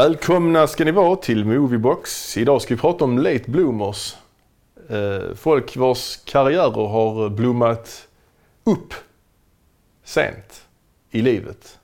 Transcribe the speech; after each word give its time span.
Välkomna 0.00 0.66
ska 0.66 0.84
ni 0.84 0.90
vara 0.90 1.16
till 1.16 1.44
Moviebox. 1.44 2.36
Idag 2.36 2.62
ska 2.62 2.74
vi 2.74 2.80
prata 2.80 3.04
om 3.04 3.18
late 3.18 3.44
bloomers. 3.46 4.16
Eh, 4.88 5.34
folk 5.34 5.76
vars 5.76 6.16
karriärer 6.24 6.88
har 6.88 7.28
blommat 7.28 8.08
upp 8.64 8.94
sent 10.04 10.66
i 11.10 11.22
livet. 11.22 11.78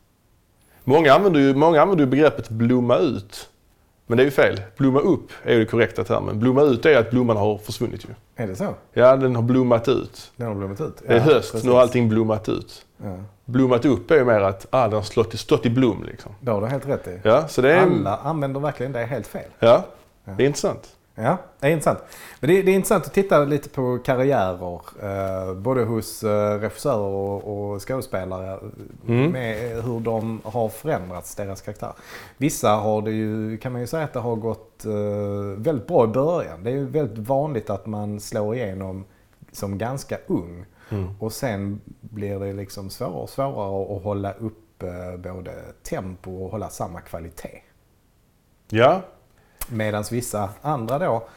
Många 0.85 1.15
använder 1.15 1.41
ju, 1.41 1.55
många 1.55 1.83
använder 1.83 2.05
ju 2.05 2.11
begreppet 2.11 2.49
blomma 2.49 2.97
ut. 2.99 3.49
Men 4.07 4.17
det 4.17 4.23
är 4.23 4.25
ju 4.25 4.31
fel. 4.31 4.61
Blomma 4.77 5.01
upp 5.01 5.31
är 5.43 5.53
ju 5.53 5.59
det 5.59 5.67
korrekta 5.71 6.05
termen. 6.05 6.39
Blomma 6.39 6.63
ut 6.63 6.87
är 6.87 6.99
att 6.99 7.11
blomman 7.11 7.37
har 7.37 7.59
försvunnit 7.59 8.05
ju. 8.05 8.09
Är 8.43 8.47
det 8.47 8.57
så? 8.57 8.75
Ja, 8.93 9.17
den 9.17 9.37
har 9.37 9.43
blommat 9.43 9.89
ut. 9.89 10.33
Den 10.37 10.47
har 10.49 10.55
blommat 10.55 10.81
ut? 10.81 11.03
Det 11.07 11.13
är 11.13 11.17
Ja, 11.17 11.23
höst, 11.23 11.53
precis. 11.53 11.65
nu 11.67 11.73
har 11.73 11.81
allting 11.81 12.09
blommat 12.09 12.49
ut. 12.49 12.87
Ja. 13.05 13.17
Blommat 13.45 13.85
upp 13.85 14.11
är 14.11 14.15
ju 14.15 14.25
mer 14.25 14.41
att 14.41 14.67
ah, 14.71 14.85
den 14.85 14.93
har 14.95 15.03
stått, 15.03 15.39
stått 15.39 15.67
i 15.67 15.71
blom 15.71 16.05
liksom. 16.07 16.33
Det 16.41 16.51
har 16.51 16.61
du 16.61 16.67
helt 16.67 16.87
rätt 16.87 17.09
i. 17.09 17.21
Ja, 17.23 17.49
så 17.49 17.63
det 17.63 17.73
är... 17.73 17.83
Alla 17.83 18.17
använder 18.17 18.61
verkligen 18.61 18.93
det 18.93 19.05
helt 19.05 19.27
fel. 19.27 19.51
Ja, 19.59 19.85
det 20.25 20.43
är 20.43 20.47
intressant. 20.47 20.89
Ja, 21.19 21.39
det 21.61 21.67
är 21.67 21.71
intressant. 21.71 21.99
Men 22.41 22.51
det, 22.51 22.63
det 22.63 22.71
är 22.71 22.75
intressant 22.75 23.07
att 23.07 23.15
titta 23.15 23.45
lite 23.45 23.69
på 23.69 23.99
karriärer. 24.05 24.81
Eh, 25.03 25.55
både 25.55 25.85
hos 25.85 26.23
eh, 26.23 26.61
regissörer 26.61 26.99
och, 26.99 27.73
och 27.73 27.89
skådespelare. 27.89 28.59
Mm. 29.09 29.31
Med 29.31 29.85
hur 29.85 30.01
de 30.01 30.41
har 30.45 30.69
förändrats, 30.69 31.35
deras 31.35 31.61
karaktär. 31.61 31.93
Vissa 32.37 32.71
har 32.71 33.03
det 33.03 33.11
ju, 33.11 33.59
kan 33.59 33.73
man 33.73 33.81
ju 33.81 33.87
säga 33.87 34.05
att 34.05 34.13
det 34.13 34.19
har 34.19 34.37
gått 34.37 34.85
eh, 34.85 34.93
väldigt 35.57 35.87
bra 35.87 36.05
i 36.05 36.09
början. 36.09 36.65
Det 36.65 36.71
är 36.71 36.75
ju 36.75 36.87
väldigt 36.87 37.19
vanligt 37.19 37.71
att 37.71 37.87
man 37.87 38.21
slår 38.21 38.55
igenom 38.55 39.05
som 39.53 39.79
ganska 39.79 40.19
ung. 40.27 40.65
Mm. 40.91 41.09
Och 41.21 41.33
sen 41.33 41.81
blir 42.01 42.39
det 42.39 42.53
liksom 42.53 42.91
svårare 42.91 43.13
och 43.13 43.31
svårare 43.31 43.97
att 43.97 44.03
hålla 44.03 44.33
upp 44.33 44.83
eh, 44.83 45.17
både 45.17 45.53
tempo 45.83 46.45
och 46.45 46.51
hålla 46.51 46.69
samma 46.69 47.01
kvalitet. 47.01 47.61
Ja, 48.69 49.03
Medan 49.69 50.05
vissa 50.11 50.49
andra 50.63 50.99
då 50.99 51.29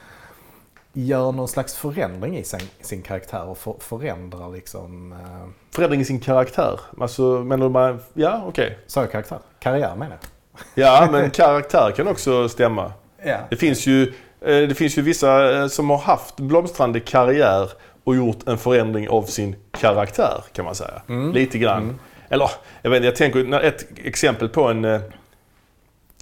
gör 0.93 1.31
någon 1.31 1.47
slags 1.47 1.75
förändring 1.75 2.37
i 2.37 2.43
sin, 2.43 2.59
sin 2.81 3.01
karaktär 3.01 3.43
och 3.43 3.57
för, 3.57 3.75
förändrar 3.79 4.49
liksom... 4.49 5.11
Eh, 5.11 5.49
förändring 5.75 6.01
i 6.01 6.05
sin 6.05 6.19
karaktär. 6.19 6.79
Alltså, 7.01 7.23
menar 7.23 7.65
du 7.65 7.69
bara... 7.69 7.97
Ja, 8.13 8.43
okej. 8.47 8.77
sa 8.87 9.01
jag 9.01 9.11
karaktär? 9.11 9.39
Karriär 9.59 9.95
menar 9.95 10.17
jag. 10.21 10.29
Ja, 10.75 11.07
men 11.11 11.29
karaktär 11.31 11.91
kan 11.91 12.07
också 12.07 12.49
stämma. 12.49 12.93
Ja. 13.23 13.37
Det 13.49 13.55
finns 13.55 13.87
ju, 13.87 14.03
eh, 14.41 14.67
det 14.67 14.75
finns 14.77 14.97
ju 14.97 15.01
vissa 15.01 15.61
eh, 15.61 15.67
som 15.67 15.89
har 15.89 15.97
haft 15.97 16.35
blomstrande 16.39 16.99
karriär 16.99 17.71
och 18.03 18.15
gjort 18.15 18.47
en 18.47 18.57
förändring 18.57 19.09
av 19.09 19.23
sin 19.23 19.55
karaktär 19.71 20.43
kan 20.53 20.65
man 20.65 20.75
säga. 20.75 21.01
Mm. 21.07 21.31
Lite 21.31 21.57
grann. 21.57 21.99
Eller, 22.29 22.51
jag 22.81 22.89
vet 22.89 22.97
inte, 22.97 23.07
jag 23.07 23.15
tänker 23.15 23.59
ett 23.63 23.85
exempel 24.03 24.49
på 24.49 24.67
en, 24.67 24.85
eh, 24.85 25.01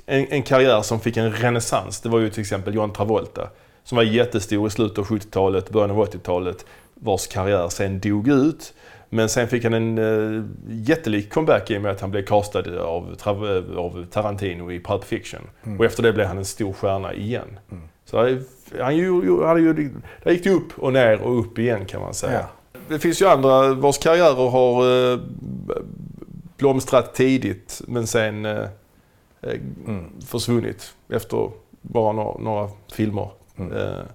en, 0.08 0.26
en 0.30 0.44
karriär 0.44 0.82
som 0.82 1.00
fick 1.00 1.18
en 1.18 1.32
renässans. 1.32 2.02
Det 2.02 2.10
var 2.10 2.20
ju 2.20 2.30
till 2.30 2.42
exempel 2.42 2.76
John 2.76 2.94
Travolta. 2.94 3.50
Som 3.84 3.96
var 3.96 4.04
jättestor 4.04 4.68
i 4.68 4.70
slutet 4.70 4.98
av 5.00 5.06
70-talet, 5.06 5.70
början 5.70 5.92
av 5.92 6.06
80-talet. 6.06 6.66
Vars 6.94 7.28
karriär 7.28 7.70
sen 7.70 8.00
dog 8.00 8.28
ut. 8.28 8.74
Men 9.10 9.30
sen 9.30 9.48
fick 9.48 9.64
han 9.64 9.74
en 9.74 9.98
uh, 9.98 10.46
jättelik 10.70 11.30
comeback 11.34 11.72
i 11.72 11.78
och 11.78 11.82
med 11.82 11.92
att 11.92 12.02
han 12.02 12.12
blev 12.12 12.26
castad 12.26 12.60
av, 12.82 13.16
Tra- 13.16 13.78
av 13.78 14.06
Tarantino 14.12 14.72
i 14.72 14.80
Pulp 14.80 15.04
Fiction. 15.04 15.42
Och 15.80 15.86
efter 15.86 16.04
det 16.04 16.14
blev 16.14 16.28
han 16.28 16.38
en 16.38 16.46
stor 16.46 16.74
stjärna 16.74 17.14
igen. 17.14 17.60
Så 18.06 18.24
det- 18.24 18.44
han 18.82 18.98
ju, 18.98 19.22
där 20.24 20.32
gick 20.32 20.44
det 20.44 20.50
upp 20.50 20.80
och 20.80 20.94
ner 20.94 21.22
och 21.22 21.40
upp 21.40 21.60
igen 21.60 21.86
kan 21.86 22.02
man 22.02 22.14
säga. 22.14 22.40
Ja. 22.74 22.80
Det 22.90 23.00
finns 23.00 23.22
ju 23.22 23.28
andra 23.28 23.74
vars 23.74 23.98
karriärer 23.98 24.50
har 24.50 25.12
eh, 25.14 25.20
blomstrat 26.58 27.14
tidigt 27.16 27.82
men 27.88 28.08
sen 28.08 28.46
eh, 28.46 28.64
eh, 29.42 29.60
försvunnit 30.26 30.94
efter 31.10 31.52
bara 31.82 32.12
några, 32.14 32.38
några 32.40 32.70
filmer. 32.92 33.30
Eh, 33.60 34.06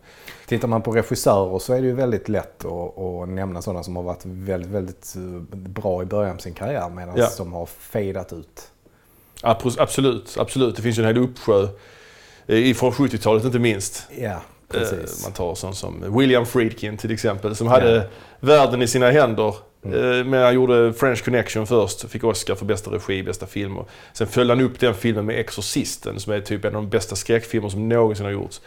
Tittar 0.46 0.68
man 0.68 0.82
på 0.82 0.90
regissörer 0.92 1.58
så 1.58 1.72
är 1.74 1.80
det 1.80 1.86
ju 1.86 1.94
väldigt 1.94 2.28
lätt 2.28 2.64
att, 2.64 2.98
att 2.98 3.28
nämna 3.28 3.62
sådana 3.62 3.82
som 3.82 3.96
har 3.96 4.02
varit 4.02 4.22
väldigt, 4.24 4.70
väldigt 4.70 5.14
eh, 5.16 5.56
bra 5.56 6.02
i 6.02 6.04
början 6.06 6.34
av 6.34 6.38
sin 6.38 6.54
karriär 6.54 6.88
medan 6.90 7.14
Ja. 7.16 7.26
som 7.26 7.52
har 7.52 7.66
fejdat 7.66 8.32
ut. 8.32 8.68
abs- 9.42 9.80
absolut, 9.80 10.36
absolut. 10.38 10.76
Det 10.76 10.82
finns 10.82 10.98
ju 10.98 11.02
en 11.02 11.06
hel 11.06 11.18
uppsjö 11.18 11.62
eh, 12.46 12.74
från 12.74 12.90
70-talet 12.92 13.44
inte 13.44 13.58
minst. 13.58 14.06
Ja, 14.18 14.42
precis. 14.68 15.22
Man 15.24 15.32
tar 15.32 15.54
sån 15.54 15.74
som 15.74 16.18
William 16.18 16.46
Friedkin 16.46 16.96
till 16.96 17.10
exempel 17.12 17.56
som 17.56 17.66
hade 17.66 17.90
Ja. 17.90 17.96
Mm. 17.96 18.08
världen 18.40 18.82
i 18.82 18.86
sina 18.88 19.10
händer. 19.10 19.54
Eh, 19.84 20.24
Men 20.24 20.42
han 20.42 20.54
gjorde 20.54 20.92
French 20.92 21.24
Connection 21.24 21.66
först, 21.66 22.08
fick 22.10 22.24
Oscar 22.24 22.54
för 22.54 22.64
bästa 22.64 22.90
regi, 22.90 23.22
bästa 23.22 23.46
film. 23.46 23.76
Sen 24.12 24.26
följde 24.26 24.54
han 24.54 24.64
upp 24.64 24.80
den 24.80 24.94
filmen 24.94 25.26
med 25.26 25.38
Exorcisten 25.40 26.20
som 26.20 26.32
är 26.32 26.40
typ 26.40 26.64
en 26.64 26.76
av 26.76 26.82
de 26.82 26.88
bästa 26.90 27.16
skräckfilmer 27.16 27.68
som 27.68 27.88
någonsin 27.88 28.24
har 28.24 28.32
gjorts. 28.32 28.60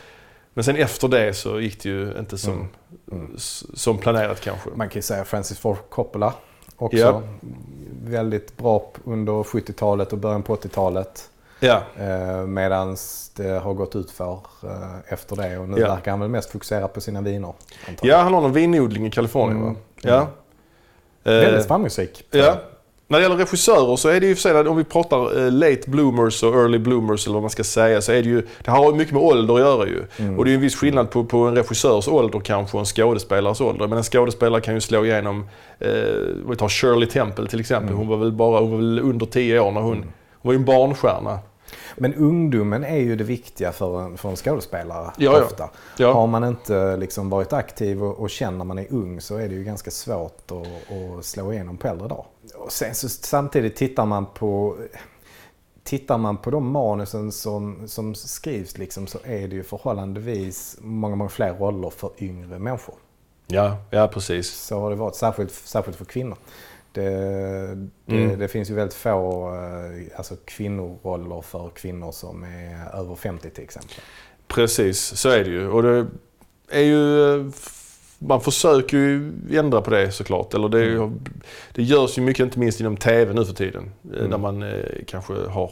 Men 0.53 0.63
sen 0.63 0.75
efter 0.75 1.07
det 1.07 1.33
så 1.33 1.59
gick 1.59 1.83
det 1.83 1.89
ju 1.89 2.13
inte 2.19 2.37
som, 2.37 2.67
Mm. 3.11 3.33
s- 3.35 3.63
som 3.79 3.97
planerat 3.97 4.41
kanske. 4.41 4.69
Man 4.75 4.89
kan 4.89 4.95
ju 4.97 5.01
säga 5.01 5.25
Francis 5.25 5.59
Ford 5.59 5.77
Coppola 5.89 6.33
också. 6.77 6.97
Ja. 6.97 7.21
Väldigt 8.03 8.57
bra 8.57 8.91
under 9.03 9.43
70-talet 9.43 10.13
och 10.13 10.19
början 10.19 10.43
på 10.43 10.53
80-talet. 10.55 11.29
Ja, 11.59 11.81
Eh, 11.99 12.45
Medan 12.47 12.97
det 13.35 13.49
har 13.59 13.73
gått 13.73 13.95
ut 13.95 14.11
för 14.11 14.33
eh, 14.63 15.13
efter 15.13 15.35
det 15.35 15.57
och 15.57 15.69
nu 15.69 15.81
Ja. 15.81 15.87
verkar 15.95 16.11
han 16.11 16.19
väl 16.19 16.29
mest 16.29 16.51
fokusera 16.51 16.87
på 16.87 17.01
sina 17.01 17.21
viner. 17.21 17.53
antar 17.87 18.07
jag. 18.07 18.17
ja 18.19 18.23
han 18.23 18.33
har 18.33 18.41
någon 18.41 18.53
vinodling 18.53 19.05
i 19.07 19.11
Kalifornien 19.11 19.61
Mm. 19.61 19.73
va? 19.73 19.79
Ja. 20.01 20.27
Eh, 21.25 21.31
Väldigt 21.33 21.67
framgångsrik. 21.67 22.23
Ja. 22.31 22.57
När 23.07 23.17
det 23.19 23.23
gäller 23.23 23.35
regissörer 23.35 23.95
så 23.95 24.09
är 24.09 24.19
det 24.19 24.27
ju 24.27 24.35
för 24.35 24.41
sig 24.41 24.57
att 24.57 24.67
om 24.67 24.77
vi 24.77 24.83
pratar 24.83 25.45
eh, 25.45 25.51
late 25.51 25.81
bloomers 25.89 26.43
och 26.43 26.55
early 26.55 26.77
bloomers 26.79 27.25
eller 27.25 27.33
vad 27.33 27.43
man 27.43 27.49
ska 27.49 27.63
säga 27.63 28.01
så 28.01 28.11
är 28.11 28.23
det 28.23 28.29
ju, 28.29 28.41
det 28.63 28.71
har 28.71 28.93
mycket 28.93 29.13
med 29.13 29.23
ålder 29.23 29.53
att 29.53 29.59
göra 29.59 29.87
ju. 29.87 30.03
Och 30.37 30.45
det 30.45 30.49
är 30.49 30.51
ju 30.51 30.55
en 30.55 30.61
viss 30.61 30.75
skillnad 30.75 31.09
på, 31.11 31.23
på 31.25 31.37
en 31.37 31.55
regissörs 31.55 32.07
ålder 32.07 32.39
kanske 32.39 32.77
och 32.77 32.81
en 32.81 32.85
skådespelares 32.85 33.61
ålder. 33.61 33.87
Men 33.87 33.97
en 33.97 34.03
skådespelare 34.03 34.61
kan 34.61 34.73
ju 34.73 34.81
slå 34.81 35.05
igenom, 35.05 35.45
eh, 35.79 35.89
vi 36.49 36.55
tar 36.55 36.69
Shirley 36.69 37.09
Temple 37.09 37.47
till 37.47 37.59
exempel. 37.59 37.95
Hon 37.95 38.07
var 38.07 38.17
väl 38.17 38.31
bara 38.31 38.59
hon 38.59 38.71
var 38.71 38.77
väl 38.77 38.99
under 38.99 39.25
10 39.25 39.59
år 39.59 39.71
när 39.71 39.81
hon, 39.81 39.97
hon 39.97 40.03
var 40.41 40.53
ju 40.53 40.57
en 40.57 40.65
barnstjärna. 40.65 41.39
Men 41.95 42.13
ungdomen 42.13 42.83
är 42.83 42.97
ju 42.97 43.15
det 43.15 43.23
viktiga 43.23 43.71
för 43.71 44.01
en, 44.01 44.17
för 44.17 44.29
en 44.29 44.35
skådespelare 44.35 45.11
Ja, 45.17 45.43
ofta. 45.43 45.69
Ja. 45.97 46.13
Har 46.13 46.27
man 46.27 46.43
inte 46.43 46.97
liksom 46.97 47.29
varit 47.29 47.53
aktiv 47.53 48.03
och, 48.03 48.19
och 48.19 48.29
känner 48.29 48.65
man 48.65 48.79
är 48.79 48.87
ung 48.89 49.21
så 49.21 49.35
är 49.35 49.49
det 49.49 49.55
ju 49.55 49.63
ganska 49.63 49.91
svårt 49.91 50.51
att, 50.51 50.91
att 51.17 51.25
slå 51.25 51.53
igenom 51.53 51.77
på 51.77 51.87
äldre 51.87 52.07
dag. 52.07 52.25
Och 52.55 52.71
sen 52.71 52.95
så 52.95 53.09
samtidigt 53.09 53.75
tittar 53.75 54.05
man 54.05 54.25
på 54.25 54.77
Tittar 55.83 56.17
man 56.17 56.37
på 56.37 56.51
de 56.51 56.71
manusen 56.71 57.31
som, 57.31 57.87
som 57.87 58.15
skrivs 58.15 58.77
liksom, 58.77 59.07
så 59.07 59.19
är 59.23 59.47
det 59.47 59.55
ju 59.55 59.63
förhållandevis 59.63 60.77
många, 60.81 61.15
många 61.15 61.29
fler 61.29 61.53
roller 61.53 61.89
för 61.89 62.11
yngre 62.17 62.59
människor. 62.59 62.95
Ja, 63.47 63.77
ja 63.89 64.07
precis. 64.07 64.51
Så 64.51 64.79
har 64.79 64.89
det 64.89 64.95
varit, 64.95 65.15
särskilt, 65.15 65.51
särskilt 65.51 65.97
för 65.97 66.05
kvinnor. 66.05 66.37
Det, 66.95 67.09
det, 68.05 68.15
Mm. 68.15 68.39
det 68.39 68.47
finns 68.47 68.69
ju 68.69 68.73
väldigt 68.73 68.93
få 68.97 69.47
eh, 69.55 70.17
alltså 70.17 70.35
kvinnoroller 70.45 71.41
för 71.41 71.69
kvinnor 71.69 72.11
som 72.11 72.43
är 72.43 72.99
över 72.99 73.15
50 73.15 73.49
till 73.49 73.63
exempel. 73.63 73.95
Precis, 74.47 74.99
så 75.01 75.29
är 75.29 75.43
det 75.43 75.49
ju. 75.49 75.67
Och 75.69 75.83
det 75.83 76.07
är 76.69 76.81
ju... 76.81 77.35
eh, 77.39 77.45
Man 78.19 78.41
försöker 78.41 78.97
ju 78.97 79.31
ändra 79.51 79.81
på 79.81 79.89
det 79.91 80.11
såklart. 80.11 80.53
Eller 80.53 80.69
det, 80.69 80.79
ju- 80.85 81.11
det 81.73 81.83
görs 81.83 82.17
ju 82.17 82.21
mycket, 82.21 82.43
inte 82.43 82.59
minst 82.59 82.79
inom 82.79 82.97
TV 82.97 83.33
nu 83.33 83.45
för 83.45 83.53
tiden. 83.53 83.91
eh, 84.17 84.29
Där 84.29 84.37
man 84.37 84.63
eh, 84.63 84.85
kanske 85.07 85.33
har 85.33 85.71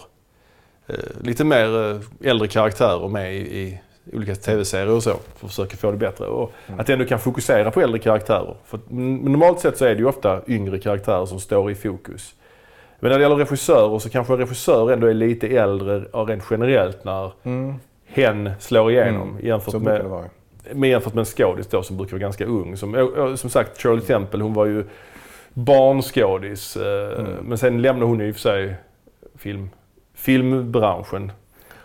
eh, 0.87 0.95
lite 1.21 1.43
mer 1.43 2.01
äldre 2.23 2.47
karaktärer 2.47 3.07
med 3.07 3.35
i, 3.35 3.37
i 3.37 3.81
olika 4.13 4.35
TV-serier 4.35 4.95
och 4.95 5.03
så. 5.03 5.09
För 5.09 5.45
att 5.45 5.51
försöka 5.51 5.77
få 5.77 5.91
det 5.91 5.97
bättre. 5.97 6.25
Och 6.25 6.51
att 6.77 6.89
ändå 6.89 7.05
kan 7.05 7.19
fokusera 7.19 7.71
på 7.71 7.81
äldre 7.81 7.99
karaktärer. 7.99 8.55
För 8.65 8.79
mm, 8.91 9.15
normalt 9.17 9.59
sett 9.59 9.77
så 9.77 9.85
är 9.85 9.89
det 9.95 9.99
ju 9.99 10.05
ofta 10.05 10.41
yngre 10.47 10.79
karaktärer 10.79 11.25
som 11.25 11.39
står 11.39 11.71
i 11.71 11.75
fokus. 11.75 12.35
Men 12.99 13.11
när 13.11 13.17
det 13.17 13.23
gäller 13.23 13.35
regissörer 13.35 13.99
så 13.99 14.09
kanske 14.09 14.33
en 14.33 14.39
regissör 14.39 14.91
ändå 14.91 15.07
är 15.07 15.13
lite 15.13 15.47
äldre 15.47 15.99
rent 15.99 16.43
generellt 16.51 17.03
när 17.03 17.31
hen 18.07 18.51
slår 18.59 18.91
igenom 18.91 19.29
Mm. 19.29 19.45
jämfört 19.45 19.73
med, 19.81 19.99
med, 20.73 20.89
jämfört 20.89 21.13
med 21.13 21.21
en 21.21 21.25
skådis 21.25 21.67
då 21.67 21.83
som 21.83 21.97
brukar 21.97 22.11
vara 22.11 22.21
ganska 22.21 22.45
ung. 22.45 22.77
Som, 22.77 23.35
som 23.37 23.49
sagt, 23.49 23.81
Shirley 23.81 24.01
Temple 24.01 24.43
hon 24.43 24.53
var 24.53 24.65
ju 24.65 24.83
barnskådis. 25.53 26.75
eh, 26.77 27.19
Mm. 27.19 27.31
Men 27.43 27.57
sen 27.57 27.81
lämnade 27.81 28.05
hon 28.05 28.19
ju 28.19 28.27
i 28.27 28.31
och 28.31 28.35
för 28.35 28.41
sig 28.41 28.75
film, 29.37 29.69
filmbranschen. 30.15 31.31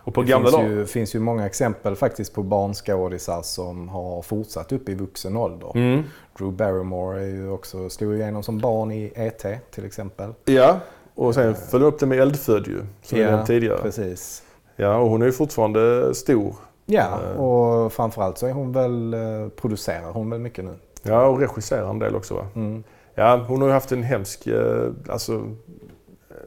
Och 0.09 0.15
på 0.15 0.23
Det 0.23 0.29
gamla 0.29 0.51
finns 0.51 0.63
ju, 0.71 0.87
finns 0.87 1.15
ju 1.15 1.21
många 1.21 1.47
exempel 1.47 1.97
faktiskt 1.97 2.35
på 2.35 2.43
barnskådisar 2.43 3.43
som 3.43 3.89
har 3.89 4.23
fortsatt 4.23 4.73
upp 4.73 4.89
i 4.89 4.95
vuxen 4.95 5.37
ålder. 5.37 5.71
Mm. 5.75 6.03
Drew 6.39 6.53
Barrymore 6.53 7.21
är 7.23 7.27
ju 7.27 7.51
också, 7.51 7.91
slog 7.91 8.15
igenom 8.15 8.43
som 8.43 8.59
barn 8.59 8.93
i 8.93 9.13
E.T. 9.15 9.59
till 9.71 9.85
exempel. 9.85 10.31
Ja, 10.45 10.79
och 11.15 11.35
sen 11.35 11.55
följde 11.55 11.87
hon 11.87 11.95
upp 11.95 12.01
det 12.01 12.07
med 12.07 12.19
Eldfödd 12.21 12.67
ju. 12.67 12.81
Som 13.03 13.19
nämnt 13.19 13.47
tidigare. 13.47 13.79
precis. 13.83 14.43
Ja, 14.77 14.97
och 14.97 15.11
hon 15.11 15.23
är 15.23 15.27
ju 15.27 15.33
fortfarande 15.33 16.15
stor. 16.15 16.55
Ja, 16.87 17.21
Eh. 17.35 17.41
och 17.41 17.93
framförallt 17.93 18.39
så 18.39 18.47
är 18.47 18.53
hon 18.53 18.73
väl, 18.73 19.15
eh, 19.15 19.49
producerar 19.57 20.13
hon 20.13 20.31
väl 20.31 20.41
mycket 20.41 20.65
nu. 20.65 20.75
Ja, 21.03 21.27
och 21.27 21.41
regisserar 21.41 21.91
en 21.91 21.99
del 21.99 22.17
också 22.17 22.35
va? 22.35 22.47
Mm. 22.55 22.85
Ja, 23.15 23.45
hon 23.49 23.61
har 23.61 23.69
ju 23.69 23.75
haft 23.75 23.93
en 23.93 24.03
hemsk, 24.03 24.47
eh, 24.47 24.89
alltså 25.09 25.43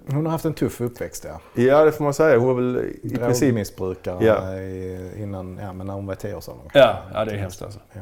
Hon 0.07 0.25
har 0.25 0.31
haft 0.31 0.45
en 0.45 0.53
tuff 0.53 0.81
uppväxt 0.81 1.25
ja. 1.29 1.61
Ja, 1.63 1.85
det 1.85 1.91
får 1.91 2.03
man 2.03 2.13
säga. 2.13 2.37
Hon 2.37 2.47
var 2.47 2.53
väl 2.53 2.85
i 3.03 3.09
princip... 3.17 3.47
Drogmissbrukare 3.49 4.25
Ja. 4.25 4.53
i- 4.59 5.11
innan, 5.21 5.57
ja 5.61 5.73
men 5.73 5.87
när 5.87 5.93
hon 5.93 6.05
var 6.05 6.13
i 6.13 6.17
tioårsåldern. 6.17 6.65
Ja, 6.73 6.97
ja, 7.13 7.25
det 7.25 7.31
är 7.31 7.37
hemskt 7.37 7.61
alltså. 7.61 7.79
Ja. 7.93 8.01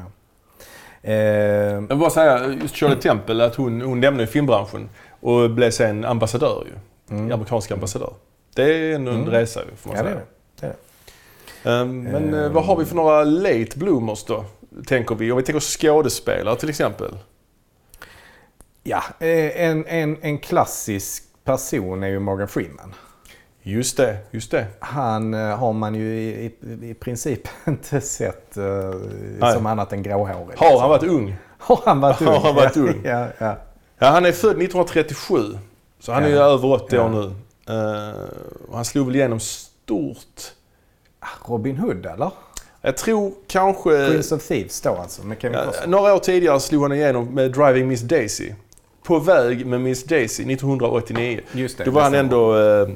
Eh, 1.02 1.14
Jag 1.14 1.80
vill 1.80 1.98
bara 1.98 2.10
säga, 2.10 2.46
just 2.62 2.76
Shirley 2.76 2.96
Temple, 2.98 3.44
att 3.44 3.54
hon, 3.54 3.80
hon 3.80 4.00
lämnade 4.00 4.26
filmbranschen 4.26 4.88
och 5.20 5.50
blev 5.50 5.70
sen 5.70 6.04
ambassadör 6.04 6.66
ju. 6.66 7.16
mm. 7.16 7.32
Amerikansk 7.32 7.70
ambassadör. 7.70 8.12
Det 8.54 8.62
är 8.62 8.94
ändå 8.94 9.10
en 9.10 9.16
Mm. 9.20 9.30
resa 9.30 9.60
får 9.76 9.88
man 9.88 9.96
Ja, 9.96 10.02
det 10.02 10.08
är 10.10 10.12
säga. 10.14 10.24
det. 10.60 10.66
det, 10.66 10.66
är 10.66 10.74
det. 11.64 11.70
Ehm, 11.80 12.02
Men 12.02 12.34
eh, 12.34 12.44
Ehm. 12.44 12.52
vad 12.52 12.64
har 12.64 12.76
vi 12.76 12.84
för 12.84 12.96
några 12.96 13.24
late 13.24 13.78
bloomers 13.78 14.24
då? 14.24 14.44
Tänker 14.86 15.14
vi. 15.14 15.32
Om 15.32 15.36
vi 15.38 15.42
tänker 15.44 15.60
skådespelare 15.60 16.56
till 16.56 16.68
exempel. 16.70 17.18
Ja, 18.82 19.02
eh, 19.20 19.62
en, 19.64 19.86
en, 19.86 20.16
en 20.20 20.38
klassisk 20.38 21.24
person 21.44 22.02
är 22.02 22.08
ju 22.08 22.18
Morgan 22.18 22.48
Freeman. 22.48 22.94
Just 23.62 23.96
det, 23.96 24.16
just 24.30 24.50
det. 24.50 24.66
Han 24.78 25.34
eh, 25.34 25.56
har 25.56 25.72
man 25.72 25.94
ju 25.94 26.14
i, 26.14 26.44
i, 26.44 26.88
i 26.90 26.94
princip 26.94 27.40
inte 27.66 28.00
sett 28.00 28.56
eh, 28.56 29.52
som 29.54 29.66
annat 29.66 29.92
än 29.92 30.02
gråhårig. 30.02 30.58
Har 30.58 30.80
han 30.80 30.88
varit 30.90 31.02
ung? 31.02 31.36
Har 31.58 31.80
han 31.84 32.00
varit 32.00 32.20
ung? 32.20 32.28
Har 32.28 32.40
han 32.40 32.54
varit 32.54 32.76
ung? 32.76 33.00
ja, 33.04 33.26
ja. 33.38 33.56
Ja, 33.98 34.06
han 34.06 34.26
är 34.26 34.32
född 34.32 34.50
1937. 34.50 35.36
Så 35.98 36.12
han 36.12 36.24
är 36.24 36.28
ju 36.28 36.34
Ja. 36.34 36.42
över 36.44 36.72
80 36.72 36.96
Ja. 36.96 37.04
år 37.04 37.08
nu. 37.08 37.34
Och 38.68 38.76
han 38.76 38.84
slog 38.84 39.06
väl 39.06 39.16
igenom 39.16 39.40
stort. 39.40 40.40
Ah, 41.20 41.26
Robin 41.48 41.76
Hood 41.76 42.06
eller? 42.06 42.30
Jag 42.82 42.96
tror 42.96 43.32
kanske... 43.46 44.08
Prince 44.08 44.34
of 44.34 44.46
Thieves 44.48 44.80
då 44.80 44.90
alltså 44.90 45.22
med 45.22 45.40
Kevin 45.40 45.58
Ja, 45.58 45.72
några 45.86 46.14
år 46.14 46.18
tidigare 46.18 46.60
slog 46.60 46.82
han 46.82 46.92
igenom 46.92 47.34
med 47.34 47.52
Driving 47.52 47.88
Miss 47.88 48.00
Daisy. 48.00 48.52
På 49.10 49.18
väg 49.18 49.66
med 49.66 49.80
Miss 49.80 50.04
Daisy 50.04 50.42
1989. 50.52 51.40
Just 51.52 51.78
det. 51.78 51.84
Då 51.84 51.90
var 51.90 52.00
det 52.00 52.04
han 52.04 52.14
ändå... 52.14 52.58
Eh, 52.58 52.88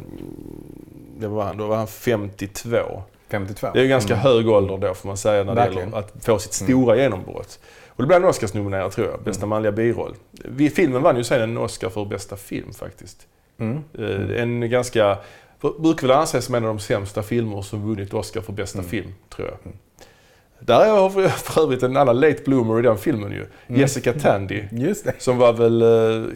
det 1.19 1.29
var 1.29 1.45
han, 1.45 1.57
då 1.57 1.67
var 1.67 1.77
han 1.77 1.87
52. 1.87 3.03
52. 3.31 3.67
Det 3.75 3.79
är 3.79 3.83
ju 3.83 3.89
ganska 3.89 4.13
Mm. 4.15 4.23
hög 4.27 4.49
ålder 4.49 4.79
då 4.79 4.95
får 4.95 5.07
man 5.09 5.17
säga 5.17 5.45
när 5.45 5.55
det 5.55 5.61
Verkligen. 5.61 5.89
gäller 5.89 5.99
att 5.99 6.25
få 6.25 6.39
sitt 6.39 6.53
stora 6.53 6.97
genombrott. 6.97 7.59
Och 7.89 8.03
det 8.03 8.07
blev 8.07 8.21
han 8.21 8.31
Oscarsnominerad 8.31 8.93
tror 8.93 9.07
jag, 9.07 9.21
bästa 9.23 9.47
manliga 9.47 9.73
biroll. 9.73 10.15
Filmen 10.75 11.03
vann 11.03 11.17
ju 11.17 11.25
sen 11.25 11.43
en 11.43 11.59
Oscar 11.59 11.89
för 11.89 12.05
bästa 12.05 12.37
film 12.37 12.73
faktiskt. 12.73 13.27
Mm. 13.59 13.81
Eh, 13.99 14.43
En 14.43 14.71
ganska, 14.71 15.19
brukar 15.79 16.07
väl 16.07 16.17
anses 16.17 16.45
som 16.45 16.55
en 16.55 16.65
av 16.65 16.69
de 16.69 16.79
sämsta 16.81 17.23
filmer 17.23 17.63
som 17.63 17.89
vunnit 17.89 18.15
Oscar 18.15 18.41
för 18.41 18.53
bästa 18.53 18.79
Mm. 18.79 18.91
film, 18.91 19.15
tror 19.37 19.49
jag. 19.49 19.73
Där 20.59 20.91
har 20.91 21.11
vi 21.11 21.29
för 21.29 21.63
övrigt 21.63 21.83
en 21.83 21.97
annan 21.97 22.21
late 22.21 22.43
bloomer 22.45 22.79
i 22.79 22.83
den 22.83 22.99
filmen 22.99 23.33
ju. 23.33 23.47
Mm. 23.67 23.81
Jessica 23.81 24.13
Tandy. 24.13 24.63
Det. 24.71 25.23
Som 25.23 25.39
var 25.39 25.53
väl 25.53 25.83
eh, 25.83 26.29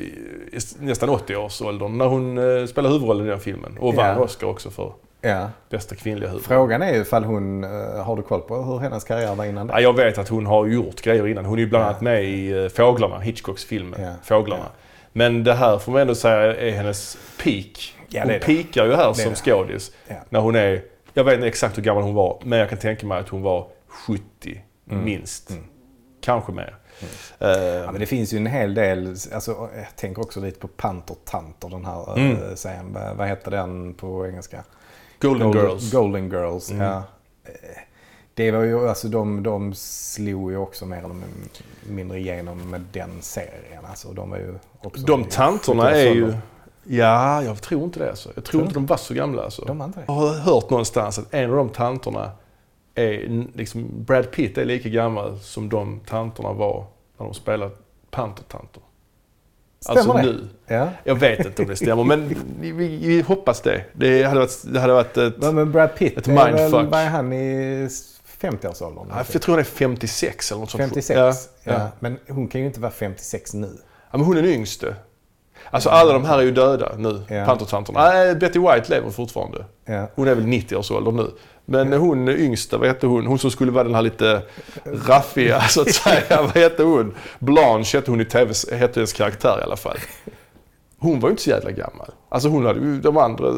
nästan 0.78 1.08
80-årsåldern 1.10 1.98
när 1.98 2.06
hon 2.06 2.38
eh, 2.38 2.66
spelade 2.66 2.94
huvudrollen 2.94 3.26
i 3.26 3.30
den 3.30 3.40
filmen. 3.40 3.76
Och 3.80 3.94
vann 3.94 4.06
Ja. 4.16 4.22
Oscar 4.24 4.46
också 4.46 4.70
för 4.70 4.92
Ja. 5.20 5.50
bästa 5.70 5.94
kvinnliga 5.94 6.28
huvudroll. 6.28 6.56
Frågan 6.56 6.82
är 6.82 6.94
ju 6.94 7.00
ifall 7.00 7.24
hon, 7.24 7.64
eh, 7.64 7.70
har 8.04 8.16
du 8.16 8.22
koll 8.22 8.40
på 8.40 8.56
hur 8.62 8.78
hennes 8.78 9.04
karriär 9.04 9.34
var 9.34 9.44
innan 9.44 9.66
det? 9.66 9.72
Ja, 9.72 9.80
jag 9.80 9.96
vet 9.96 10.18
att 10.18 10.28
hon 10.28 10.46
har 10.46 10.66
gjort 10.66 11.02
grejer 11.02 11.26
innan. 11.26 11.44
Hon 11.44 11.58
är 11.58 11.62
ju 11.62 11.68
bland 11.68 11.84
Ja. 11.84 11.88
annat 11.88 12.00
med 12.00 12.24
i 12.24 12.50
eh, 12.64 12.68
Fåglarna, 12.68 13.18
Hitchcocks 13.18 13.64
film 13.64 13.94
Ja. 13.98 14.12
Fåglarna. 14.22 14.64
Men 15.12 15.44
det 15.44 15.54
här 15.54 15.78
får 15.78 15.92
man 15.92 16.00
ändå 16.00 16.14
säga 16.14 16.56
är 16.56 16.70
hennes 16.70 17.18
peak. 17.44 17.94
Ja, 18.08 18.22
hon 18.24 18.32
peakar 18.40 18.84
ju 18.86 18.94
här 18.94 19.12
som 19.12 19.34
skådis. 19.34 19.92
När 20.28 20.40
hon 20.40 20.54
är, 20.56 20.82
jag 21.14 21.24
vet 21.24 21.34
inte 21.34 21.46
exakt 21.46 21.78
hur 21.78 21.82
gammal 21.82 22.02
hon 22.02 22.14
var, 22.14 22.40
men 22.44 22.58
jag 22.58 22.68
kan 22.68 22.78
tänka 22.78 23.06
mig 23.06 23.18
att 23.20 23.28
hon 23.28 23.42
var 23.42 23.66
70 23.88 24.64
Mm. 24.90 25.04
minst. 25.04 25.50
Mm. 25.50 25.64
Kanske 26.20 26.52
mer. 26.52 26.76
Eh, 27.38 27.48
Ja, 27.48 27.90
men 27.92 28.00
det 28.00 28.06
finns 28.06 28.32
ju 28.32 28.36
en 28.38 28.46
hel 28.46 28.74
del, 28.74 29.16
alltså, 29.34 29.68
jag 29.76 29.96
tänker 29.96 30.22
också 30.22 30.40
lite 30.40 30.58
på 30.60 30.68
Pantertanter, 30.68 31.68
den 31.68 31.84
här 31.84 32.18
Mm. 32.18 32.36
mm. 32.36 32.56
serien. 32.56 32.96
Vad- 33.16 33.28
heter 33.28 33.50
den 33.50 33.94
på 33.94 34.26
engelska? 34.26 34.64
Golden, 35.20 35.52
Girls. 35.52 35.92
Golden 35.92 36.30
Girls, 36.30 36.70
Mm. 36.70 36.82
ja. 36.86 36.96
Eh, 37.44 37.52
Det 38.34 38.50
var 38.50 38.62
ju, 38.62 38.88
alltså 38.88 39.08
de, 39.08 39.42
de 39.42 39.74
slog 39.74 40.50
ju 40.50 40.56
också 40.56 40.86
mer 40.86 40.98
eller 40.98 41.14
mindre 41.88 42.18
igenom 42.18 42.70
med 42.70 42.80
den 42.92 43.22
serien. 43.22 43.84
Alltså, 43.90 44.12
de 44.12 44.30
var 44.30 44.36
ju 44.38 44.54
också 44.82 45.06
De 45.06 45.24
tanterna 45.24 45.90
är 45.90 45.96
ju... 46.04 46.10
70-årsåldern. 46.26 46.40
Ja, 46.84 47.42
jag 47.42 47.62
tror 47.62 47.84
inte 47.84 47.98
det 47.98 48.10
alltså. 48.10 48.28
Jag 48.28 48.34
tror 48.34 48.42
Tror 48.44 48.62
inte 48.62 48.74
de 48.74 48.86
var 48.86 48.96
så 48.96 49.14
gamla 49.14 49.42
alltså. 49.42 49.64
De 49.64 49.78
var 49.78 49.86
inte 49.86 49.98
det. 50.00 50.04
Jag 50.08 50.14
har 50.14 50.34
hört 50.34 50.70
någonstans 50.70 51.18
att 51.18 51.34
en 51.34 51.50
av 51.50 51.56
de 51.56 51.68
tanterna 51.68 52.30
är 52.98 53.46
liksom, 53.54 54.04
Brad 54.04 54.30
Pitt 54.30 54.58
är 54.58 54.64
lika 54.64 54.88
gammal 54.88 55.38
som 55.38 55.68
de 55.68 56.00
tanterna 56.00 56.52
var 56.52 56.86
när 57.18 57.24
de 57.26 57.34
spelade 57.34 57.70
Pantertanter. 58.10 58.82
Alltså 59.86 60.12
det? 60.12 60.22
nu. 60.22 60.48
Ja. 60.66 60.88
Jag 61.04 61.14
vet 61.14 61.46
inte 61.46 61.62
om 61.62 61.68
det 61.68 61.76
stämmer 61.76 62.04
men 62.04 62.34
vi, 62.60 62.72
vi, 62.72 63.20
hoppas 63.20 63.60
det. 63.60 63.84
Det 63.92 64.22
hade 64.22 64.40
varit, 64.40 64.62
det 64.72 64.80
hade 64.80 64.92
varit 64.92 65.16
ett... 65.16 65.38
Men, 65.38 65.54
men 65.54 65.72
Brad 65.72 65.94
Pitt, 65.94 66.18
Ett 66.18 66.28
är 66.28 66.34
väl, 66.34 66.54
mindfuck. 66.54 66.90
vad 66.90 67.00
är 67.00 67.08
han 67.08 67.32
i 67.32 67.88
50-årsåldern? 68.40 69.06
Ja, 69.10 69.24
Jag 69.32 69.42
tror 69.42 69.54
han 69.54 69.60
är 69.60 69.64
56 69.64 70.52
eller 70.52 70.60
något 70.60 70.70
sånt. 70.70 70.82
56? 70.82 71.16
Ja, 71.18 71.34
Ja, 71.62 71.72
ja. 71.72 71.88
Men 72.00 72.18
hon 72.28 72.48
kan 72.48 72.60
ju 72.60 72.66
inte 72.66 72.80
vara 72.80 72.92
56 72.92 73.54
nu. 73.54 73.70
ja, 74.10 74.18
men 74.18 74.26
hon 74.26 74.36
är 74.36 74.42
den 74.42 74.50
yngste. 74.50 74.96
Alltså 75.70 75.88
alla 75.90 76.12
de 76.12 76.24
här 76.24 76.38
är 76.38 76.42
ju 76.42 76.50
döda 76.50 76.92
nu, 76.98 77.22
Ja. 77.28 77.44
Pantertanterna. 77.44 78.00
Nej, 78.08 78.34
Betty 78.34 78.58
White 78.58 78.84
lever 78.88 79.10
fortfarande. 79.10 79.64
Ja. 79.84 80.06
Hon 80.14 80.28
är 80.28 80.34
väl 80.34 80.44
90-årsåldern 80.44 81.16
nu. 81.16 81.30
Men 81.64 81.92
hon 81.92 82.28
yngsta, 82.28 82.78
vad 82.78 82.88
hette 82.88 83.06
hon? 83.06 83.26
Hon 83.26 83.38
som 83.38 83.50
skulle 83.50 83.72
vara 83.72 83.84
den 83.84 83.94
här 83.94 84.02
lite 84.02 84.42
raffiga 85.06 85.60
så 85.68 85.80
att 85.80 85.92
säga. 85.94 86.42
vad 86.42 86.56
hette 86.56 86.82
hon? 86.82 87.14
Blanche 87.38 87.96
hette 87.98 88.10
hon 88.10 88.20
i 88.20 88.24
tv, 88.24 88.52
hette 88.72 89.00
hennes 89.00 89.12
karaktär 89.12 89.58
i 89.60 89.62
alla 89.62 89.76
fall. 89.76 89.96
Hon 90.98 91.20
var 91.20 91.28
ju 91.28 91.30
inte 91.30 91.42
så 91.42 91.50
jävla 91.50 91.70
gammal. 91.70 92.10
Alltså 92.28 92.48
hon 92.48 92.66
hade 92.66 92.80
ju 92.80 93.00
de 93.00 93.16
andra, 93.16 93.54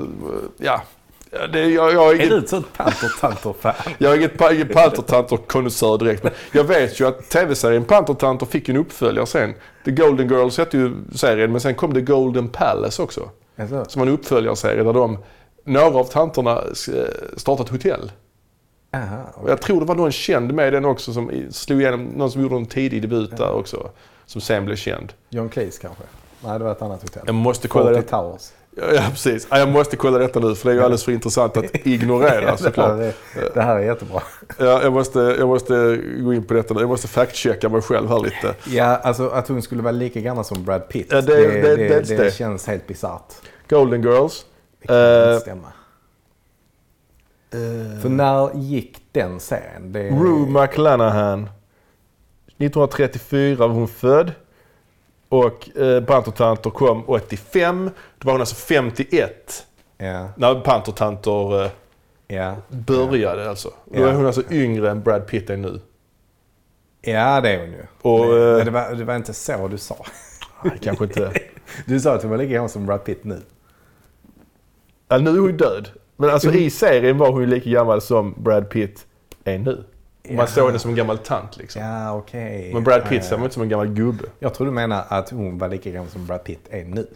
ja. 0.58 0.82
Ja, 1.30 1.46
Det, 1.46 1.68
jag, 1.68 1.92
jag, 1.92 2.06
är 2.08 2.10
Är 2.10 2.14
ingen, 2.14 2.28
du 2.28 2.38
ett 2.38 2.48
sånt 2.48 2.66
Pantertanter-fan? 2.76 3.74
jag 3.98 4.12
är 4.12 4.16
inget, 4.16 4.72
Pantertanter-konnässör 4.72 5.98
direkt. 5.98 6.22
Men 6.22 6.32
jag 6.52 6.64
vet 6.64 7.00
ju 7.00 7.06
att 7.06 7.28
tv-serien 7.30 7.84
Pantertanter 7.84 8.46
fick 8.46 8.68
en 8.68 8.76
uppföljare 8.76 9.26
sen. 9.26 9.54
The 9.84 9.90
Golden 9.90 10.28
Girls 10.28 10.58
hette 10.58 10.76
ju 10.76 10.94
serien, 11.14 11.52
men 11.52 11.60
sen 11.60 11.74
kom 11.74 11.94
The 11.94 12.00
Golden 12.00 12.48
Palace 12.48 13.02
också. 13.02 13.28
Alltså, 13.58 13.84
Som 13.88 14.00
var 14.00 14.06
en 14.06 14.12
uppföljarserie 14.12 14.82
där 14.82 14.92
de, 14.92 15.18
några 15.64 15.98
av 15.98 16.04
tanterna 16.04 16.50
eh, 16.58 17.04
startat 17.36 17.66
ett 17.66 17.72
hotell. 17.72 18.12
aha, 18.94 19.22
Och 19.34 19.50
jag 19.50 19.60
tror 19.60 19.80
det 19.80 19.86
var 19.86 19.94
någon 19.94 20.12
känd 20.12 20.54
med 20.54 20.72
den 20.72 20.84
också 20.84 21.12
som 21.12 21.30
slog 21.50 21.80
igenom, 21.80 22.04
någon 22.04 22.30
som 22.30 22.42
gjorde 22.42 22.56
en 22.56 22.66
tidig 22.66 23.02
debut 23.02 23.36
där 23.36 23.52
också. 23.52 23.90
Som 24.26 24.40
sen 24.40 24.64
blev 24.64 24.76
känd. 24.76 25.12
John 25.28 25.48
Cleese 25.48 25.78
kanske? 25.78 26.02
Nej, 26.44 26.58
det 26.58 26.64
var 26.64 26.72
ett 26.72 26.82
annat 26.82 27.02
hotell. 27.02 27.22
Jag 27.26 27.34
måste 27.34 27.68
kolla 27.68 27.90
det. 27.90 28.02
Towers. 28.02 28.50
Ja, 28.76 29.02
precis. 29.10 29.46
Ja, 29.50 29.58
jag 29.58 29.68
måste 29.68 29.96
kolla 29.96 30.18
detta 30.18 30.40
nu 30.40 30.54
för 30.54 30.68
det 30.68 30.72
är 30.72 30.76
ju 30.76 30.82
alldeles 30.82 31.04
för 31.04 31.12
intressant 31.12 31.56
att 31.56 31.64
ignorera 31.86 32.40
det, 32.40 32.46
här 32.46 32.56
såklart. 32.56 32.90
är, 33.00 33.14
det 33.54 33.60
här 33.62 33.76
är 33.76 33.80
jättebra. 33.80 34.22
Ja, 34.58 34.82
jag, 34.82 34.92
måste, 34.92 35.18
jag 35.18 35.48
måste 35.48 35.96
gå 36.20 36.34
in 36.34 36.44
på 36.44 36.54
detta 36.54 36.74
nu. 36.74 36.80
Jag 36.80 36.88
måste 36.88 37.08
fact-checka 37.08 37.68
mig 37.68 37.82
själv 37.82 38.08
här 38.08 38.18
lite. 38.20 38.54
Ja, 38.66 38.84
alltså 38.84 39.28
att 39.28 39.48
hon 39.48 39.62
skulle 39.62 39.82
vara 39.82 39.92
lika 39.92 40.20
gammal 40.20 40.44
som 40.44 40.64
Brad 40.64 40.88
Pitt. 40.88 41.06
Ja, 41.10 41.20
det- 41.20 41.36
det, 41.62 41.76
det- 41.76 42.00
det, 42.08 42.16
det 42.16 42.34
känns 42.34 42.66
helt 42.66 42.86
bisarrt. 42.86 43.34
Golden 43.68 44.02
Girls. 44.02 44.44
Det 44.80 44.86
kan 44.86 44.96
Eh, 44.96 45.28
inte 45.32 45.40
stämma. 45.40 45.72
För 48.02 48.08
när 48.08 48.50
gick 48.56 48.98
den 49.12 49.40
serien? 49.40 49.92
Det, 49.92 50.10
Rue 50.10 50.48
McClanahan. 50.62 51.48
1934 52.58 53.56
var 53.66 53.74
hon 53.74 53.88
född. 53.88 54.32
Och 55.30 55.76
eh, 55.76 56.04
Pantertanter 56.04 56.70
kom 56.70 57.04
85. 57.06 57.90
Då 58.18 58.26
var 58.26 58.32
hon 58.32 58.40
alltså 58.40 58.54
51. 58.54 59.66
Ja, 59.98 60.28
När 60.36 60.60
Pantertanter 60.60 61.64
eh, 61.64 61.70
ja. 62.26 62.56
började 62.68 63.50
alltså. 63.50 63.72
Då 63.84 64.04
är 64.04 64.12
hon 64.12 64.26
alltså 64.26 64.42
yngre 64.50 64.90
än 64.90 65.02
Brad 65.02 65.26
Pitt 65.26 65.50
är 65.50 65.56
nu. 65.56 65.80
Ja, 67.02 67.40
det 67.40 67.50
är 67.50 67.60
hon 67.60 67.70
ju. 67.70 67.82
Och, 68.02 68.26
men, 68.26 68.58
eh, 68.58 68.64
det, 68.64 68.70
var, 68.70 68.94
det 68.94 69.04
var 69.04 69.16
inte 69.16 69.34
så 69.34 69.68
du 69.68 69.78
sa. 69.78 69.96
Nej, 70.62 70.78
kanske 70.82 71.04
inte. 71.04 71.32
Du 71.86 72.00
sa 72.00 72.14
att 72.14 72.22
hon 72.22 72.30
var 72.30 72.38
lika 72.38 72.52
gammal 72.52 72.68
som 72.68 72.86
Brad 72.86 73.04
Pitt 73.04 73.24
nu. 73.24 73.40
Ja, 75.08 75.18
nu 75.18 75.30
är 75.30 75.38
hon 75.38 75.56
död. 75.56 75.88
Men 76.16 76.30
alltså 76.30 76.52
i 76.52 76.70
serien 76.70 77.18
var 77.18 77.32
hon 77.32 77.40
ju 77.40 77.46
lika 77.46 77.70
gammal 77.70 78.00
som 78.00 78.34
Brad 78.38 78.70
Pitt 78.70 79.06
är 79.44 79.58
nu. 79.58 79.84
Man 80.36 80.38
Ja. 80.38 80.46
såg 80.46 80.66
henne 80.66 80.78
som 80.78 80.90
en 80.90 80.96
gammal 80.96 81.18
tant 81.18 81.56
liksom. 81.56 81.82
Ja, 81.82 82.12
okej. 82.16 82.70
Men 82.74 82.84
Brad 82.84 83.02
Pitt 83.08 83.12
Ja, 83.12 83.28
ser 83.28 83.30
man 83.36 83.40
ja. 83.40 83.44
inte 83.44 83.54
som 83.54 83.62
en 83.62 83.68
gammal 83.68 83.88
gubbe. 83.88 84.24
Jag 84.38 84.54
tror 84.54 84.66
du 84.66 84.72
menar 84.72 85.04
att 85.08 85.30
hon 85.30 85.58
var 85.58 85.68
lika 85.68 85.90
gammal 85.90 86.10
som 86.10 86.26
Brad 86.26 86.44
Pitt 86.44 86.66
är 86.70 86.84
nu. 86.84 87.06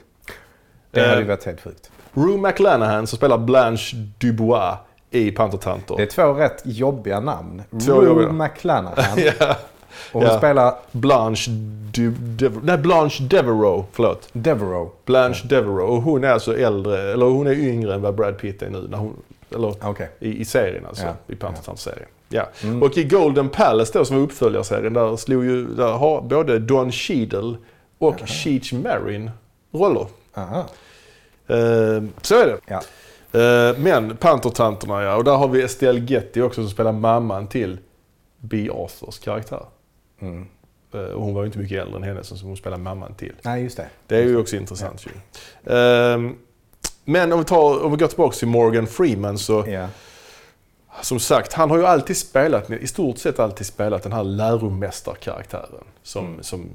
Det 0.90 1.00
Eh, 1.00 1.09
hade 1.09 1.21
ju 1.21 1.26
varit 1.26 1.44
helt 1.47 1.61
sjukt. 1.61 1.90
Rue 2.14 2.38
McClanahan 2.38 3.06
som 3.06 3.16
spelar 3.16 3.38
Blanche 3.38 3.97
Dubois 4.18 4.75
i 5.11 5.30
Pantertanter. 5.30 5.97
Det 5.97 6.02
är 6.02 6.06
två 6.06 6.33
rätt 6.33 6.62
jobbiga 6.64 7.21
namn. 7.21 7.62
Två 7.87 7.92
Rue 8.00 8.06
jobbiga. 8.06 8.33
McClanahan. 8.33 9.18
ja. 9.40 9.56
Och 10.12 10.21
hon 10.21 10.30
Ja. 10.30 10.38
spelar 10.38 10.75
Blanche 10.92 11.50
du, 11.92 12.11
Dever, 12.11 12.61
nej, 12.64 12.78
Blanche 12.78 13.23
Devereaux, 13.30 13.88
förlåt. 13.92 14.28
Devereaux. 14.33 14.92
Blanche 15.04 15.47
Devereaux. 15.49 15.90
Och 15.90 16.02
hon 16.02 16.25
är 16.25 16.28
alltså 16.28 16.59
äldre, 16.59 17.12
eller 17.12 17.26
hon 17.26 17.47
är 17.47 17.52
yngre 17.52 17.94
än 17.94 18.02
vad 18.02 18.14
Brad 18.14 18.38
Pitt 18.38 18.62
är 18.62 18.71
nu. 18.71 18.87
När 18.88 18.99
hon, 18.99 19.16
eller 19.54 19.75
Okej. 19.88 20.11
i, 20.18 20.40
i 20.40 20.44
serien 20.44 20.87
alltså. 20.87 21.04
Ja. 21.04 21.12
I 21.26 21.37
Pantertanter-serien. 21.37 22.09
Ja. 22.28 22.49
Mm. 22.62 22.83
Och 22.83 22.99
i 22.99 23.04
Golden 23.04 23.49
Palace 23.49 23.99
då 23.99 24.04
som 24.04 24.16
var 24.16 24.23
uppföljarserien, 24.25 24.93
där 24.93 25.16
slog 25.16 25.45
ju, 25.45 25.66
där 25.66 25.93
har 25.93 26.23
både 26.23 26.59
Don 26.59 26.93
Cheadle 26.93 27.57
och 27.99 28.28
Cheech 28.28 28.73
Marin 28.73 29.31
roller. 29.73 30.07
Aha. 30.35 30.59
Eh, 31.47 32.02
så 32.23 32.35
är 32.35 32.47
det. 32.47 32.59
Ja. 32.66 32.83
Eh, 33.40 33.78
men 33.78 34.16
Pantertanterna 34.16 35.02
ja, 35.02 35.16
och 35.16 35.25
där 35.25 35.37
har 35.37 35.49
vi 35.49 35.62
Estelle 35.62 36.00
Getty 36.00 36.43
också 36.43 36.62
som 36.62 36.71
spelar 36.71 36.93
mamman 36.93 37.47
till 37.47 37.78
B. 38.38 38.71
Arthurs 38.73 39.19
karaktär. 39.19 39.66
Mm. 40.21 40.47
Eh, 40.95 41.00
och 41.00 41.23
hon 41.23 41.35
var 41.35 41.43
ju 41.43 41.47
inte 41.47 41.59
mycket 41.59 41.83
äldre 41.83 41.97
än 41.97 42.02
henne 42.02 42.25
som 42.25 42.49
hon 42.49 42.57
spelar 42.57 42.78
mamman 42.78 43.14
till. 43.14 43.33
Nej, 43.43 43.62
just 43.62 43.76
det. 43.76 43.87
Det 44.07 44.16
är 44.16 44.23
ju 44.23 44.37
också 44.37 44.57
intressant 44.57 45.07
ju. 45.07 45.11
Ehm, 45.73 46.37
men 47.04 47.33
om 47.33 47.38
vi, 47.38 47.45
tar, 47.45 47.85
om 47.85 47.90
vi 47.90 47.97
går 47.97 48.07
tillbaka 48.07 48.37
till 48.37 48.49
Morgan 48.49 48.87
Freeman 48.87 49.38
så 49.38 49.64
Ja. 49.69 49.88
Som 51.03 51.21
sagt, 51.21 51.53
han 51.53 51.71
har 51.71 51.79
ju 51.79 51.87
alltid 51.87 52.17
spelat, 52.17 52.71
i 52.71 52.87
stort 52.87 53.19
sett 53.19 53.39
alltid 53.39 53.67
spelat 53.67 54.03
den 54.03 54.13
här 54.13 54.25
läromästarkaraktären. 54.25 55.85
Som, 56.03 56.27
Mm. 56.27 56.43
som, 56.43 56.71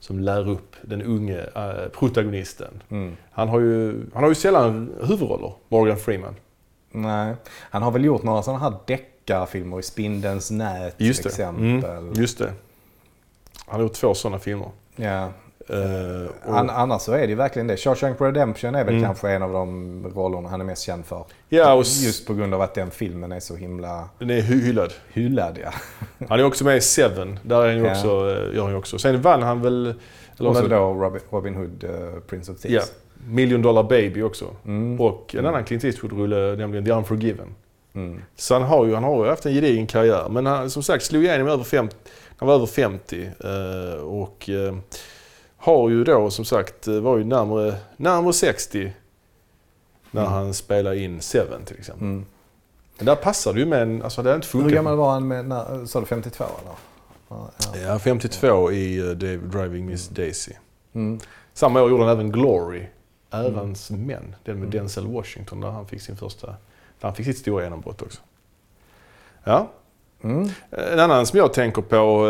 som 0.00 0.18
lär 0.20 0.48
upp 0.48 0.76
den 0.82 1.02
unge 1.02 1.40
eh, 1.54 1.88
protagonisten. 1.92 2.82
Mm. 2.88 3.16
Han 3.32 3.48
har, 3.48 3.60
ju, 3.60 4.04
han 4.14 4.22
har 4.22 4.28
ju 4.30 4.34
sällan 4.34 4.92
huvudroller, 5.02 5.52
Morgan 5.68 5.96
Freeman. 5.96 6.34
Nej. 6.90 7.34
Han 7.70 7.82
har 7.82 7.90
väl 7.90 8.04
gjort 8.04 8.22
några 8.22 8.42
sådana 8.42 8.58
här 8.60 8.74
deckarfilmer 8.86 9.78
i 9.78 9.82
Spindelns 9.82 10.50
nät 10.50 10.94
Just 10.98 11.22
till 11.22 11.30
det. 11.30 11.30
exempel. 11.30 11.90
Mm, 11.90 12.12
just 12.14 12.38
det. 12.38 12.52
Han 13.66 13.74
har 13.80 13.82
gjort 13.82 13.92
två 13.94 14.14
sådana 14.14 14.38
filmer. 14.38 14.70
Ja. 14.96 15.28
Och, 16.44 16.58
An- 16.58 16.70
annars 16.70 17.02
så 17.02 17.12
är 17.12 17.18
det 17.20 17.26
ju 17.26 17.34
verkligen 17.34 17.66
det. 17.66 17.76
Shawshank 17.76 18.20
Redemption 18.20 18.74
är 18.74 18.84
väl 18.84 18.94
Mm. 18.94 19.04
kanske 19.04 19.30
en 19.30 19.42
av 19.42 19.52
de 19.52 20.06
rollerna 20.14 20.48
han 20.48 20.60
är 20.60 20.64
mest 20.64 20.82
känd 20.82 21.06
för. 21.06 21.24
ja, 21.48 21.72
och 21.74 21.84
Just 21.84 22.26
på 22.26 22.34
grund 22.34 22.54
av 22.54 22.60
att 22.62 22.74
den 22.74 22.90
filmen 22.90 23.32
är 23.32 23.40
så 23.40 23.56
himla 23.56 24.08
den 24.18 24.30
är 24.30 24.40
hy- 24.40 24.62
hyllad. 24.64 24.92
hyllad. 25.12 25.58
Ja. 25.62 25.70
Han 26.28 26.40
är 26.40 26.44
också 26.44 26.64
med 26.64 26.76
i 26.76 26.80
Seven. 26.80 27.38
Där 27.42 27.62
är 27.62 27.66
han 27.66 27.76
ju 27.76 27.84
Ja. 27.84 27.90
också, 27.92 28.08
eh, 28.08 28.56
gör 28.56 28.64
han 28.64 28.74
också. 28.76 28.98
Sen 28.98 29.22
vann 29.22 29.42
han 29.42 29.62
väl... 29.62 29.94
Och 30.38 30.56
så 30.56 30.66
då 30.66 30.76
Robin, 30.94 31.20
Robin 31.30 31.54
Hood, 31.54 31.84
eh, 31.84 32.20
Prince 32.26 32.52
of 32.52 32.58
Thieves. 32.60 32.92
Million 33.26 33.62
Dollar 33.62 33.82
Baby 33.82 34.22
också. 34.22 34.44
Mm. 34.66 35.00
Och 35.00 35.34
en 35.38 35.46
annan 35.46 35.64
Clint 35.64 35.84
Eastwood-rulle, 35.84 36.56
nämligen 36.56 36.84
The 36.84 36.92
Unforgiven. 36.92 37.54
Mm. 37.94 38.22
Så 38.36 38.54
han 38.54 38.62
har 38.62 38.86
ju, 38.86 38.94
han 38.94 39.04
har 39.04 39.24
ju 39.24 39.30
haft 39.30 39.46
en 39.46 39.52
gedigen 39.54 39.86
karriär. 39.86 40.28
Men 40.30 40.46
han 40.46 40.70
som 40.70 40.82
sagt 40.82 41.04
slog 41.04 41.24
igenom 41.24 41.48
över 41.48 41.64
50, 41.64 41.96
han 42.36 42.48
var 42.48 42.54
över 42.54 42.66
50. 42.66 43.22
eh, 43.44 44.00
och 44.04 44.50
eh, 44.50 44.74
har 45.62 45.90
ju 45.90 46.04
då 46.04 46.30
som 46.30 46.44
sagt, 46.44 46.88
eh, 46.88 47.00
var 47.00 47.18
ju 47.18 47.24
närmare, 47.24 47.74
närmare 47.96 48.32
60 48.32 48.92
när 50.10 50.20
Mm. 50.22 50.32
han 50.32 50.54
spelade 50.54 50.98
in 50.98 51.20
Seven 51.20 51.64
till 51.64 51.78
exempel. 51.78 52.06
Mm. 52.06 52.24
Men 52.96 53.06
där 53.06 53.16
passade 53.16 53.60
ju 53.60 53.66
med 53.66 53.82
en, 53.82 54.02
alltså 54.02 54.22
det 54.22 54.28
hade 54.28 54.36
inte 54.36 54.46
Hur 54.58 54.62
funkat. 54.62 54.72
gammal 54.74 54.96
var 54.96 55.10
han 55.12 55.28
med, 55.28 55.44
när, 55.44 55.86
sa 55.86 56.00
du 56.00 56.06
52 56.06 56.44
eller? 56.44 56.72
Ja, 57.28 57.50
ja. 57.74 57.80
Ja, 57.80 57.98
52 57.98 58.72
i 58.72 59.02
uh, 59.02 59.16
Driving 59.50 59.86
Miss 59.86 60.08
Daisy. 60.08 60.52
Mm. 60.92 61.20
Samma 61.54 61.82
år 61.82 61.90
gjorde 61.90 62.04
han 62.04 62.12
även 62.12 62.32
Glory, 62.32 62.86
Ärans 63.30 63.90
män. 63.90 64.36
Den 64.44 64.54
med 64.58 64.66
Mm. 64.66 64.70
Denzel 64.70 65.06
Washington 65.06 65.60
där 65.60 65.68
han 65.70 65.86
fick 65.86 66.02
sin 66.02 66.16
första, 66.16 66.46
där 66.46 66.56
han 67.00 67.14
fick 67.14 67.26
sitt 67.26 67.38
stora 67.38 67.64
genombrott 67.64 68.02
också. 68.02 68.20
Ja, 69.44 69.70
Mm. 70.24 70.48
en 70.70 70.98
annan 71.00 71.26
som 71.26 71.38
jag 71.38 71.52
tänker 71.52 71.82
på 71.82 72.28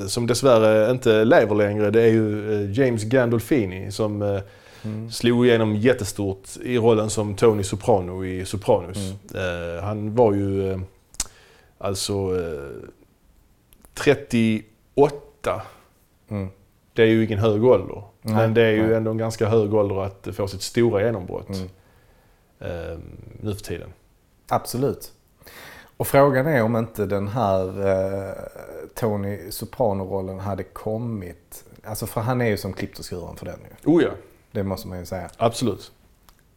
eh, 0.00 0.06
som 0.06 0.26
dessvärre 0.26 0.90
inte 0.90 1.24
lever 1.24 1.54
längre 1.54 1.90
det 1.90 2.02
är 2.02 2.06
ju 2.12 2.54
eh, 2.64 2.70
James 2.78 3.04
Gandolfini 3.04 3.92
som 3.92 4.40
Mm. 4.84 5.10
slog 5.10 5.46
igenom 5.46 5.76
jättestort 5.76 6.48
i 6.62 6.78
rollen 6.78 7.10
som 7.10 7.34
Tony 7.36 7.62
Soprano 7.62 8.24
i 8.24 8.44
Sopranos. 8.44 8.96
Mm. 9.34 9.84
Han 9.84 10.14
var 10.14 10.32
ju 10.32 10.80
alltså 11.78 12.12
eh, 12.12 12.90
38 13.94 15.62
Mm. 16.30 16.48
det 16.92 17.02
är 17.02 17.06
ju 17.06 17.24
ingen 17.24 17.38
hög 17.38 17.64
ålder. 17.64 18.02
Nej, 18.22 18.34
men 18.34 18.54
det 18.54 18.62
är 18.62 18.70
ju 18.72 18.86
nej. 18.86 18.94
ändå 18.96 19.10
en 19.10 19.18
ganska 19.18 19.48
hög 19.48 19.74
ålder 19.74 20.02
att 20.04 20.28
få 20.32 20.48
sitt 20.48 20.62
stora 20.62 21.02
genombrott 21.04 21.48
Mm. 21.48 23.00
nu 23.40 23.54
för 23.54 23.62
tiden. 23.62 23.88
Absolut. 24.48 25.12
Och 25.96 26.06
frågan 26.06 26.46
är 26.46 26.62
om 26.62 26.76
inte 26.76 27.06
den 27.06 27.28
här 27.28 27.86
eh, 27.88 28.32
Tony 28.94 29.50
Soprano-rollen 29.50 30.38
hade 30.40 30.62
kommit. 30.62 31.64
Alltså 31.84 32.06
för 32.06 32.20
han 32.20 32.40
är 32.40 32.46
ju 32.46 32.56
som 32.56 32.72
klippt 32.72 32.98
och 32.98 33.04
skuren 33.04 33.36
för 33.36 33.46
den 33.46 33.58
ju. 33.60 33.90
Oh 33.92 34.02
ja, 34.02 34.10
Det 34.52 34.62
måste 34.62 34.88
man 34.88 34.98
ju 34.98 35.06
säga. 35.06 35.30
absolut. 35.36 35.92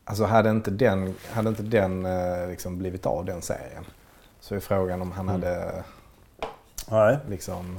Alltså 0.04 0.24
hade 0.24 0.50
inte 0.50 0.72
den, 0.72 1.16
hade 1.32 1.50
inte 1.50 1.64
den 1.64 2.06
eh, 2.06 2.48
liksom 2.50 2.78
blivit 2.78 3.06
av 3.06 3.26
den 3.26 3.42
serien. 3.42 3.86
Så 4.40 4.56
är 4.56 4.60
frågan 4.60 5.02
om 5.02 5.12
han 5.12 5.30
Mm. 5.30 5.42
hade 5.42 5.84
Nej. 6.92 7.18
liksom... 7.30 7.78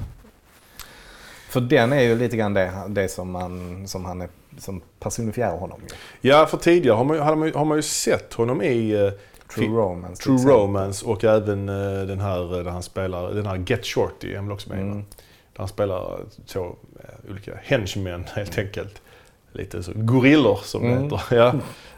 För 1.49 1.61
den 1.61 1.93
är 1.93 2.01
ju 2.01 2.17
lite 2.17 2.37
grann 2.37 2.55
det, 2.55 2.73
det 2.89 3.09
som, 3.09 3.31
man, 3.31 3.89
som 3.89 4.05
han 4.05 4.21
är, 4.21 4.29
som 4.59 4.81
personifierar 5.01 5.57
honom 5.59 5.81
ju. 5.83 6.29
Ja, 6.31 6.47
för 6.47 6.57
tidigare 6.57 6.97
har 6.97 7.05
man, 7.05 7.17
ju- 7.17 7.23
har 7.23 7.37
man, 7.37 7.49
ju- 7.49 7.55
har 7.55 7.65
man 7.65 7.79
ju 7.79 7.83
sett 7.83 8.35
honom 8.35 8.63
i 8.63 8.91
eh, 9.07 9.13
True 9.55 9.69
Romance. 9.69 10.23
True. 10.23 10.37
Romance 10.39 11.07
och 11.07 11.25
även 11.25 11.69
eh, 11.69 12.07
den 12.07 12.21
här 12.21 12.59
eh, 12.59 12.65
där 12.65 12.71
han 12.71 12.83
spelar, 12.83 13.31
den 13.35 13.47
här 13.47 13.63
Get 13.67 13.87
Shorty 13.87 14.33
är 14.35 14.43
väl 14.43 14.53
också 14.53 14.69
med? 14.69 14.79
Mm. 14.81 14.97
Där 14.97 15.59
han 15.59 15.69
spelar 15.69 16.21
två 16.47 16.61
eh, 17.01 17.31
olika 17.31 17.53
henchmen 17.63 18.25
helt 18.35 18.59
enkelt. 18.59 19.03
Lite 19.53 19.83
så 19.83 19.93
gorillor 19.95 20.59
som 20.63 20.85
Mm. 20.85 21.09
det 21.09 21.17
heter. 21.17 21.37
Ja. 21.37 21.55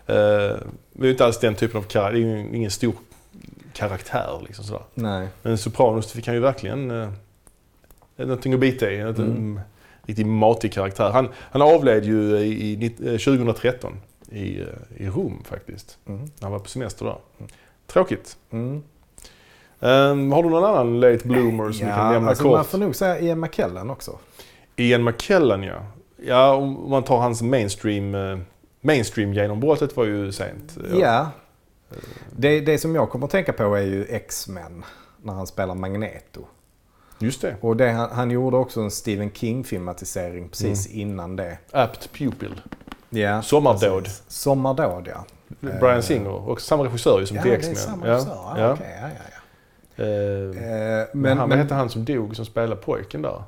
Det 0.07 1.01
är 1.01 1.05
ju 1.05 1.11
inte 1.11 1.25
alls 1.25 1.39
den 1.41 1.55
typen 1.55 1.77
av 1.77 1.83
karaktär, 1.83 2.13
det 2.21 2.27
är 2.33 2.55
ingen 2.55 2.71
stor 2.71 2.95
karaktär 3.73 4.41
liksom 4.47 4.65
sådär. 4.65 4.83
Nej. 4.95 5.29
Men 5.43 5.59
Sopranos 5.59 6.13
fick 6.13 6.27
han 6.27 6.35
ju 6.35 6.41
verkligen 6.41 6.91
eh, 6.91 7.09
någonting 8.17 8.55
att 8.55 8.61
bita 8.61 8.91
i. 8.91 8.99
En 9.01 9.09
Mm. 9.09 9.21
mm. 9.31 9.61
riktigt 10.07 10.27
matig 10.27 10.73
karaktär. 10.73 11.11
Han, 11.11 11.29
han 11.35 11.63
avled 11.63 12.05
ju 12.05 12.39
i, 12.39 12.73
i 12.73 12.77
nitt- 12.77 13.01
eh, 13.01 13.19
2013 13.19 13.93
i, 14.33 14.61
eh, 14.61 14.67
i 15.07 15.09
Rom 15.09 15.43
faktiskt. 15.45 15.99
Mm. 16.07 16.31
Han 16.41 16.53
var 16.53 16.59
på 16.59 16.69
semester 16.69 17.05
där. 17.05 17.19
Tråkigt. 17.87 18.37
Mm. 18.51 18.83
Ehm, 19.81 20.33
har 20.33 20.43
du 20.43 20.49
någon 20.51 20.65
annan 20.65 21.01
late 21.01 21.29
bloomer 21.29 21.73
som 21.73 21.87
vi 21.87 21.93
kan 21.93 22.13
nämna 22.13 22.29
alltså 22.29 22.45
man 22.45 22.57
kort? 22.59 22.67
får 22.67 22.79
nog 22.79 22.97
säga 22.97 23.21
Ian 23.21 23.41
McKellen 23.41 23.91
också. 23.91 24.19
Ian 24.77 25.05
McKellen 25.05 25.63
ja. 25.63 25.87
Ja, 26.27 26.55
om 26.55 26.91
man 26.91 27.03
tar 27.03 27.19
hans 27.19 27.43
mainstream, 27.43 28.15
eh, 28.15 28.39
mainstream 28.81 29.33
genombrottet 29.33 29.97
var 29.97 30.05
ju 30.05 30.33
sent. 30.33 30.77
Ja. 30.95 31.31
Det, 32.37 32.61
det 32.61 32.79
som 32.79 32.95
jag 32.95 33.11
kommer 33.11 33.25
att 33.25 33.31
tänka 33.31 33.53
på 33.53 33.75
är 33.75 33.83
ju 33.83 34.05
X-Men. 34.09 34.85
När 35.23 35.33
han 35.33 35.47
spelar 35.47 35.75
Magneto. 35.75 36.45
Just 37.19 37.41
det. 37.43 37.57
Och 37.61 37.77
det, 37.77 37.91
han, 37.91 38.11
han 38.11 38.31
gjorde 38.31 38.57
också 38.57 38.81
en 38.81 38.91
Stephen 38.91 39.31
King-filmatisering 39.31 40.49
precis 40.49 40.87
Mm. 40.89 41.01
innan 41.01 41.37
det. 41.37 41.59
Apt 41.71 42.13
Pupil. 42.13 42.61
Ja, 43.15 43.43
Sommardåd. 43.43 44.05
precis. 44.05 44.23
Sommardåd, 44.29 45.09
ja. 45.09 45.25
Brian 45.81 46.03
Singer. 46.03 46.31
Och 46.49 46.61
samma 46.61 46.85
regissör 46.85 47.21
ju 47.21 47.27
som 47.27 47.37
ja, 47.37 47.43
till 47.43 47.51
det 47.51 47.57
är 47.57 47.59
X-Men. 47.59 47.77
samma 47.77 48.07
ja. 48.07 48.13
regissör. 48.13 48.33
Ja, 48.35 48.59
ja. 48.59 48.73
okej, 48.73 48.99
ja, 49.03 49.09
ja, 49.09 49.15
ja. 49.17 50.05
Eh, 50.05 50.09
Eh, 50.53 51.07
men, 51.13 51.21
men, 51.23 51.31
han, 51.31 51.39
vad 51.39 51.49
men 51.49 51.59
hette 51.59 51.75
han 51.75 51.91
som 51.91 52.05
dog 52.05 52.37
som 52.37 52.45
spelade 52.45 52.77
pojken 52.81 53.23
där? 53.23 53.43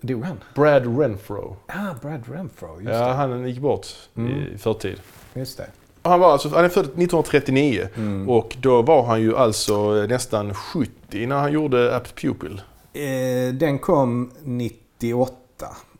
dog 0.00 0.24
han? 0.24 0.40
Brad 0.54 0.98
Renfro. 1.00 1.56
Ah, 1.66 1.94
Brad 2.02 2.22
Renfro, 2.32 2.80
just 2.80 2.92
Ja, 2.92 3.12
han 3.12 3.48
gick 3.48 3.58
bort 3.60 3.86
Mm. 4.16 4.32
i 4.54 4.58
förtid. 4.58 5.00
det. 5.34 5.40
Just 5.40 5.56
det. 5.58 5.66
Han, 6.02 6.20
var 6.20 6.32
alltså, 6.32 6.48
han 6.48 6.64
är 6.64 6.68
född 6.68 6.84
1939 6.84 7.88
Mm. 7.96 8.28
och 8.28 8.56
då 8.60 8.82
var 8.82 9.06
han 9.06 9.20
ju 9.20 9.36
alltså 9.36 9.92
nästan 9.92 10.54
70 10.54 11.26
när 11.26 11.36
han 11.36 11.52
gjorde 11.52 11.96
Apt 11.96 12.14
Pupil. 12.22 12.60
Eh, 12.92 13.54
den 13.54 13.78
kom 13.78 14.30
98, 14.42 15.32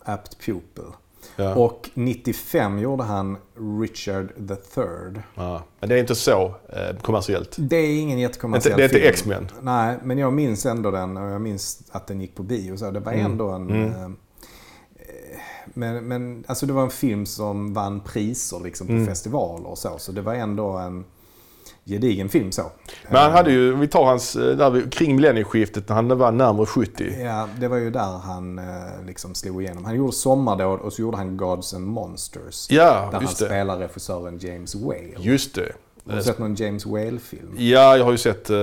Apt 0.05 0.39
Pupil. 0.47 0.85
Ja. 1.37 1.55
Och 1.55 1.91
95 1.95 2.79
gjorde 2.79 3.03
han 3.03 3.37
Richard 3.81 4.29
the 4.49 4.55
Third. 4.57 5.23
Ja. 5.35 5.63
Men 5.81 5.89
det 5.89 5.95
är 5.95 5.99
inte 5.99 6.15
så 6.15 6.55
eh, 6.69 6.97
kommersiellt. 7.03 7.57
Det 7.59 7.77
är 7.77 8.01
ingen 8.01 8.19
jättekommersiell 8.19 8.77
det 8.77 8.83
är 8.83 8.85
inte 8.85 8.97
film. 8.99 9.09
X-Men. 9.09 9.49
Nej, 9.61 9.97
men 10.03 10.19
jag 10.19 10.33
minns 10.33 10.67
ändå 10.67 10.91
den 10.91 11.17
och 11.17 11.31
jag 11.31 11.41
minns 11.41 11.83
att 11.91 12.07
den 12.07 12.21
gick 12.21 12.35
på 12.35 12.43
bio. 12.43 12.77
Så 12.77 12.91
det 12.91 13.01
var 13.01 13.13
Mm. 13.13 13.27
ändå 13.27 13.49
en... 13.49 13.71
Mm. 13.71 13.85
eh, 13.93 14.09
Men, 15.75 16.05
men 16.09 16.45
alltså 16.47 16.67
det 16.67 16.73
var 16.73 16.83
en 16.83 16.91
film 16.91 17.27
som 17.27 17.75
vann 17.75 18.01
priser 18.01 18.61
liksom 18.61 18.87
på 18.87 18.93
Mm. 18.93 19.07
festivaler 19.07 19.67
och 19.67 19.79
så. 19.79 19.99
Så 19.99 20.13
det 20.13 20.23
var 20.23 20.35
ändå 20.35 20.69
en 20.77 21.05
gedigen 21.87 22.29
film 22.29 22.53
så. 22.53 22.63
Men 23.09 23.23
han 23.23 23.33
hade 23.33 23.51
ju, 23.51 23.77
vi 23.77 23.89
tar 23.89 24.05
hans, 24.05 24.37
eh, 24.37 24.57
där 24.57 24.91
kring 24.91 25.17
millennieskiftet 25.17 25.89
när 25.89 25.97
han 25.97 26.19
var 26.19 26.33
närmare 26.33 26.67
70. 26.67 27.17
Ja, 27.25 27.49
det 27.61 27.69
var 27.69 27.77
ju 27.77 27.91
där 27.91 28.19
han 28.19 28.59
eh, 28.59 28.65
liksom 29.07 29.35
slog 29.35 29.63
igenom. 29.63 29.85
Han 29.85 29.97
gjorde 29.97 30.13
Sommardåd 30.13 30.81
och 30.81 30.93
så 30.93 31.03
gjorde 31.03 31.17
han 31.17 31.37
Gods 31.37 31.75
and 31.75 31.87
Monsters. 31.87 32.71
Ja, 32.71 32.85
där 32.85 33.13
han 33.13 33.23
det. 33.23 33.29
spelar 33.29 33.79
regissören 33.79 34.39
James 34.39 34.75
Whale. 34.75 35.15
Just 35.19 35.55
det. 35.55 35.73
Har 36.09 36.17
du 36.17 36.23
sett 36.23 36.39
någon 36.39 36.55
James 36.55 36.87
Whale-film? 36.87 37.55
Ja, 37.57 37.97
jag 37.97 38.05
har 38.05 38.13
ju 38.13 38.19
sett 38.19 38.51
eh, 38.51 38.57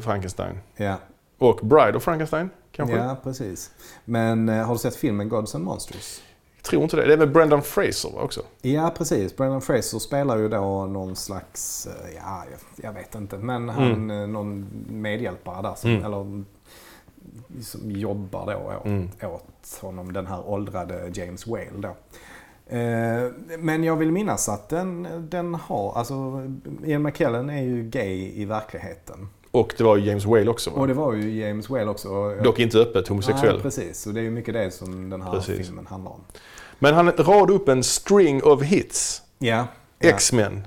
Frankenstein. 0.00 0.58
Ja. 0.76 0.96
Och 1.38 1.60
Bride 1.62 1.96
of 1.96 2.02
Frankenstein, 2.02 2.50
kanske? 2.72 2.96
ja, 2.96 3.16
precis. 3.24 3.70
Men 4.04 4.48
har 4.48 4.72
du 4.72 4.78
sett 4.78 4.96
filmen 4.96 5.28
Gods 5.28 5.54
and 5.54 5.64
Monsters? 5.64 6.20
Tror 6.68 6.82
inte 6.82 6.96
det. 6.96 7.06
Det 7.06 7.12
är 7.12 7.18
med 7.18 7.32
Brendan 7.32 7.62
Fraser 7.62 8.22
också? 8.22 8.42
Ja, 8.62 8.94
precis. 8.98 9.36
Brendan 9.36 9.60
Fraser 9.60 9.98
spelar 9.98 10.36
ju 10.38 10.48
då 10.48 10.86
någon 10.86 11.16
slags, 11.16 11.86
eh, 11.86 12.14
ja, 12.16 12.44
jag, 12.76 12.92
vet 12.92 13.14
inte, 13.14 13.36
men 13.38 13.68
han, 13.68 14.10
eh, 14.10 14.26
någon 14.26 14.66
medhjälpare 14.88 15.62
där 15.62 15.74
som, 15.74 15.90
Mm. 15.90 16.04
eller 16.04 16.44
som 17.62 17.90
jobbar 17.90 18.46
då 18.46 18.76
åt, 18.80 18.84
Mm. 18.86 19.08
åt 19.22 19.78
honom, 19.80 20.12
den 20.12 20.26
här 20.26 20.48
åldrade 20.48 21.10
James 21.14 21.46
Whale 21.46 21.70
då. 21.76 21.88
Eh, 22.76 23.30
men 23.58 23.84
jag 23.84 23.96
vill 23.96 24.12
minnas 24.12 24.48
att 24.48 24.68
den, 24.68 25.08
den 25.30 25.54
har, 25.54 25.92
alltså 25.98 26.14
Ian 26.84 27.02
McKellen 27.02 27.50
är 27.50 27.62
ju 27.62 27.82
gay 27.82 28.32
i 28.34 28.44
verkligheten. 28.44 29.28
Och 29.54 29.74
det 29.78 29.84
var 29.84 29.96
ju 29.96 30.04
James 30.04 30.24
Whale 30.24 30.50
också 30.50 30.70
va? 30.70 30.80
Och 30.80 30.88
det 30.88 30.94
var 30.94 31.12
ju 31.12 31.40
James 31.40 31.70
Whale 31.70 31.86
också. 31.86 32.34
Dock 32.34 32.58
inte 32.58 32.78
öppet 32.78 33.08
homosexuell. 33.08 33.54
Nej, 33.54 33.62
precis. 33.62 34.06
Och 34.06 34.14
det 34.14 34.20
är 34.20 34.22
ju 34.22 34.30
mycket 34.30 34.54
det 34.54 34.70
som 34.70 35.10
den 35.10 35.22
här 35.22 35.30
Precis. 35.32 35.66
filmen 35.66 35.86
handlar 35.86 36.12
om. 36.12 36.20
Men 36.78 36.94
han 36.94 37.12
radade 37.12 37.52
upp 37.52 37.68
en 37.68 37.82
string 37.82 38.42
of 38.42 38.62
hits. 38.62 39.22
Ja. 39.38 39.66
ja. 39.98 40.08
X-Men. 40.08 40.66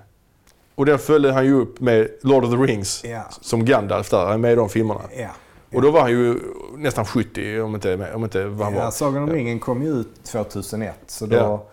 Och 0.75 0.85
den 0.85 0.99
följde 0.99 1.31
han 1.31 1.45
ju 1.45 1.53
upp 1.53 1.79
med 1.79 2.07
Lord 2.21 2.43
of 2.43 2.51
the 2.51 2.57
Rings. 2.57 3.03
Ja. 3.03 3.23
Som 3.41 3.65
Gandalf 3.65 4.09
där, 4.09 4.25
han 4.25 4.33
är 4.33 4.37
med 4.37 4.51
i 4.51 4.55
de 4.55 4.69
filmerna. 4.69 5.01
Ja. 5.17 5.29
Och 5.73 5.81
då 5.81 5.91
var 5.91 6.01
han 6.01 6.11
ju 6.11 6.39
nästan 6.77 7.05
70 7.05 7.61
om 7.61 7.75
inte, 7.75 8.13
om 8.13 8.23
inte 8.23 8.45
vad 8.45 8.65
han 8.65 8.75
ja, 8.75 8.83
var. 8.83 8.91
Sagan 8.91 9.23
om 9.23 9.29
ringen 9.29 9.59
kom 9.59 9.83
ju 9.83 9.89
ut 9.89 10.23
2001. 10.23 10.95
Så 11.07 11.25
då, 11.25 11.65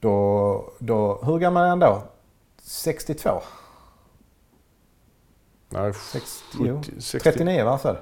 då, 0.00 0.64
då, 0.78 1.20
hur 1.22 1.38
gammal 1.38 1.64
är 1.64 1.68
han 1.68 1.78
då? 1.78 2.02
62? 2.62 3.30
Nej, 5.76 5.92
60, 5.94 6.28
70, 6.58 6.64
jo. 6.68 6.82
60. 7.00 7.30
39 7.30 7.64
var 7.64 7.70
han 7.70 7.78
född? 7.80 7.96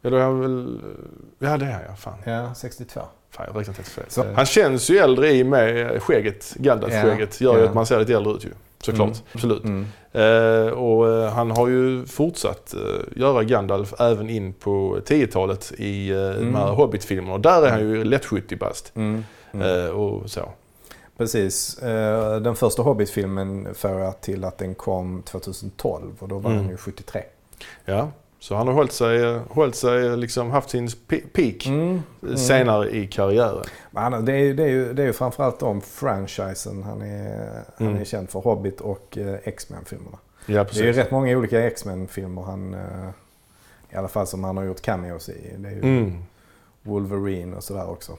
Ja, 0.00 0.10
då 0.10 0.16
är 0.16 0.20
han 0.20 0.40
väl... 0.40 0.80
Ja, 1.38 1.56
det 1.56 1.64
är 1.66 1.70
han 1.72 1.82
ja. 1.88 1.94
Fan. 1.96 2.18
Ja, 2.24 2.54
62. 2.54 3.00
Fan, 3.30 3.46
jag 3.48 3.60
räknade 3.60 3.76
helt 3.76 3.88
fel. 3.88 4.04
Så- 4.08 4.32
Han 4.36 4.46
känns 4.46 4.90
ju 4.90 4.98
äldre 4.98 5.30
i 5.32 5.44
med 5.44 6.02
skägget. 6.02 6.54
Gandalf-skägget 6.56 7.40
gör 7.40 7.54
ju 7.56 7.60
Ja. 7.62 7.68
att 7.68 7.74
man 7.74 7.86
ser 7.86 7.98
lite 7.98 8.14
äldre 8.14 8.32
ut 8.32 8.44
ju. 8.44 8.50
Såklart. 8.82 9.08
Mm. 9.08 9.20
Absolut. 9.34 9.64
Mm. 9.64 9.86
Eh, 10.12 10.72
och 10.72 11.08
eh, 11.08 11.32
han 11.32 11.50
har 11.50 11.68
ju 11.68 12.06
fortsatt 12.06 12.74
eh, 12.74 12.80
göra 13.20 13.42
Gandalf 13.44 13.94
även 14.00 14.30
in 14.30 14.52
på 14.52 14.98
10-talet 15.06 15.72
i 15.78 16.10
eh, 16.10 16.16
de 16.16 16.22
här 16.22 16.36
Mm. 16.38 16.54
Hobbit-filmerna. 16.76 17.38
Där 17.38 17.66
är 17.66 17.70
han 17.70 17.80
ju 17.80 18.04
lätt 18.04 18.24
70 18.24 18.56
bast. 18.56 18.92
Mm. 18.96 19.24
Mm. 19.52 19.84
Eh, 19.86 19.90
och 19.90 20.30
så. 20.30 20.48
Precis. 21.16 21.78
Eh, 21.78 22.36
Den 22.40 22.54
första 22.56 22.82
Hobbit-filmen 22.82 23.74
får 23.74 23.90
jag 23.90 24.20
till 24.20 24.44
att 24.44 24.58
den 24.58 24.74
kom 24.74 25.22
2012 25.22 26.12
och 26.18 26.28
då 26.28 26.38
var 26.38 26.50
Mm. 26.50 26.62
han 26.62 26.70
ju 26.70 26.76
73. 26.76 27.22
Ja. 27.84 28.10
Så 28.38 28.54
han 28.54 28.66
har 28.66 28.74
hållit 28.74 28.92
sig, 28.92 29.38
hållit 29.38 29.74
sig 29.76 30.16
liksom 30.16 30.50
haft 30.50 30.70
sin 30.70 30.86
pe- 30.88 31.22
peak 31.32 31.66
Mm. 31.66 32.02
eh, 32.30 32.34
senare 32.36 32.90
i 32.96 33.06
karriären. 33.06 33.64
Men 33.90 34.24
det, 34.24 34.32
är, 34.32 34.36
ju- 34.38 34.54
det, 34.54 34.62
är 34.62 34.68
ju, 34.68 34.92
det 34.92 35.02
är 35.02 35.06
ju 35.06 35.12
framförallt 35.12 35.60
de 35.60 35.80
franchisen 35.80 36.82
han 36.82 37.02
är, 37.02 37.48
han 37.76 37.86
Mm. 37.86 38.00
är 38.00 38.04
känd 38.04 38.30
för. 38.30 38.40
Hobbit 38.40 38.80
och 38.80 39.18
eh, 39.18 39.34
X-Men-filmerna. 39.44 40.18
Ja, 40.46 40.64
Det 40.64 40.80
är 40.80 40.84
ju 40.84 40.92
rätt 40.92 41.10
många 41.10 41.36
olika 41.38 41.62
X-Men-filmer 41.66 42.42
han, 42.42 42.74
eh, 42.74 43.08
i 43.90 43.96
alla 43.96 44.08
fall 44.08 44.26
som 44.26 44.44
han 44.44 44.56
har 44.56 44.64
gjort 44.64 44.80
cameos 44.82 45.28
i. 45.28 45.54
Det 45.58 45.68
är 45.68 45.72
ju 45.72 45.78
Mm. 45.82 46.22
Wolverine 46.82 47.56
och 47.56 47.64
sådär 47.64 47.90
också. 47.90 48.12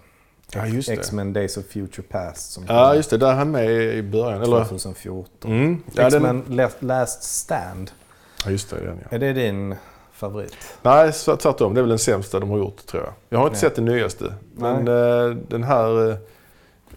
Ja, 0.55 0.67
just 0.67 0.87
det. 0.87 0.93
X-Men 0.93 1.33
Days 1.33 1.57
of 1.57 1.65
Future 1.65 2.07
Past 2.09 2.51
som 2.51 2.65
Ja, 2.67 2.95
just 2.95 3.09
det. 3.09 3.17
Där 3.17 3.27
är 3.27 3.33
han 3.35 3.51
med 3.51 3.71
i 3.71 4.01
början. 4.03 4.41
Eller? 4.41 4.63
2014. 4.63 5.51
Mm. 5.51 5.83
Ja, 5.93 6.09
den, 6.09 6.25
X-Men 6.25 6.43
La- 6.57 6.69
Last 6.79 7.23
Stand. 7.23 7.91
ja, 8.45 8.51
just 8.51 8.69
det. 8.69 8.85
Den, 8.85 8.97
ja. 9.03 9.15
Är 9.15 9.19
det 9.19 9.33
din 9.33 9.75
favorit? 10.13 10.55
Nej, 10.81 11.13
så- 11.13 11.35
tvärtom. 11.35 11.73
Det 11.73 11.79
är 11.79 11.81
väl 11.81 11.89
den 11.89 11.99
sämsta 11.99 12.39
de 12.39 12.49
har 12.49 12.57
gjort, 12.57 12.85
tror 12.85 13.03
jag. 13.03 13.13
Jag 13.29 13.37
har 13.39 13.45
inte 13.45 13.53
Nej. 13.53 13.61
sett 13.61 13.75
den 13.75 13.85
nyaste. 13.85 14.33
Men 14.55 14.87
eh, 14.87 15.35
den 15.47 15.63
här 15.63 16.09
eh, 16.09 16.15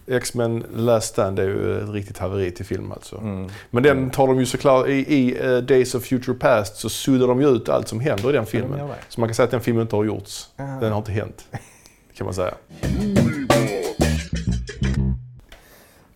X-Men 0.09 0.63
Last 0.75 1.07
Stand 1.07 1.39
är 1.39 1.43
ju 1.43 1.83
ett 1.83 1.89
riktigt 1.89 2.17
haveri 2.17 2.51
till 2.51 2.65
film 2.65 2.91
alltså. 2.91 3.17
Mm. 3.17 3.49
Men 3.69 3.83
den 3.83 4.09
tar 4.09 4.27
de 4.27 4.39
ju 4.39 4.45
såklart, 4.45 4.87
i, 4.87 4.91
i 4.93 5.37
eh, 5.45 5.57
Days 5.57 5.95
of 5.95 6.03
Future 6.05 6.37
Past 6.37 6.75
så 6.75 6.89
suddar 6.89 7.27
de 7.27 7.41
ju 7.41 7.47
ut 7.49 7.69
allt 7.69 7.87
som 7.87 7.99
händer 7.99 8.29
i 8.29 8.33
den 8.33 8.45
filmen. 8.45 8.89
Så 9.09 9.19
man 9.19 9.29
kan 9.29 9.35
säga 9.35 9.43
att 9.45 9.51
den 9.51 9.61
filmen 9.61 9.81
inte 9.81 9.95
har 9.95 10.03
gjorts. 10.03 10.49
Den 10.57 10.91
har 10.91 10.97
inte 10.97 11.11
hänt. 11.11 11.45
Kan 12.17 12.25
man 12.25 12.33
säga. 12.33 12.53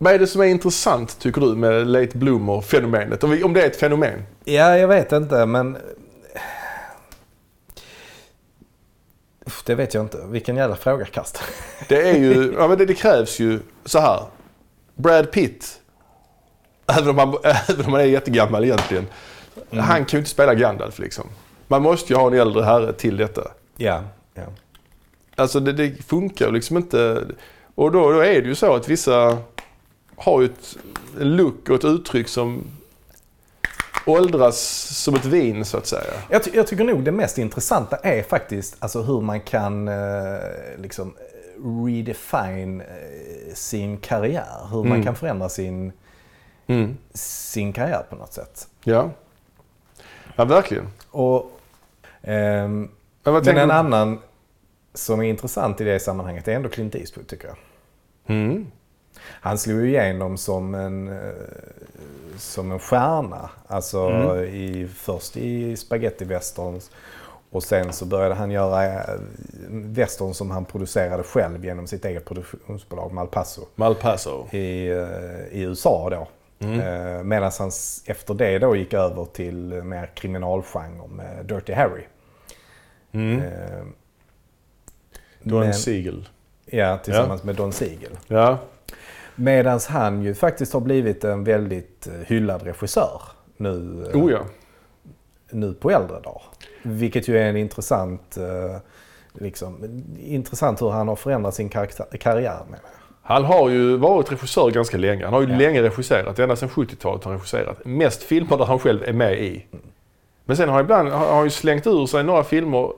Vad 0.04 0.14
är 0.14 0.20
det 0.20 0.28
som 0.28 0.42
är 0.42 0.46
intressant 0.46 1.20
tycker 1.20 1.42
du 1.42 1.56
med 1.56 1.88
late 1.88 2.18
bloomer-fenomenet? 2.18 3.24
Om, 3.44 3.54
det 3.54 3.62
är 3.62 3.68
ett 3.68 3.76
fenomen? 3.76 4.24
Ja, 4.44 4.78
jag 4.78 4.88
vet 4.88 5.12
inte 5.12 5.46
men... 5.46 5.78
Uff, 9.46 9.64
Det 9.66 9.76
vet 9.76 9.94
jag 9.94 10.04
inte. 10.04 10.18
Vilken 10.28 10.56
jävla 10.58 10.76
fråga 10.76 11.06
Kast. 11.06 11.42
Det 11.90 12.10
är 12.10 12.18
ju, 12.18 12.54
ja 12.58 12.68
men 12.68 12.78
det, 12.78 12.86
det 12.86 12.94
krävs 12.94 13.40
ju 13.40 13.60
så 13.86 14.00
här. 14.00 14.24
Brad 14.96 15.32
Pitt, 15.32 15.82
även 16.88 17.10
om 17.10 17.18
han, 17.18 17.36
även 17.70 17.86
om 17.86 17.92
han 17.92 18.02
är 18.02 18.06
jättegammal 18.06 18.64
egentligen, 18.64 19.08
Mm. 19.72 19.84
han 19.86 20.06
kan 20.06 20.18
ju 20.18 20.20
inte 20.20 20.30
spela 20.30 20.56
Gandalf 20.56 21.00
liksom. 21.00 21.24
Man 21.68 21.82
måste 21.82 22.14
ju 22.14 22.20
ha 22.20 22.28
en 22.28 22.34
äldre 22.40 22.64
herre 22.64 22.94
till 22.94 23.18
detta. 23.18 23.42
Ja. 23.78 24.02
ja. 24.34 24.44
Alltså 25.36 25.60
det, 25.60 25.74
det 25.74 26.04
funkar 26.04 26.46
ju 26.46 26.52
liksom 26.52 26.78
inte. 26.78 27.24
Och 27.76 27.92
då, 27.92 28.12
då 28.12 28.20
är 28.20 28.42
det 28.42 28.48
ju 28.48 28.56
så 28.56 28.76
att 28.76 28.90
vissa 28.90 29.38
har 30.22 30.42
ju 30.42 30.46
ett, 30.46 30.78
look 31.18 31.70
och 31.70 31.76
ett 31.76 31.86
uttryck 31.86 32.28
som 32.28 32.64
åldras 34.06 34.60
som 35.04 35.16
ett 35.16 35.26
vin 35.26 35.66
så 35.66 35.78
att 35.78 35.88
säga. 35.88 36.14
Jag, 36.30 36.44
ty- 36.44 36.52
jag 36.54 36.68
tycker 36.68 36.84
nog 36.84 37.04
det 37.04 37.12
mest 37.12 37.38
intressanta 37.38 37.96
är 37.96 38.24
faktiskt 38.24 38.76
alltså 38.80 39.02
hur 39.02 39.22
man 39.22 39.42
kan 39.42 39.88
eh, 39.88 40.40
liksom 40.78 41.14
redefine 41.88 42.82
eh, 42.82 43.54
sin 43.54 43.98
karriär. 43.98 44.68
Hur 44.72 44.78
man 44.84 44.92
Mm. 44.92 45.04
kan 45.04 45.16
förändra 45.16 45.50
sin, 45.50 45.92
Mm. 46.68 46.98
sin 47.14 47.74
karriär 47.74 48.06
på 48.10 48.16
något 48.16 48.34
sätt. 48.34 48.68
Ja. 48.84 49.10
Ja, 50.36 50.46
verkligen. 50.46 50.88
Och, 51.12 51.60
ehm, 52.22 52.90
Men 53.24 53.36
en 53.36 53.44
du? 53.68 53.74
annan 53.74 54.20
som 54.94 55.20
är 55.20 55.24
intressant 55.24 55.82
i 55.82 55.84
det 55.84 56.00
sammanhanget 56.00 56.48
är 56.48 56.52
ändå 56.56 56.70
Clint 56.70 56.96
Eastwood 56.96 57.28
tycker 57.28 57.48
jag. 57.48 57.58
Mm. 58.36 58.68
Han 59.24 59.58
slog 59.58 59.82
ju 59.82 59.88
igenom 59.88 60.38
som 60.38 60.76
en, 60.76 61.08
eh, 61.08 61.34
som 62.38 62.72
en 62.72 62.80
stjärna. 62.80 63.50
Alltså 63.68 64.00
Mm. 64.00 64.46
i, 64.46 64.88
först 64.96 65.38
i 65.38 65.78
spaghetti 65.78 66.26
westerns 66.26 66.92
och 67.52 67.64
sen 67.64 67.94
så 67.94 68.06
började 68.06 68.36
han 68.36 68.52
göra 68.52 68.86
eh, 68.86 69.16
western 69.70 70.34
som 70.34 70.52
han 70.52 70.66
producerade 70.66 71.24
själv 71.24 71.66
genom 71.66 71.88
sitt 71.88 72.06
eget 72.06 72.26
produktionsbolag 72.26 73.12
Malpaso 73.14 73.62
Malpaso. 73.76 74.48
i, 74.56 74.88
eh, 74.88 75.60
i 75.60 75.62
USA 75.62 76.10
då. 76.10 76.28
Mm. 76.68 77.28
Medan 77.28 77.52
han 77.60 77.72
efter 78.06 78.34
det 78.34 78.60
då 78.60 78.76
gick 78.76 78.94
över 78.94 79.26
till 79.26 79.84
mer 79.84 80.10
kriminalgenre 80.16 81.08
med 81.08 81.46
Dirty 81.46 81.74
Harry. 81.74 82.04
Mm. 83.12 83.42
Don 85.44 85.74
Siegel. 85.74 86.30
Ja, 86.66 86.98
tillsammans 86.98 87.44
med 87.44 87.56
Don 87.56 87.74
Siegel. 87.74 88.12
Ja. 88.28 88.58
Medan 89.36 89.80
han 89.90 90.22
ju 90.24 90.36
faktiskt 90.36 90.74
har 90.74 90.80
blivit 90.80 91.24
en 91.24 91.44
väldigt 91.44 92.08
eh, 92.08 92.14
hyllad 92.28 92.62
regissör 92.64 93.22
nu, 93.58 94.06
eh, 94.14 94.20
Oh 94.24 94.32
ja. 94.32 94.40
nu 95.52 95.74
på 95.74 95.92
äldre 95.92 96.20
dagar. 96.20 96.42
Vilket 96.84 97.28
ju 97.28 97.38
är 97.38 97.50
en 97.50 97.58
intressant, 97.58 98.38
eh, 98.38 98.78
liksom, 99.34 100.04
intressant 100.20 100.82
hur 100.82 100.90
han 100.90 101.08
har 101.08 101.16
förändrat 101.16 101.56
sin 101.56 101.70
karriär. 101.70 102.60
Med. 102.70 102.80
Han 103.22 103.46
har 103.46 103.70
ju 103.70 103.98
varit 103.98 104.32
regissör 104.32 104.72
ganska 104.72 104.98
länge. 104.98 105.24
Han 105.26 105.34
har 105.34 105.42
ju 105.42 105.50
Ja. 105.52 105.58
länge 105.58 105.82
regisserat. 105.82 106.40
Ända 106.40 106.56
sedan 106.56 106.70
70-talet 106.70 107.24
har 107.24 107.32
han 107.32 107.40
regisserat. 107.40 107.86
Mest 107.86 108.24
filmer 108.24 108.58
där 108.58 108.66
han 108.66 108.80
själv 108.80 109.04
är 109.04 109.14
med 109.14 109.40
i. 109.40 109.66
Men 110.46 110.58
sen 110.58 110.70
har 110.70 110.76
han 110.76 110.84
ibland 110.86 111.10
har 111.10 111.36
han 111.36 111.44
ju 111.44 111.50
slängt 111.50 111.88
ur 111.88 112.06
sig 112.06 112.24
några 112.24 112.44
filmer 112.44 112.92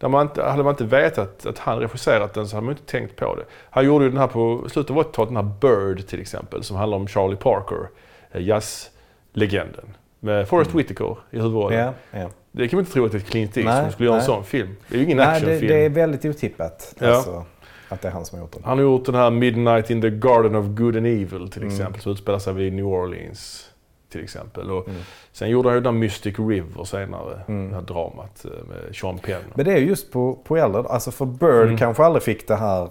där 0.00 0.08
man 0.08 0.22
inte, 0.26 0.42
hade 0.42 0.62
man 0.62 0.72
inte 0.72 0.84
vetat 0.84 1.46
att 1.46 1.58
han 1.58 1.78
regisserat 1.78 2.34
den 2.34 2.48
så 2.48 2.56
hade 2.56 2.64
man 2.64 2.72
inte 2.74 2.86
tänkt 2.92 3.16
på 3.16 3.34
det. 3.34 3.44
Han 3.70 3.84
gjorde 3.84 4.04
ju 4.04 4.10
den 4.10 4.18
här 4.20 4.26
på 4.26 4.64
slutet 4.70 4.90
av 4.90 4.96
80-talet, 5.02 5.28
den 5.28 5.36
här 5.36 5.52
Bird 5.60 6.06
till 6.06 6.20
exempel, 6.20 6.62
som 6.64 6.76
handlar 6.76 6.98
om 6.98 7.06
Charlie 7.08 7.36
Parker, 7.36 7.88
eh, 8.32 8.42
jazzlegenden. 8.42 9.84
Med 10.20 10.48
Forrest 10.48 10.74
Whitaker 10.74 11.16
i 11.30 11.36
huvudrollen. 11.36 11.78
Ja, 11.78 11.92
ja. 12.20 12.28
Det 12.52 12.68
kan 12.68 12.76
man 12.76 12.80
inte 12.82 12.92
tro 12.92 13.04
att 13.04 13.12
det 13.12 13.18
är 13.18 13.20
Clint 13.20 13.56
Eastwood 13.56 13.82
som 13.82 13.92
skulle 13.92 14.06
göra 14.08 14.16
en 14.16 14.18
nej. 14.18 14.26
sån 14.26 14.44
film. 14.44 14.76
Det 14.88 14.94
är 14.94 14.98
ju 14.98 15.04
ingen 15.04 15.16
Nej, 15.16 15.26
det, 15.26 15.32
actionfilm. 15.36 15.68
det 15.68 15.84
är 15.84 15.88
väldigt 15.90 16.24
otippat 16.24 16.94
Ja. 16.98 17.06
alltså, 17.14 17.44
att 17.88 18.00
det 18.02 18.08
är 18.08 18.12
han 18.12 18.24
som 18.24 18.38
har 18.38 18.44
gjort 18.44 18.52
den. 18.52 18.62
Han 18.64 18.78
har 18.78 18.84
gjort 18.84 19.06
den 19.06 19.14
här 19.14 19.30
Midnight 19.30 19.90
in 19.90 20.02
the 20.02 20.10
Garden 20.10 20.54
of 20.54 20.66
Good 20.66 20.96
and 20.96 21.06
Evil 21.06 21.48
till 21.50 21.62
Mm. 21.62 21.74
exempel, 21.74 22.00
som 22.02 22.12
utspelar 22.12 22.38
sig 22.38 22.54
vid 22.54 22.72
New 22.72 22.86
Orleans. 22.86 23.69
Till 24.10 24.24
exempel. 24.24 24.70
Och 24.70 24.88
Mm. 24.88 25.00
Sen 25.32 25.48
gjorde 25.50 25.68
han 25.68 25.76
ju 25.76 25.80
den 25.82 25.98
Mystic 25.98 26.38
River 26.38 26.84
senare, 26.84 27.40
Mm. 27.48 27.68
det 27.68 27.74
här 27.74 27.82
dramat 27.82 28.44
eh, 28.44 28.50
med 28.50 28.96
Sean 28.96 29.18
Penn. 29.18 29.42
Men 29.54 29.64
det 29.64 29.72
är 29.72 29.76
just 29.78 30.12
på, 30.12 30.38
på 30.44 30.56
äldre, 30.56 30.82
alltså 30.88 31.10
för 31.10 31.24
Bird 31.26 31.64
Mm. 31.66 31.76
kanske 31.78 32.04
aldrig 32.04 32.22
fick 32.22 32.48
det 32.48 32.56
här 32.56 32.88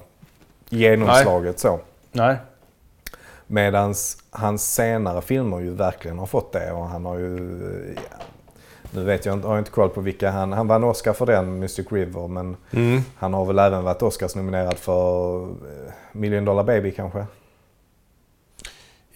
genomslaget 0.69 1.59
så. 1.59 1.79
Nej. 2.11 2.35
Medan 3.47 3.93
hans 4.31 4.73
senare 4.73 5.21
filmer 5.21 5.59
ju 5.59 5.69
verkligen 5.73 6.19
har 6.19 6.25
fått 6.25 6.51
det 6.53 6.71
och 6.71 6.85
han 6.87 7.05
har 7.05 7.17
ju... 7.17 7.95
Ja, 8.11 8.17
nu 8.91 9.03
vet 9.03 9.25
jag 9.25 9.33
inte, 9.35 9.47
har 9.47 9.55
jag 9.55 9.61
inte 9.61 9.71
koll 9.71 9.89
på 9.89 10.01
vilka 10.01 10.31
han... 10.31 10.51
Han 10.53 10.67
vann 10.67 10.83
Oscar 10.83 11.13
för 11.13 11.25
den, 11.25 11.59
Mystic 11.59 11.87
River, 11.91 12.27
men 12.27 12.57
Mm. 12.71 13.01
han 13.17 13.33
har 13.33 13.45
väl 13.45 13.59
även 13.59 13.83
varit 13.83 14.01
Oscars-nominerad 14.01 14.77
för 14.77 15.43
eh, 15.43 15.47
Million 16.11 16.45
Dollar 16.45 16.63
Baby 16.63 16.91
kanske? 16.91 17.25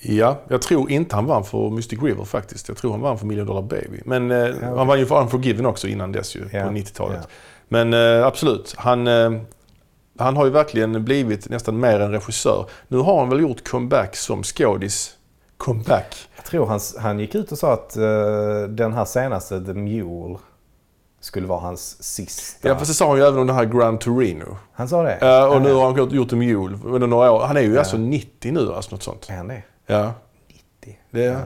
Ja, 0.05 0.37
jag 0.47 0.61
tror 0.61 0.91
inte 0.91 1.15
han 1.15 1.25
vann 1.25 1.43
för 1.43 1.69
Mystic 1.69 2.01
River 2.01 2.23
faktiskt. 2.23 2.67
Jag 2.67 2.77
tror 2.77 2.91
han 2.91 3.01
vann 3.01 3.17
för 3.19 3.25
Million 3.25 3.47
Dollar 3.47 3.61
Baby. 3.61 4.01
Men 4.05 4.31
eh, 4.31 4.43
okej. 4.55 4.67
han 4.75 4.87
vann 4.87 4.99
ju 4.99 5.05
för 5.05 5.21
Unforgiven 5.21 5.65
också 5.65 5.87
innan 5.87 6.11
dess 6.11 6.35
ju, 6.35 6.45
Ja, 6.51 6.63
på 6.63 6.69
90-talet. 6.71 7.17
ja. 7.21 7.27
Men 7.67 7.93
eh, 7.93 8.25
absolut, 8.27 8.73
han... 8.77 9.07
Eh, 9.07 9.31
Han 10.17 10.37
har 10.37 10.45
ju 10.45 10.51
verkligen 10.51 11.05
blivit 11.05 11.49
nästan 11.49 11.79
mer 11.79 11.99
en 11.99 12.11
regissör. 12.11 12.65
Nu 12.87 12.97
har 12.97 13.19
han 13.19 13.29
väl 13.29 13.39
gjort 13.39 13.67
comeback 13.69 14.15
som 14.15 14.43
skådis. 14.43 15.11
Comeback. 15.57 16.15
Jag 16.35 16.45
tror 16.45 16.65
han, 16.65 16.79
han 16.99 17.19
gick 17.19 17.35
ut 17.35 17.51
och 17.51 17.57
sa 17.57 17.73
att 17.73 17.97
eh, 17.97 18.03
den 18.69 18.93
här 18.93 19.05
senaste, 19.05 19.65
The 19.65 19.73
Mule, 19.73 20.37
skulle 21.21 21.47
vara 21.47 21.59
hans 21.59 22.03
sista. 22.03 22.67
Ja, 22.67 22.75
fast 22.75 22.87
det 22.91 22.93
sa 22.95 23.07
han 23.09 23.17
ju 23.17 23.23
även 23.23 23.39
om 23.39 23.47
den 23.47 23.55
här 23.55 23.65
Gran 23.65 23.99
Torino. 23.99 24.57
Han 24.73 24.87
sa 24.87 25.03
det? 25.03 25.45
Och 25.47 25.61
nu 25.61 25.73
har 25.73 25.85
han 25.85 26.13
gjort- 26.13 26.31
en 26.33 26.39
Mule 26.39 26.77
under 26.85 27.07
några 27.07 27.31
år. 27.31 27.39
Han 27.45 27.57
är 27.57 27.61
ju 27.61 27.73
Ja. 27.73 27.79
alltså 27.79 27.97
90 27.97 28.51
nu, 28.51 28.73
alltså 28.73 28.91
något 28.91 29.03
sånt. 29.03 29.27
Är 29.29 29.35
han 29.37 29.47
det? 29.47 29.63
Ja, 29.85 30.13
90? 30.47 30.99
det 31.11 31.23
Ja. 31.23 31.39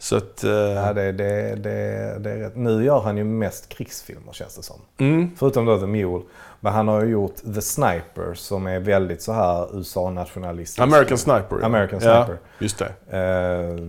Så 0.00 0.16
att... 0.16 0.44
eh, 0.44 0.50
Ja, 0.50 0.92
det, 0.92 1.12
det, 1.12 1.54
det, 1.56 2.18
det 2.18 2.30
är 2.30 2.36
rätt. 2.36 2.56
Nu 2.56 2.84
gör 2.84 3.00
han 3.00 3.16
ju 3.16 3.24
mest 3.24 3.68
krigsfilmer 3.68 4.32
känns 4.32 4.56
det 4.56 4.62
som. 4.62 4.76
mm, 4.98 5.30
Förutom 5.36 5.64
då 5.64 5.78
The 5.78 5.86
Mule. 5.86 6.24
Men 6.60 6.72
han 6.72 6.88
har 6.88 7.02
ju 7.04 7.10
gjort 7.10 7.36
The 7.54 7.60
Sniper 7.60 8.34
som 8.34 8.66
är 8.66 8.80
väldigt 8.80 9.22
så 9.22 9.32
här 9.32 9.76
USA-nationalistisk. 9.78 10.80
American 10.82 11.18
Sniper. 11.18 11.56
ja. 11.60 11.66
American 11.66 12.00
Ja, 12.02 12.24
Sniper. 12.24 12.42
just 12.58 12.78
det. 12.78 13.18
Eh, 13.18 13.86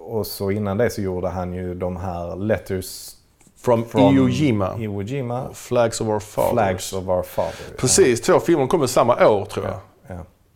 och 0.00 0.26
så 0.26 0.50
innan 0.50 0.76
det 0.76 0.90
så 0.90 1.00
gjorde 1.00 1.28
han 1.28 1.52
ju 1.52 1.74
de 1.74 1.96
här 1.96 2.36
Letters 2.36 3.14
From, 3.60 3.84
from 3.84 4.14
Iwo 4.16 4.28
Jima. 4.28 4.76
Iwo 4.78 5.02
Jima. 5.02 5.48
Flags 5.54 6.00
of 6.00 6.08
Our 6.08 6.20
Fathers. 6.20 6.52
Flags 6.52 6.92
of 6.92 7.08
Our 7.08 7.22
Father. 7.22 7.76
Precis, 7.78 8.20
två 8.20 8.40
filmer 8.40 8.66
kommer 8.66 8.86
samma 8.86 9.28
år 9.28 9.44
tror 9.44 9.66
jag. 9.66 9.76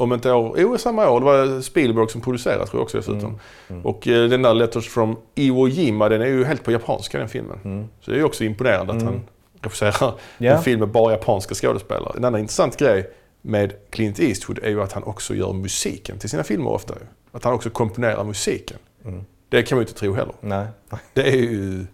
Om 0.02 0.12
inte 0.12 0.32
år, 0.32 0.54
jo 0.60 0.78
samma 0.78 1.10
år. 1.10 1.20
Det 1.20 1.26
var 1.26 1.60
Spielberg 1.60 2.08
som 2.08 2.20
producerade 2.20 2.66
tror 2.66 2.78
jag 2.80 2.82
också 2.82 2.96
dessutom. 2.98 3.24
Mm, 3.24 3.38
mm. 3.68 3.86
Och 3.86 4.08
eh, 4.08 4.28
den 4.28 4.42
där 4.42 4.54
Letters 4.54 4.88
from 4.88 5.16
Iwo 5.34 5.68
Jima, 5.68 6.08
den 6.08 6.22
är 6.22 6.26
ju 6.26 6.44
helt 6.44 6.64
på 6.64 6.72
japanska 6.72 7.18
den 7.18 7.28
filmen. 7.28 7.58
Mm. 7.64 7.88
Så 8.00 8.10
det 8.10 8.16
är 8.16 8.18
ju 8.18 8.24
också 8.24 8.44
imponerande 8.44 8.92
att 8.92 9.02
Mm. 9.02 9.14
han 9.14 9.22
regisserar 9.60 10.14
Ja. 10.38 10.52
en 10.52 10.62
film 10.62 10.80
med 10.80 10.88
bara 10.88 11.12
japanska 11.12 11.54
skådespelare. 11.54 12.12
En 12.16 12.24
annan 12.24 12.40
intressant 12.40 12.76
grej 12.76 13.10
med 13.42 13.72
Clint 13.90 14.20
Eastwood 14.20 14.58
är 14.62 14.68
ju 14.68 14.82
att 14.82 14.92
han 14.92 15.02
också 15.04 15.34
gör 15.34 15.52
musiken 15.52 16.18
till 16.18 16.30
sina 16.30 16.42
filmer 16.44 16.70
ofta. 16.70 16.94
Att 17.32 17.44
han 17.44 17.54
också 17.54 17.70
komponerar 17.70 18.24
musiken. 18.24 18.76
Mm. 19.04 19.24
Det 19.48 19.62
kan 19.62 19.76
man 19.76 19.82
ju 19.84 19.88
inte 19.88 20.00
tro 20.00 20.14
heller. 20.14 20.34
Nej. 20.40 20.66
Det 21.14 21.28
är 21.28 21.36
ju... 21.36 21.86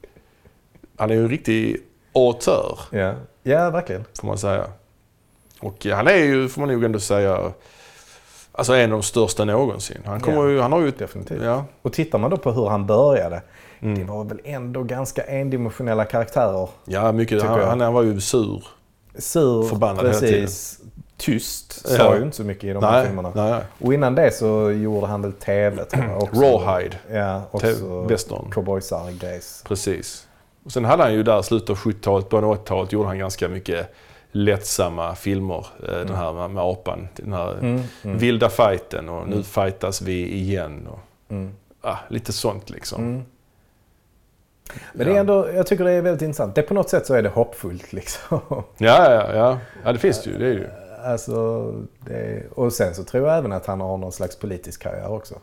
Han 0.96 1.10
är 1.10 1.14
ju 1.14 1.20
en 1.22 1.28
riktig 1.28 1.76
auteur, 2.14 2.78
Ja. 2.90 3.14
ja, 3.42 3.70
verkligen. 3.70 4.04
får 4.20 4.26
man 4.26 4.38
säga. 4.38 4.64
Och 5.60 5.86
han 5.86 6.06
är 6.06 6.16
ju, 6.16 6.48
får 6.48 6.60
man 6.60 6.70
nog 6.70 6.84
ändå 6.84 7.00
säga, 7.00 7.52
alltså 8.58 8.74
en 8.74 8.92
av 8.92 8.98
de 8.98 9.02
största 9.02 9.44
någonsin. 9.44 9.98
Han, 10.06 10.20
kommer 10.20 10.42
Ja, 10.44 10.48
ju, 10.48 10.60
han 10.60 10.72
har 10.72 10.80
ju... 10.80 10.90
Definitivt. 10.90 11.42
Ja. 11.42 11.64
Och 11.82 11.92
tittar 11.92 12.18
man 12.18 12.30
då 12.30 12.36
på 12.36 12.52
hur 12.52 12.66
han 12.68 12.86
började. 12.86 13.42
Det 13.80 13.86
Mm. 13.86 14.06
var 14.06 14.24
väl 14.24 14.40
ändå 14.44 14.82
ganska 14.82 15.22
endimensionella 15.22 16.04
karaktärer. 16.04 16.68
Ja, 16.84 17.12
mycket. 17.12 17.42
Han, 17.42 17.60
han, 17.60 17.80
han 17.80 17.92
var 17.92 18.02
ju 18.02 18.20
sur. 18.20 18.64
Sur, 19.18 19.62
Förbannad 19.62 20.00
precis. 20.04 20.80
Tyst. 21.16 21.88
Sa 21.88 21.96
Ja. 21.96 22.16
ju 22.16 22.22
inte 22.22 22.36
så 22.36 22.44
mycket 22.44 22.64
i 22.64 22.72
de 22.72 22.82
här 22.84 22.92
Nej, 22.92 23.06
filmerna. 23.06 23.32
nej, 23.34 23.50
nej. 23.50 23.60
Och 23.80 23.94
innan 23.94 24.14
det 24.14 24.34
så 24.34 24.70
gjorde 24.70 25.06
han 25.06 25.22
väl 25.22 25.32
TV 25.32 25.84
tror 25.84 26.04
jag 26.04 26.22
också. 26.22 26.40
Rawhide. 26.40 26.96
Ja, 27.12 27.42
också 27.50 28.02
Western. 28.08 28.50
cowboysar 28.50 29.10
grejs. 29.20 29.64
Precis. 29.68 30.26
Och 30.64 30.72
sen 30.72 30.84
hade 30.84 31.02
han 31.02 31.14
ju 31.14 31.22
där 31.22 31.42
slutet 31.42 31.70
av 31.70 31.76
70-talet, 31.76 32.28
början 32.28 32.44
av 32.50 32.56
80-talet 32.56 32.92
gjorde 32.92 33.08
han 33.08 33.18
ganska 33.18 33.48
mycket 33.48 33.94
lättsamma 34.30 35.14
filmer. 35.14 35.66
Eh, 35.88 35.88
Den 35.98 36.14
här 36.14 36.32
med, 36.32 36.50
med 36.50 36.64
apan, 36.64 37.08
den 37.16 37.32
här 37.32 37.52
Mm, 37.52 37.82
mm, 38.02 38.18
vilda 38.18 38.48
fighten 38.48 39.08
och 39.08 39.26
nu 39.28 39.32
Mm. 39.32 39.44
fightas 39.44 40.02
vi 40.02 40.32
igen. 40.34 40.86
Och, 40.90 40.98
mm, 41.32 41.52
ah, 41.80 41.96
lite 42.08 42.32
sånt 42.32 42.70
liksom. 42.70 43.02
mm. 43.04 43.22
Men 44.92 45.06
det 45.06 45.12
är 45.16 45.20
ändå, 45.20 45.48
jag 45.54 45.66
tycker 45.66 45.84
det 45.84 45.92
är 45.92 46.02
väldigt 46.02 46.22
intressant. 46.22 46.54
Det 46.54 46.62
på 46.62 46.74
något 46.74 46.90
sätt 46.90 47.06
så 47.06 47.14
är 47.14 47.22
det 47.22 47.28
hoppfullt 47.28 47.92
liksom. 47.92 48.40
Ja, 48.78 49.12
ja, 49.12 49.34
ja. 49.34 49.58
Ja, 49.84 49.92
det 49.92 49.98
finns 49.98 50.22
det 50.22 50.30
ju. 50.30 50.38
Det 50.38 50.46
är 50.46 50.52
ju. 50.52 50.66
Alltså, 51.04 51.64
det, 52.00 52.42
och 52.54 52.72
sen 52.72 52.94
så 52.94 53.04
tror 53.04 53.28
jag 53.28 53.38
även 53.38 53.52
att 53.52 53.66
han 53.66 53.80
har 53.80 53.96
någon 53.96 54.12
slags 54.12 54.36
politisk 54.38 54.82
karriär 54.82 55.10
också. 55.12 55.34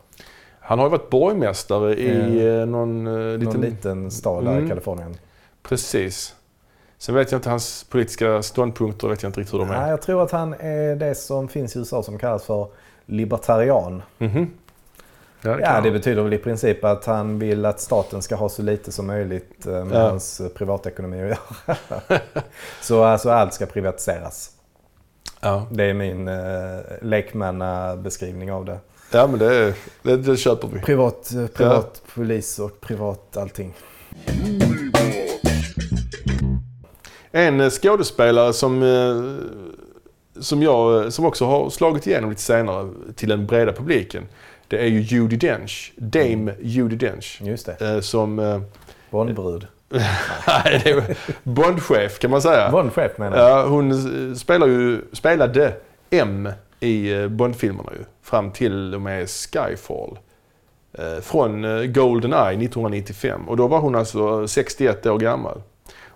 Han 0.60 0.78
har 0.78 0.86
ju 0.86 0.90
varit 0.90 1.10
borgmästare 1.10 1.94
i 1.94 2.46
eh, 2.46 2.66
någon 2.66 3.06
eh, 3.06 3.38
liten... 3.38 3.52
Någon 3.52 3.60
liten 3.60 4.10
stad 4.10 4.44
där 4.44 4.52
Mm. 4.52 4.64
i 4.66 4.68
Kalifornien. 4.68 5.14
Precis. 5.62 6.34
Sen 6.98 7.14
vet 7.14 7.32
jag 7.32 7.38
inte 7.38 7.50
hans 7.50 7.84
politiska 7.84 8.42
ståndpunkter, 8.42 9.08
vet 9.08 9.22
jag 9.22 9.28
inte 9.28 9.40
riktigt 9.40 9.54
hur 9.54 9.58
de 9.58 9.68
Nej, 9.68 9.76
är. 9.78 9.90
jag 9.90 10.02
tror 10.02 10.22
att 10.22 10.30
han 10.30 10.54
är 10.58 10.96
det 10.96 11.14
som 11.14 11.48
finns 11.48 11.76
i 11.76 11.78
USA 11.78 12.02
som 12.02 12.18
kallas 12.18 12.44
för 12.44 12.66
libertarian. 13.06 14.02
Mhm. 14.18 14.50
Ja, 15.42 15.56
det 15.56 15.62
Ja, 15.62 15.80
det 15.80 15.90
betyder 15.90 16.22
väl 16.22 16.32
i 16.32 16.38
princip 16.38 16.84
att 16.84 17.04
han 17.06 17.38
vill 17.38 17.64
att 17.66 17.80
staten 17.80 18.22
ska 18.22 18.34
ha 18.36 18.48
så 18.48 18.62
lite 18.62 18.92
som 18.92 19.06
möjligt 19.06 19.66
eh, 19.66 19.84
med 19.84 19.96
Ja. 19.96 20.08
hans 20.08 20.40
eh, 20.40 20.48
privatekonomi 20.48 21.22
att 21.22 21.28
göra. 21.28 22.20
så 22.82 23.04
alltså 23.04 23.30
allt 23.30 23.54
ska 23.54 23.66
privatiseras. 23.66 24.50
ja. 25.40 25.66
Det 25.70 25.84
är 25.84 25.94
min 25.94 26.28
eh, 26.28 26.80
lekmannabeskrivning 27.02 28.52
av 28.52 28.64
det. 28.64 28.78
ja, 29.12 29.26
men 29.26 29.38
det, 29.38 29.74
det, 30.02 30.16
det 30.16 30.36
köper 30.36 30.68
vi. 30.68 30.80
Privat, 30.80 31.32
eh, 31.34 31.46
privat 31.46 32.02
polis 32.14 32.58
och 32.58 32.80
privat 32.80 33.36
allting. 33.36 33.74
En 37.36 37.60
eh, 37.60 37.70
skådespelare 37.70 38.52
som, 38.52 38.82
eh, 38.82 40.40
som, 40.42 40.62
jag, 40.62 41.12
som 41.12 41.24
också 41.24 41.44
har 41.44 41.70
slagit 41.70 42.06
igenom 42.06 42.30
lite 42.30 42.42
senare 42.42 42.88
till 43.14 43.28
den 43.28 43.46
breda 43.46 43.72
publiken. 43.72 44.22
Det 44.68 44.78
är 44.78 44.86
ju 44.86 45.00
Judi 45.00 45.36
Dench. 45.36 45.92
Dame 45.96 46.54
Judi 46.60 46.96
Dench. 46.96 47.38
Just 47.42 47.66
det. 47.66 47.80
eh, 47.94 48.00
Som... 48.00 48.38
eh, 48.38 48.60
Bondbrud. 49.10 49.66
Nej, 50.46 50.80
det 50.84 50.90
är 50.90 51.16
Bondchef 51.42 52.18
kan 52.18 52.30
man 52.30 52.42
säga. 52.42 52.70
Bondchef 52.70 53.18
menar 53.18 53.36
jag. 53.38 53.50
Ja, 53.50 53.66
hon 53.66 53.90
eh, 54.30 54.34
spelar 54.34 54.66
ju, 54.66 55.00
spelade 55.12 55.72
M 56.10 56.48
i 56.80 57.12
eh, 57.12 57.28
Bondfilmerna 57.28 57.92
ju. 57.98 58.04
Fram 58.22 58.50
till 58.50 58.94
och 58.94 59.00
med 59.00 59.28
Skyfall. 59.30 60.18
Eh, 60.98 61.20
Från 61.22 61.64
eh, 61.64 61.84
Goldeneye 61.84 62.52
1995. 62.64 63.48
Och 63.48 63.56
då 63.56 63.66
var 63.66 63.78
hon 63.80 63.94
alltså 63.94 64.48
61 64.48 65.06
år 65.06 65.18
gammal. 65.18 65.62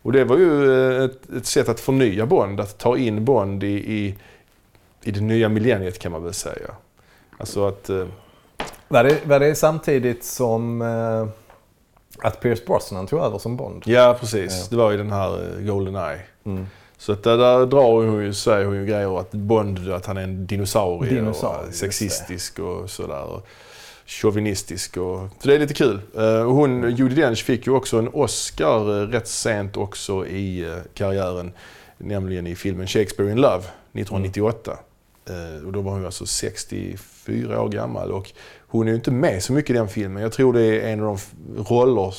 Och 0.02 0.12
det 0.12 0.24
var 0.24 0.36
ju 0.36 0.72
eh, 0.96 1.04
ett, 1.04 1.30
ett 1.36 1.46
sätt 1.46 1.68
att 1.68 1.80
förnya 1.80 2.26
Bond. 2.26 2.60
Att 2.60 2.78
ta 2.78 2.96
in 2.96 3.24
Bond 3.24 3.64
i, 3.64 3.66
i, 3.66 4.18
i 5.02 5.10
det 5.10 5.20
nya 5.20 5.48
millenniet 5.48 5.98
kan 5.98 6.12
man 6.12 6.24
väl 6.24 6.34
säga. 6.34 6.70
Alltså 7.38 7.66
att... 7.66 7.90
eh, 7.90 8.06
Var 8.88 9.04
det, 9.04 9.26
var 9.26 9.40
det 9.40 9.54
samtidigt 9.54 10.24
som 10.24 10.82
eh, 10.82 11.28
att 12.28 12.40
Pierce 12.40 12.64
Brosnan 12.66 13.06
tog 13.06 13.20
över 13.20 13.38
som 13.38 13.56
Bond? 13.56 13.82
Ja, 13.86 14.16
precis. 14.20 14.58
Ja. 14.60 14.66
Det 14.70 14.76
var 14.76 14.90
ju 14.90 14.96
den 14.96 15.12
här 15.12 15.56
eh, 15.58 15.64
Goldeneye. 15.66 16.20
Mm. 16.44 16.66
Så 16.98 17.12
att 17.12 17.22
där, 17.22 17.36
där 17.36 17.66
drar 17.66 17.92
hon 17.92 18.22
ju, 18.24 18.34
säger 18.34 18.64
hon 18.66 18.76
ju 18.76 18.86
grejer 18.86 19.20
att 19.20 19.30
Bond, 19.30 19.92
att 19.92 20.06
han 20.06 20.16
är 20.16 20.22
en 20.22 20.46
dinosaurie, 20.46 21.14
Dinosaurie, 21.14 21.68
och 21.68 21.74
sexistisk 21.74 22.58
och 22.58 22.90
sådär. 22.90 23.40
Chauvinistisk 24.10 24.96
och... 24.96 25.28
Så 25.38 25.48
det 25.48 25.54
är 25.54 25.58
lite 25.58 25.74
kul. 25.74 26.00
Eh, 26.16 26.42
och 26.42 26.54
hon, 26.54 26.96
Judi 26.96 27.14
Dench 27.14 27.44
fick 27.44 27.66
ju 27.66 27.72
också 27.72 27.98
en 27.98 28.08
Oscar 28.08 29.02
eh, 29.02 29.06
rätt 29.06 29.28
sent 29.28 29.76
också 29.76 30.26
i 30.26 30.64
eh, 30.64 30.76
karriären. 30.94 31.52
Nämligen 31.98 32.46
i 32.46 32.54
filmen 32.54 32.86
Shakespeare 32.86 33.30
in 33.30 33.36
Love 33.36 33.64
1998. 33.92 34.78
Eh, 35.28 35.66
och 35.66 35.72
då 35.72 35.80
var 35.80 35.92
hon 35.92 36.06
alltså 36.06 36.26
64 36.26 37.62
år 37.62 37.68
gammal 37.68 38.12
och 38.12 38.32
hon 38.66 38.86
är 38.86 38.90
ju 38.90 38.96
inte 38.96 39.10
med 39.10 39.42
så 39.42 39.52
mycket 39.52 39.70
i 39.70 39.72
den 39.72 39.88
filmen. 39.88 40.22
Jag 40.22 40.32
tror 40.32 40.52
det 40.52 40.80
är 40.80 40.92
en 40.92 41.00
av 41.02 41.20
de 41.46 41.64
roller 41.64 42.14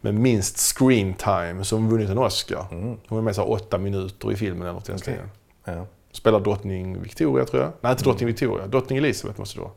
med 0.00 0.14
minst 0.14 0.76
screen 0.76 1.14
time 1.14 1.64
som 1.64 1.90
vunnit 1.90 2.10
en 2.10 2.18
Oscar. 2.18 2.66
Mm. 2.70 2.96
Hon 3.08 3.18
är 3.18 3.22
med 3.22 3.34
så 3.34 3.42
åtta 3.42 3.78
minuter 3.78 4.32
i 4.32 4.36
filmen 4.36 4.62
eller 4.62 4.72
något 4.72 4.88
i 4.88 4.92
den 4.92 4.98
stilen. 4.98 5.30
Ja. 5.64 5.86
Spelar 6.12 6.40
drottning 6.40 7.02
Victoria 7.02 7.44
tror 7.44 7.62
jag. 7.62 7.72
Nej, 7.80 7.92
inte 7.92 8.04
drottning 8.04 8.26
Victoria. 8.26 8.66
Drottning 8.66 8.98
Elizabeth 8.98 9.38
måste 9.38 9.58
det 9.58 9.62
vara. 9.62 9.72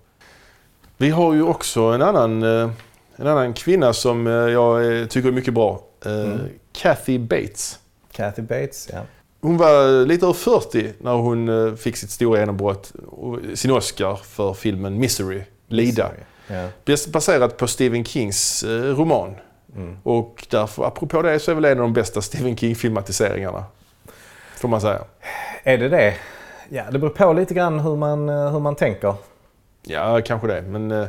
Vi 0.99 1.09
har 1.09 1.33
ju 1.33 1.43
också 1.43 1.81
en 1.81 2.01
annan, 2.01 2.43
eh, 2.43 2.69
en 3.15 3.27
annan 3.27 3.53
kvinna 3.53 3.93
som 3.93 4.27
eh, 4.27 4.33
jag 4.33 4.99
eh, 5.01 5.07
tycker 5.07 5.29
är 5.29 5.33
mycket 5.33 5.53
bra. 5.53 5.81
Mm. 6.05 6.39
Kathy 6.71 7.19
Bates. 7.19 7.79
Kathy 8.11 8.41
Bates, 8.41 8.89
ja. 8.93 8.99
Hon 9.41 9.57
var 9.57 10.05
lite 10.05 10.25
över 10.25 10.33
40 10.33 10.93
när 10.97 11.13
hon 11.13 11.77
fick 11.77 11.97
sitt 11.97 12.11
stora 12.11 12.39
genombrott. 12.39 12.93
Sin 13.53 13.71
Oscar 13.71 14.15
för 14.15 14.53
filmen 14.53 14.99
Misery, 14.99 15.41
Lida. 15.67 16.11
Ja. 16.47 16.67
Baserat 17.13 17.57
på 17.57 17.67
Stephen 17.67 18.05
Kings 18.05 18.63
roman. 18.67 19.35
Mm. 19.75 19.97
Och 20.03 20.47
därför, 20.49 20.83
apropå 20.83 21.21
det, 21.21 21.39
så 21.39 21.51
är 21.51 21.55
väl 21.55 21.65
en 21.65 21.71
av 21.71 21.77
de 21.77 21.93
bästa 21.93 22.21
Stephen 22.21 22.57
King-filmatiseringarna. 22.57 23.63
Får 24.57 24.67
man 24.67 24.81
säga. 24.81 25.01
Är 25.63 25.77
det 25.77 25.89
det? 25.89 26.13
Ja, 26.69 26.83
det 26.91 26.99
beror 26.99 27.11
på 27.11 27.33
lite 27.33 27.53
grann 27.53 27.79
hur 27.79 27.95
man, 27.95 28.29
hur 28.29 28.59
man 28.59 28.75
tänker. 28.75 29.15
Ja, 29.83 30.21
kanske 30.25 30.47
det. 30.47 30.61
Men 30.61 30.91
eh, 30.91 31.07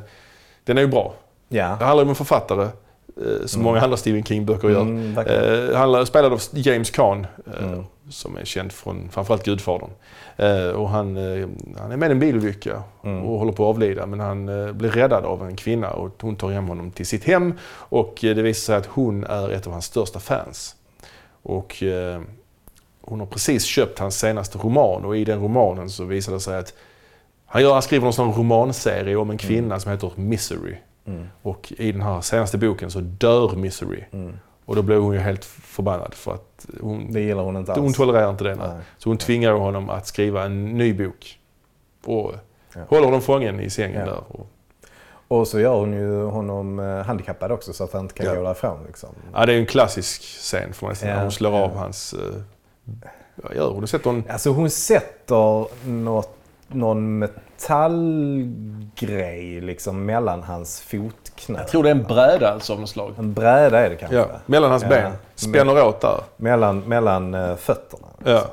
den 0.65 0.79
är 0.79 0.83
ju 0.83 0.89
bra. 0.89 1.15
Det 1.49 1.57
Ja. 1.57 1.65
handlar 1.67 2.03
om 2.03 2.09
en 2.09 2.15
författare, 2.15 2.63
eh, 2.63 3.47
som 3.47 3.61
Mm. 3.61 3.65
många 3.73 3.81
andra 3.81 3.97
Stephen 3.97 4.23
King-böcker 4.25 4.69
gör. 4.69 4.81
Mm. 4.81 5.19
Eh, 5.19 5.77
handlar, 5.77 6.05
spelad 6.05 6.33
av 6.33 6.41
James 6.53 6.91
Caan, 6.91 7.27
eh, 7.59 7.65
Mm. 7.69 7.85
som 8.11 8.37
är 8.37 8.45
känd 8.45 8.73
från 8.73 9.09
framförallt 9.11 9.45
Gudfadern. 9.45 9.91
Eh, 10.37 10.69
och 10.69 10.89
han, 10.89 11.17
eh, 11.17 11.49
han 11.79 11.93
är 11.93 11.97
med 11.97 12.09
i 12.11 12.13
en 12.13 12.19
bilolycka 12.19 12.83
Mm. 13.05 13.23
och 13.25 13.39
håller 13.39 13.53
på 13.53 13.65
att 13.65 13.75
avlida. 13.75 14.07
Men 14.07 14.21
han 14.21 14.47
blir 14.79 14.91
räddad 14.91 15.25
av 15.25 15.47
en 15.47 15.57
kvinna 15.57 15.91
och 15.91 16.11
hon 16.21 16.37
tar 16.37 16.51
hem 16.51 16.69
honom 16.69 16.91
till 16.91 17.07
sitt 17.07 17.25
hem. 17.25 17.55
Och 17.71 18.19
det 18.21 18.35
visar 18.35 18.61
sig 18.67 18.77
att 18.77 18.87
hon 18.87 19.25
är 19.25 19.51
ett 19.51 19.67
av 19.67 19.73
hans 19.73 19.85
största 19.85 20.19
fans. 20.21 20.75
Och 21.43 21.83
hon 23.01 23.21
har 23.21 23.27
precis 23.27 23.65
köpt 23.65 23.99
hans 23.99 24.19
senaste 24.19 24.59
roman 24.59 25.05
och 25.05 25.17
i 25.17 25.25
den 25.25 25.41
romanen 25.41 25.91
så 25.91 26.05
visar 26.05 26.33
det 26.33 26.41
sig 26.41 26.59
att 26.59 26.75
han, 27.49 27.63
gör, 27.63 27.73
han 27.73 27.83
skriver 27.83 28.05
någon 28.05 28.13
sån 28.13 28.33
romanserie 28.33 29.17
om 29.17 29.31
en 29.31 29.39
kvinna 29.39 29.81
som 29.81 29.91
heter 29.93 30.13
Misery. 30.17 30.77
Mm. 31.07 31.27
Och 31.43 31.73
i 31.79 31.93
den 31.93 32.01
här 32.03 32.21
senaste 32.21 32.59
boken 32.59 32.91
så 32.91 33.01
dör 33.01 33.57
Misery. 33.57 34.05
Mm. 34.13 34.37
Och 34.65 34.77
då 34.77 34.83
blir 34.83 34.97
hon 34.97 35.15
ju 35.15 35.21
helt 35.21 35.45
förbannad 35.45 36.15
för 36.15 36.35
att 36.35 36.67
hon, 36.81 37.13
Det 37.13 37.21
gillar 37.21 37.43
hon 37.43 37.57
inte 37.57 37.73
alls. 37.73 37.81
hon 37.81 37.93
tolererar 37.93 38.31
inte 38.31 38.45
det. 38.45 38.55
nej. 38.55 38.69
Så 38.99 39.11
hon 39.11 39.17
tvingar 39.19 39.53
honom 39.53 39.91
att 39.91 40.07
skriva 40.07 40.45
en 40.45 40.65
ny 40.79 40.95
bok. 40.95 41.39
Och 42.05 42.33
Ja. 42.75 42.81
håller 42.89 43.05
honom 43.05 43.21
fången 43.21 43.61
i 43.61 43.71
sängen 43.71 44.01
Ja. 44.01 44.07
där. 44.07 44.21
Och, 44.29 44.47
Och 45.29 45.49
så 45.49 45.61
gör 45.61 45.75
hon 45.81 45.93
ju 45.93 46.25
honom 46.25 46.79
eh, 46.79 47.03
handikappad 47.05 47.53
också 47.53 47.73
så 47.73 47.85
att 47.85 47.93
han 47.93 48.03
inte 48.03 48.15
kan 48.15 48.27
Ja. 48.27 48.35
gå 48.35 48.43
därifrån. 48.43 48.79
Liksom. 48.87 49.09
ja, 49.35 49.47
det 49.47 49.53
är 49.53 49.59
en 49.59 49.67
klassisk 49.67 50.23
scen 50.23 50.73
får 50.73 50.87
man 50.87 50.97
säga. 50.97 51.15
Ja. 51.15 51.23
Hon 51.23 51.33
slår 51.33 51.53
av 51.53 51.77
hans... 51.77 52.15
Uh, 52.15 52.21
vad 53.37 53.57
gör 53.57 53.71
hon? 53.71 53.87
Sätter 53.89 54.11
hon... 54.11 54.25
Alltså 54.29 54.51
hon 54.51 54.71
sätter 54.71 55.67
något, 55.89 56.38
någon 56.69 57.19
metallgrej 58.39 59.61
liksom 59.61 60.05
mellan 60.07 60.43
hans 60.43 60.81
fotknän. 60.81 61.59
Jag 61.59 61.69
tror 61.69 61.83
det 61.83 61.89
är 61.89 61.95
en 61.95 62.03
bräda 62.03 62.53
alltså 62.53 62.73
av 62.73 62.81
något 62.81 62.89
slag. 62.91 63.15
En 63.19 63.35
bräda 63.35 63.79
är 63.87 63.91
det 63.91 63.97
kanske. 63.97 64.17
Ja, 64.17 64.27
mellan 64.47 64.71
hans 64.71 64.83
Ja. 64.83 64.89
ben. 64.89 65.13
Spänner 65.35 65.85
åt 65.87 66.01
där. 66.01 66.21
Mellan, 66.37 66.81
mellan 66.81 67.35
eh, 67.35 67.57
fötterna. 67.57 68.07
Ja. 68.25 68.33
liksom. 68.33 68.51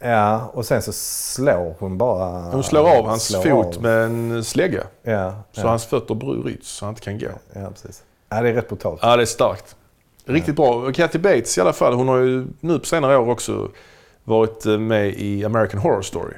Ja, 0.00 0.50
och 0.52 0.66
sen 0.66 0.82
så 0.82 0.92
slår 0.92 1.74
hon 1.78 1.98
bara... 1.98 2.28
Hon 2.40 2.62
slår 2.62 2.98
av 2.98 3.06
hans 3.06 3.24
slår 3.28 3.42
fot 3.42 3.76
av. 3.76 3.82
med 3.82 4.04
en 4.04 4.44
slägga. 4.44 4.82
Ja, 5.02 5.34
Så 5.52 5.60
ja, 5.60 5.68
hans 5.68 5.86
fötter 5.86 6.14
bryts 6.14 6.68
så 6.68 6.84
han 6.84 6.92
inte 6.92 7.00
kan 7.02 7.18
gå. 7.18 7.26
ja, 7.52 7.70
precis. 7.70 8.02
Ja, 8.28 8.40
det 8.42 8.48
är 8.48 8.52
rätt 8.54 8.68
brutalt. 8.68 8.98
Ja, 9.02 9.16
det 9.16 9.22
är 9.22 9.26
starkt. 9.26 9.76
Riktigt 10.24 10.56
bra. 10.56 10.92
Kathy 10.92 11.18
Bates 11.18 11.58
i 11.58 11.60
alla 11.60 11.72
fall, 11.72 11.94
hon 11.94 12.08
har 12.08 12.16
ju 12.18 12.46
nu 12.60 12.78
på 12.78 12.86
senare 12.86 13.16
år 13.18 13.30
också 13.30 13.68
varit 14.24 14.66
eh, 14.66 14.78
med 14.78 15.08
i 15.08 15.44
American 15.44 15.80
Horror 15.80 16.02
Story. 16.02 16.34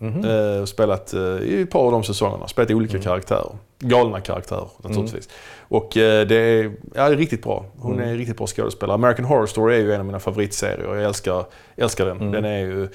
Eh, 0.00 0.62
och 0.62 0.68
spelat 0.68 1.14
eh, 1.14 1.20
i 1.22 1.60
ett 1.62 1.70
par 1.70 1.80
av 1.80 1.92
de 1.92 2.04
säsongerna. 2.04 2.48
Spelat 2.48 2.70
olika 2.70 2.92
Mm. 2.92 3.02
karaktärer. 3.04 3.50
Galna 3.78 4.20
karaktärer 4.20 4.68
naturligtvis. 4.82 5.28
Och 5.58 5.96
eh, 5.96 6.26
det, 6.26 6.34
är, 6.36 6.64
ja, 6.94 7.08
det 7.08 7.14
är 7.14 7.16
riktigt 7.16 7.42
bra. 7.42 7.64
Hon 7.78 7.92
Mm. 7.94 8.04
är 8.08 8.12
en 8.12 8.18
riktigt 8.18 8.36
bra 8.36 8.46
skådespelare. 8.46 8.94
American 8.94 9.24
Horror 9.24 9.46
Story 9.46 9.74
är 9.74 9.78
ju 9.80 9.92
en 9.92 10.00
av 10.00 10.06
mina 10.06 10.18
favoritserier. 10.20 10.94
Jag 10.94 11.04
älskar, 11.04 11.44
älskar 11.76 12.06
den. 12.06 12.16
Mm. 12.16 12.32
den 12.32 12.44
är 12.44 12.58
ju, 12.58 12.88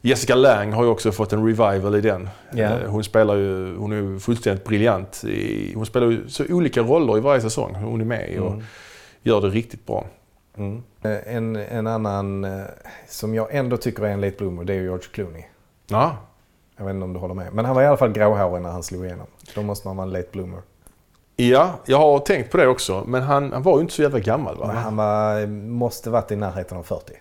Jessica 0.00 0.34
Lange 0.34 0.74
har 0.74 0.84
ju 0.84 0.90
också 0.90 1.12
fått 1.12 1.32
en 1.32 1.46
revival 1.46 1.94
i 1.94 2.00
den. 2.00 2.28
Eh, 2.56 2.70
Hon 2.86 3.04
spelar 3.04 3.34
ju, 3.36 3.76
hon 3.76 3.92
är 3.92 3.96
ju 3.96 4.18
fullständigt 4.18 4.64
briljant. 4.64 5.24
I, 5.24 5.72
hon 5.74 5.86
spelar 5.86 6.06
ju 6.06 6.28
så 6.28 6.44
olika 6.48 6.80
roller 6.82 7.16
i 7.18 7.20
varje 7.20 7.40
säsong 7.40 7.74
hon 7.74 8.00
är 8.00 8.04
med 8.04 8.32
i 8.32 8.38
och 8.38 8.52
Mm. 8.52 8.64
gör 9.22 9.40
det 9.40 9.48
riktigt 9.48 9.86
bra. 9.86 10.06
Mm. 10.56 10.82
En, 11.26 11.56
en 11.56 11.86
annan 11.86 12.46
som 13.08 13.34
jag 13.34 13.54
ändå 13.54 13.76
tycker 13.76 14.02
är 14.02 14.08
en 14.10 14.20
late 14.20 14.36
bloomer, 14.38 14.64
det 14.64 14.74
är 14.74 14.82
George 14.82 15.06
Clooney. 15.12 15.42
Ja, 15.86 16.16
Jag 16.80 16.86
vet 16.86 16.94
inte 16.94 17.04
om 17.04 17.12
du 17.12 17.18
håller 17.18 17.34
med. 17.34 17.52
Men 17.52 17.64
han 17.64 17.74
var 17.74 17.82
i 17.82 17.86
alla 17.86 17.96
fall 17.96 18.12
gråhårig 18.12 18.62
när 18.62 18.70
han 18.70 18.82
slog 18.82 19.04
igenom. 19.04 19.26
Då 19.54 19.62
måste 19.62 19.88
man 19.88 19.96
vara 19.96 20.06
en 20.06 20.12
late 20.12 20.28
bloomer. 20.32 20.62
ja 21.36 21.74
jag 21.84 21.98
har 21.98 22.18
tänkt 22.18 22.50
på 22.50 22.56
det 22.56 22.66
också. 22.66 23.04
Men 23.06 23.22
han, 23.22 23.52
han 23.52 23.62
var 23.62 23.76
ju 23.76 23.80
inte 23.80 23.94
så 23.94 24.02
jävla 24.02 24.18
gammal 24.18 24.56
va? 24.56 24.66
Men 24.66 24.76
han 24.76 24.96
var, 24.96 25.46
måste 25.46 26.10
varit 26.10 26.30
i 26.30 26.36
närheten 26.36 26.78
av 26.78 26.82
40. 26.82 27.12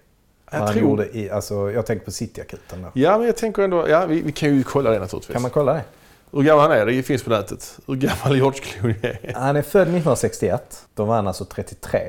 Jag 0.51 0.59
han 0.59 0.73
tror- 0.73 1.15
i, 1.15 1.29
alltså, 1.29 1.71
jag 1.71 1.85
tänker 1.85 2.05
på 2.05 2.11
Cityakuten. 2.11 2.85
Ja, 2.93 3.17
men 3.17 3.25
jag 3.27 3.37
tänker 3.37 3.61
ändå... 3.63 3.89
Ja, 3.89 4.05
vi, 4.05 4.21
vi 4.21 4.31
kan 4.31 4.55
ju 4.55 4.63
kolla 4.63 4.89
det 4.89 4.99
naturligtvis. 4.99 5.33
Kan 5.33 5.41
man 5.41 5.51
kolla 5.51 5.73
det? 5.73 5.83
Hur 6.31 6.41
gammal 6.43 6.69
han 6.69 6.79
är, 6.79 6.85
det 6.85 7.03
finns 7.03 7.23
på 7.23 7.29
nätet. 7.29 7.79
Hur 7.87 7.95
gammal 7.95 8.35
George 8.35 8.59
Clooney 8.59 8.97
är. 9.01 9.33
Han 9.35 9.55
är 9.55 9.61
född 9.61 9.81
1961. 9.81 10.85
Då 10.95 11.05
var 11.05 11.15
han 11.15 11.27
alltså 11.27 11.45
33. 11.45 11.99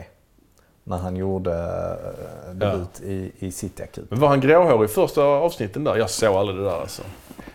När 0.85 0.97
han 0.97 1.17
gjorde 1.17 1.53
eh, 1.53 2.55
debut 2.55 3.01
i, 3.01 3.33
i 3.39 3.53
Cityakuten. 3.53 4.07
Men 4.11 4.21
var 4.21 4.29
han 4.29 4.41
gråhårig 4.41 4.91
i 4.91 4.93
första 4.93 5.23
avsnitten 5.23 5.85
där? 5.85 5.97
Jag 5.97 6.11
såg 6.11 6.37
aldrig 6.37 6.59
det 6.59 6.65
där 6.65 6.81
alltså. 6.81 7.03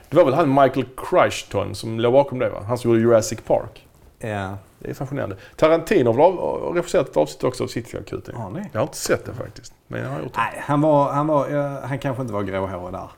Det 0.09 0.17
var 0.17 0.25
väl 0.25 0.33
han 0.33 0.49
Michael 0.49 0.85
Crichton 0.97 1.75
som 1.75 1.99
låg 1.99 2.13
bakom 2.13 2.39
det 2.39 2.49
va? 2.49 2.63
Han 2.67 2.77
som 2.77 2.91
gjorde 2.91 3.01
Jurassic 3.01 3.39
Park. 3.41 3.87
Ja. 4.19 4.57
Det 4.79 4.89
är 4.89 4.93
fascinerande. 4.93 5.35
Tarantino 5.55 6.11
har 6.11 6.73
regisserat 6.73 7.09
ett 7.09 7.17
avsnitt 7.17 7.43
också 7.43 7.63
av 7.63 7.67
Cityakuten. 7.67 8.35
Har 8.35 8.49
ni? 8.49 8.69
Jag 8.71 8.79
har 8.79 8.83
inte 8.85 8.97
sett 8.97 9.25
det 9.25 9.33
faktiskt. 9.33 9.73
Men 9.87 10.01
jag 10.03 10.09
har 10.09 10.19
gjort 10.19 10.33
det. 10.33 10.39
Nej, 10.39 10.61
han, 10.65 10.81
var, 10.81 11.11
han, 11.11 11.27
var, 11.27 11.49
ja, 11.49 11.79
han 11.83 11.99
kanske 11.99 12.21
inte 12.21 12.33
var 12.33 12.43
gråhårig 12.43 12.93
där. 12.93 13.09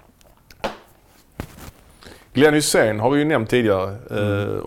Glenn 2.34 2.54
Hysén 2.54 3.00
har 3.00 3.10
vi 3.10 3.20
ju 3.20 3.26
nämnt 3.26 3.50
tidigare. 3.50 3.96
Mm. 4.12 4.50
eh, 4.50 4.62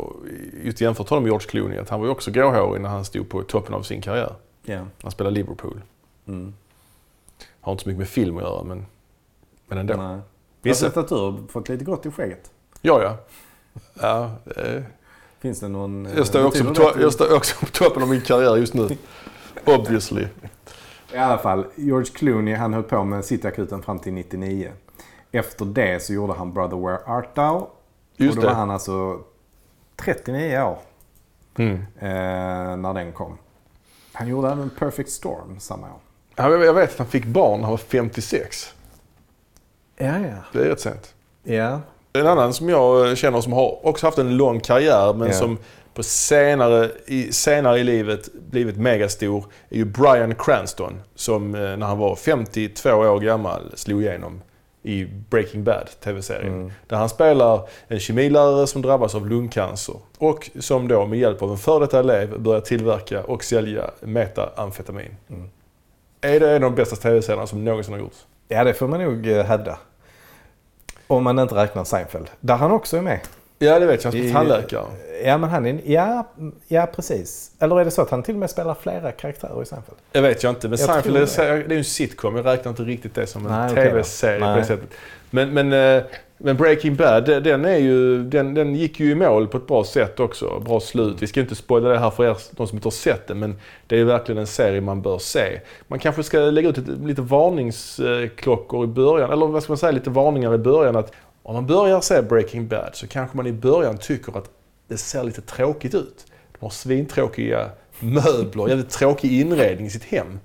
Just 0.65 0.81
jämfört 0.81 1.09
honom 1.09 1.23
med 1.23 1.31
George 1.31 1.49
Clooney. 1.49 1.79
Att 1.79 1.89
han 1.89 2.01
var 2.01 2.07
ju 2.07 2.13
också 2.13 2.31
gråhårig 2.31 2.83
när 2.83 2.89
han 2.89 3.05
stod 3.05 3.29
på 3.29 3.43
toppen 3.43 3.75
av 3.75 3.83
sin 3.83 4.03
karriär. 4.03 4.33
Ja. 4.73 4.87
Han 5.03 5.11
spelade 5.11 5.35
Liverpool. 5.35 5.83
Mm. 6.27 6.55
Har 7.61 7.73
inte 7.73 7.83
så 7.85 7.89
mycket 7.89 7.99
med 7.99 8.09
film 8.09 8.37
att 8.37 8.43
göra 8.43 8.63
men, 8.65 8.87
men 9.67 9.79
ändå. 9.79 9.95
Nej. 9.95 10.05
Jag 10.07 10.11
har 10.13 10.21
Vissa, 10.63 10.87
sett 10.87 10.97
att 10.97 11.09
du 11.09 11.15
har 11.15 11.47
fått 11.49 11.69
lite 11.69 11.85
gott 11.85 12.07
i 12.07 12.11
skägget. 12.11 12.51
ja, 12.81 13.03
ja. 13.03 13.17
ja 14.01 14.31
eh, 14.57 14.83
Finns 15.39 15.61
det 15.61 15.69
någon... 15.69 16.07
eh, 16.07 16.13
jag, 16.17 16.27
står 16.27 16.45
också 16.47 16.65
på 16.65 16.71
betyder 16.71 16.91
det 16.91 16.97
to- 16.99 17.03
jag 17.03 17.13
står 17.13 17.37
också 17.37 17.57
på 17.61 17.67
toppen 17.67 18.03
av 18.03 18.09
min 18.09 18.21
karriär 18.21 18.57
just 18.57 18.75
nu. 18.75 18.89
Obviously. 19.65 20.27
I 21.13 21.17
alla 21.17 21.39
fall, 21.39 21.67
George 21.77 22.13
Clooney 22.15 22.55
han 22.55 22.75
höll 22.75 22.83
på 22.83 23.05
med 23.05 23.25
Cityakuten 23.25 23.83
fram 23.83 23.99
till 23.99 24.13
99. 24.13 24.73
Efter 25.33 25.65
det 25.65 26.03
så 26.03 26.13
gjorde 26.13 26.33
han 26.33 26.53
Brother 26.53 26.77
Where 26.77 26.99
Art 27.07 27.35
Thou. 27.35 27.67
Just 28.17 28.37
och 28.37 28.43
då 28.43 28.49
var 28.49 28.55
det. 28.55 28.61
han 28.61 28.71
alltså 28.71 29.21
39 29.97 30.61
år 30.63 30.79
Mm. 31.59 31.75
eh, 31.99 32.77
när 32.77 32.95
den 32.95 33.13
kom. 33.13 33.39
Han 34.13 34.29
gjorde 34.29 34.49
även 34.49 34.71
Perfect 34.71 35.11
Storm 35.11 35.61
samma 35.61 35.87
år. 35.87 35.99
Ja, 36.37 36.51
Jag 36.65 36.75
vet 36.75 36.91
att 36.93 36.99
han 36.99 37.07
fick 37.07 37.25
barn 37.25 37.59
när 37.61 37.63
han 37.65 37.71
var 37.71 37.77
56. 37.79 38.75
Ja, 39.97 40.07
ja. 40.19 40.35
Det 40.53 40.59
är 40.59 40.65
rätt 40.65 40.81
sent. 40.81 41.15
Ja. 41.43 41.81
En 42.13 42.27
annan 42.27 42.53
som 42.55 42.69
jag 42.69 43.19
känner 43.19 43.41
som 43.41 43.53
har 43.53 43.87
också 43.87 44.07
haft 44.07 44.19
en 44.19 44.37
lång 44.37 44.61
karriär 44.61 45.15
men 45.15 45.29
Ja. 45.29 45.35
som 45.35 45.59
på 45.95 46.03
senare 46.03 46.91
i, 47.07 47.33
senare 47.33 47.79
i 47.79 47.85
livet 47.85 48.29
blivit 48.51 48.77
megastor 48.77 49.45
är 49.71 49.77
ju 49.77 49.85
Bryan 49.85 50.35
Cranston. 50.35 51.01
Som 51.15 51.55
eh, 51.55 51.61
när 51.61 51.87
han 51.87 51.99
var 51.99 52.17
52 52.17 52.91
år 52.91 53.21
gammal 53.21 53.73
slog 53.75 54.03
igenom 54.03 54.41
i 54.83 55.05
Breaking 55.05 55.65
Bad, 55.65 55.89
tv-serien. 56.01 56.55
Mm. 56.55 56.73
Där 56.87 56.97
han 56.97 57.09
spelar 57.09 57.69
en 57.89 58.01
kemilärare 58.01 58.67
som 58.67 58.83
drabbas 58.83 59.15
av 59.15 59.29
lungcancer. 59.29 59.95
Och 60.19 60.51
som 60.59 60.89
då 60.89 61.07
med 61.07 61.19
hjälp 61.19 61.43
av 61.43 61.51
en 61.51 61.59
före 61.59 61.81
detta 61.81 61.99
elev 61.99 62.41
börjar 62.41 62.61
tillverka 62.61 63.25
och 63.25 63.45
sälja 63.45 63.91
metaamfetamin. 64.01 65.17
Mm. 65.29 65.51
Är 66.21 66.41
det 66.41 66.49
en 66.49 66.65
av 66.65 66.71
de 66.71 66.75
bästa 66.75 66.97
tv-serierna 66.97 67.47
som 67.47 67.65
någonsin 67.65 67.93
har 67.93 68.01
gjorts? 68.01 68.27
ja, 68.51 68.65
det 68.65 68.75
får 68.75 68.89
man 68.89 69.01
nog 69.01 69.27
eh, 69.27 69.45
hävda. 69.45 69.79
Om 71.07 71.25
man 71.25 71.39
inte 71.39 71.55
räknar 71.55 71.85
Seinfeld. 71.85 72.31
Där 72.41 72.57
han 72.57 72.71
också 72.71 72.97
är 72.97 73.03
med. 73.03 73.21
Ja, 73.63 73.79
det 73.79 73.87
vet 73.87 74.05
jag. 74.05 74.13
Han 74.13 74.21
I- 74.21 74.33
tandläkare. 74.33 74.85
Ja, 75.25 75.39
men 75.39 75.51
han 75.51 75.67
är... 75.67 75.81
Ja, 75.85 76.27
ja, 76.69 76.87
precis. 76.97 77.51
Eller 77.59 77.81
är 77.81 77.85
det 77.85 77.91
så 77.91 78.03
att 78.03 78.11
han 78.11 78.23
till 78.23 78.35
och 78.35 78.41
med 78.41 78.51
spelar 78.51 78.75
flera 78.75 79.13
karaktärer 79.13 79.63
i 79.63 79.67
Seinfeld? 79.67 79.99
Jag 80.13 80.23
vet 80.23 80.43
jag 80.43 80.51
inte, 80.51 80.69
men 80.69 80.79
Jag 80.79 80.89
Seinfeld 81.03 81.17
är, 81.17 81.57
det 81.57 81.65
är 81.65 81.71
ju 81.71 81.79
en 81.79 81.85
sitcom. 81.85 82.37
Jag 82.37 82.47
räknar 82.47 82.71
inte 82.71 82.83
riktigt 82.83 83.15
det 83.15 83.27
som 83.27 83.47
en 83.47 83.53
Nej, 83.53 83.75
tv-serie 83.75 84.41
på 84.41 84.57
det 84.61 84.65
sättet. 84.65 84.89
Men, 85.31 85.55
men, 85.55 85.73
eh, 85.97 86.03
men 86.39 86.57
Breaking 86.57 86.97
Bad, 86.97 87.27
det- 87.27 87.41
den, 87.41 87.65
är 87.65 87.77
ju, 87.77 88.25
den, 88.25 88.55
den 88.55 88.75
gick 88.75 89.01
ju 89.01 89.11
i 89.11 89.15
mål 89.15 89.49
på 89.49 89.57
ett 89.57 89.67
bra 89.67 89.85
sätt 89.85 90.21
också. 90.21 90.61
Bra 90.67 90.81
slut. 90.81 91.23
Vi 91.23 91.27
ska 91.27 91.41
inte 91.41 91.55
spoila 91.55 91.89
det 91.89 91.99
här 91.99 92.11
för 92.11 92.25
er, 92.25 92.37
de 92.51 92.67
som 92.67 92.77
inte 92.77 92.87
har 92.87 92.91
sett 92.91 93.27
den, 93.27 93.39
men 93.39 93.57
det 93.87 94.01
är 94.01 94.05
verkligen 94.05 94.39
en 94.39 94.47
serie 94.47 94.81
man 94.81 95.03
bör 95.03 95.19
se. 95.19 95.61
Man 95.89 95.99
kanske 95.99 96.23
ska 96.23 96.39
lägga 96.39 96.69
ut 96.69 96.79
ett, 96.79 96.89
lite 97.05 97.23
varningsklockor 97.23 98.85
i 98.85 98.87
början, 98.87 99.33
eller 99.33 99.47
vad 99.47 99.63
ska 99.63 99.71
man 99.73 99.79
säga, 99.79 99.93
lite 99.93 100.11
varningar 100.11 100.55
i 100.55 100.59
början. 100.59 100.97
att 100.97 101.13
Om 101.43 101.55
man 101.55 101.67
börjar 101.67 102.01
se 102.01 102.23
Breaking 102.23 102.69
Bad 102.69 102.91
så 102.93 103.07
kanske 103.07 103.37
man 103.37 103.47
i 103.47 103.53
början 103.53 103.99
tycker 103.99 104.39
att 104.39 104.51
det 104.89 104.97
ser 104.97 105.25
lite 105.25 105.41
tråkigt 105.41 105.95
ut. 105.95 106.27
De 106.53 106.59
har 106.67 106.71
svintråkiga 106.71 107.71
möbler, 108.01 108.69
jävligt 108.69 108.91
tråkig 108.91 109.41
inredning 109.41 109.87
i 109.87 109.91
sitt 109.91 110.05
hem. 110.05 110.41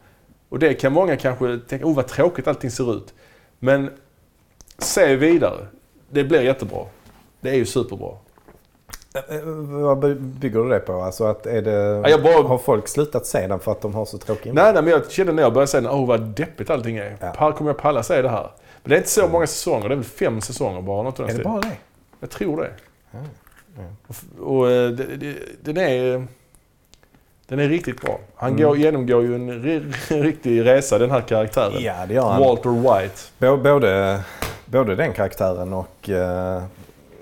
Och 0.50 0.60
det 0.60 0.74
kan 0.74 0.94
många 0.94 1.18
kanske 1.18 1.60
tänka, 1.70 1.86
oh 1.86 1.96
vad 1.96 2.08
tråkigt 2.08 2.48
allting 2.48 2.72
ser 2.72 2.96
ut. 2.96 3.14
Men 3.60 3.90
se 4.78 5.16
vidare. 5.16 5.68
Det 6.10 6.24
blir 6.24 6.42
jättebra. 6.42 6.86
Det 7.42 7.50
är 7.50 7.56
ju 7.56 7.66
superbra. 7.66 8.12
Eh, 9.30 9.36
eh, 9.36 9.42
Vad 9.82 10.00
by- 10.00 10.16
bygger 10.16 10.60
du 10.60 10.70
det 10.70 10.80
på? 10.80 10.94
Alltså 10.94 11.24
att 11.24 11.46
är 11.46 11.62
det... 11.62 12.02
Bara- 12.24 12.48
Har 12.48 12.58
folk 12.58 12.88
slutat 12.88 13.26
se 13.26 13.48
den 13.48 13.60
för 13.60 13.72
att 13.72 13.82
de 13.82 13.94
har 13.94 14.06
så 14.06 14.18
tråkig 14.18 14.54
Nej, 14.54 14.74
nej, 14.74 14.84
men 14.84 14.92
jag 14.92 15.12
kände 15.12 15.34
när 15.34 15.44
jag 15.44 15.54
började 15.54 15.68
säga, 15.72 15.92
åh 15.92 16.08
vad 16.08 16.22
deppigt 16.22 16.70
allting 16.70 16.98
är. 16.98 17.18
Ja. 17.40 17.52
Kommer 17.52 17.70
jag 17.72 17.78
palla 17.78 18.04
se 18.04 18.22
det 18.22 18.30
här? 18.30 18.52
Men 18.86 18.90
det 18.90 18.96
är 18.96 18.98
inte 18.98 19.10
så 19.10 19.28
många 19.28 19.48
säsonger, 19.48 19.90
det 19.90 19.94
är 19.94 19.98
väl 19.98 20.06
fem 20.06 20.42
säsonger 20.42 20.82
bara. 20.82 21.04
Något 21.04 21.20
Är 21.20 21.28
det 21.28 21.44
bara 21.44 21.62
det? 21.62 21.78
Jag 22.20 22.30
tror 22.30 22.58
det. 22.62 22.72
Ja, 23.12 23.20
ja. 23.78 23.84
Och, 24.44 24.58
och 24.58 24.72
eh, 24.72 24.90
det, 24.90 25.16
det, 25.16 25.36
den 25.62 25.78
är... 25.78 26.28
Den 27.48 27.60
är 27.60 27.70
riktigt 27.70 28.02
bra. 28.02 28.20
Han 28.36 28.50
Mm. 28.52 28.62
går, 28.64 28.78
genomgår 28.78 29.24
ju 29.24 29.36
en 29.36 29.64
ri, 29.64 29.80
riktig 30.10 30.66
resa, 30.66 30.98
den 30.98 31.12
här 31.12 31.22
karaktären. 31.22 31.84
Ja, 31.84 32.06
det 32.08 32.14
gör 32.14 32.30
han. 32.30 32.42
Walter 32.42 32.70
White. 32.70 33.16
Bå- 33.40 33.64
Både, 33.64 34.22
både 34.66 34.96
den 34.96 35.14
karaktären 35.14 35.74
och 35.74 36.10
eh, 36.10 36.64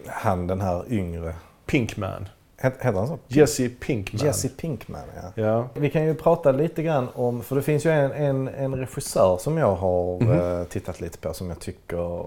han 0.08 0.48
den 0.48 0.62
här 0.62 0.84
yngre. 0.90 1.34
Pinkman. 1.66 2.30
Het- 2.64 2.78
Heter 2.82 2.98
han 3.00 3.08
så? 3.08 3.20
Jesse 3.28 3.70
Pinkman. 3.70 4.26
Jesse 4.26 4.50
Pinkman, 4.50 5.02
ja. 5.16 5.44
Ja. 5.44 5.70
Vi 5.74 5.90
kan 5.90 6.06
ju 6.06 6.16
prata 6.16 6.52
lite 6.52 6.84
grann 6.84 7.08
om, 7.14 7.42
för 7.44 7.56
det 7.56 7.62
finns 7.62 7.86
ju 7.86 7.90
en, 7.92 8.12
en, 8.12 8.48
en 8.48 8.76
regissör 8.76 9.38
som 9.38 9.58
jag 9.58 9.76
har 9.76 10.20
Mhm. 10.24 10.40
eh, 10.62 10.64
tittat 10.68 11.02
lite 11.02 11.18
på 11.18 11.34
som 11.34 11.50
jag 11.50 11.60
tycker 11.60 12.26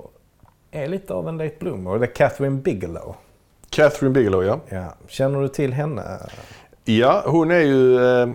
är 0.70 0.86
lite 0.88 1.14
av 1.14 1.28
en 1.28 1.38
late 1.38 1.54
bloomer. 1.60 1.98
Det 1.98 2.06
är 2.06 2.14
Catherine 2.14 2.56
Bigelow. 2.56 3.14
Catherine 3.70 4.12
Bigelow, 4.14 4.44
ja. 4.44 4.60
Ja. 4.68 4.94
Känner 5.06 5.40
du 5.40 5.48
till 5.48 5.72
henne? 5.72 6.02
Ja, 6.84 7.22
hon 7.26 7.50
är 7.50 7.60
ju... 7.60 7.94
eh, 7.96 8.28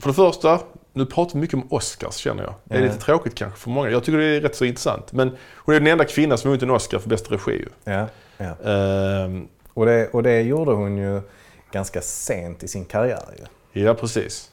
För 0.00 0.08
det 0.08 0.14
första, 0.14 0.60
nu 0.92 1.06
pratar 1.06 1.32
vi 1.34 1.40
mycket 1.40 1.54
om 1.54 1.66
Oscars 1.70 2.14
känner 2.16 2.42
jag. 2.42 2.54
Det 2.64 2.74
är 2.74 2.78
Ja. 2.80 2.84
lite 2.86 2.98
tråkigt 2.98 3.34
kanske 3.34 3.58
för 3.58 3.70
många. 3.70 3.90
Jag 3.90 4.04
tycker 4.04 4.18
det 4.18 4.24
är 4.36 4.40
rätt 4.40 4.56
så 4.56 4.64
intressant. 4.64 5.12
Men 5.12 5.36
hon 5.56 5.74
är 5.74 5.80
den 5.80 5.86
enda 5.92 6.04
kvinnan 6.04 6.38
som 6.38 6.48
vunnit 6.50 6.62
en 6.62 6.70
Oscar 6.70 6.98
för 6.98 7.08
bästa 7.08 7.34
regi 7.34 7.50
ju. 7.52 7.92
Ja. 7.92 8.06
ja. 8.36 8.70
Ehm, 8.70 9.48
Och, 9.74 9.86
det, 9.86 10.08
och 10.08 10.22
det 10.22 10.40
gjorde 10.42 10.72
hon 10.72 10.96
ju 10.96 11.20
ganska 11.76 12.00
sent 12.00 12.62
i 12.62 12.68
sin 12.68 12.84
karriär. 12.84 13.24
Ju. 13.72 13.82
Ja, 13.82 13.94
precis. 13.94 14.50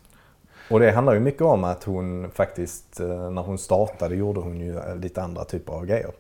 Och 0.70 0.80
det 0.80 0.92
handlar 0.92 1.14
ju 1.14 1.20
mycket 1.20 1.42
om 1.42 1.64
att 1.64 1.84
hon 1.84 2.32
faktiskt, 2.32 3.00
eh, 3.00 3.32
när 3.32 3.42
hon 3.42 3.58
startade, 3.58 4.16
gjorde 4.16 4.40
hon 4.40 4.60
ju 4.60 4.78
eh, 4.78 4.96
lite 4.96 5.22
andra 5.22 5.46
typer 5.46 5.74
av 5.74 5.86
grejer. 5.86 6.12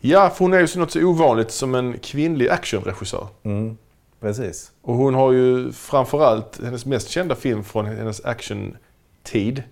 Ja, 0.00 0.30
för 0.30 0.38
hon 0.44 0.52
är 0.54 0.60
ju 0.60 0.66
så 0.66 0.78
något 0.78 0.90
så 0.90 1.02
ovanligt 1.02 1.50
som 1.50 1.74
en 1.74 1.98
kvinnlig 1.98 2.48
actionregissör. 2.48 3.26
Mm. 3.42 3.76
Precis. 4.20 4.72
Och 4.82 4.94
hon 4.94 5.14
har 5.14 5.32
ju 5.32 5.72
framförallt, 5.72 6.60
hennes 6.64 6.86
mest 6.86 7.08
kända 7.08 7.34
film 7.34 7.64
från 7.64 7.86
hennes 7.86 8.24
actiontid, 8.24 9.62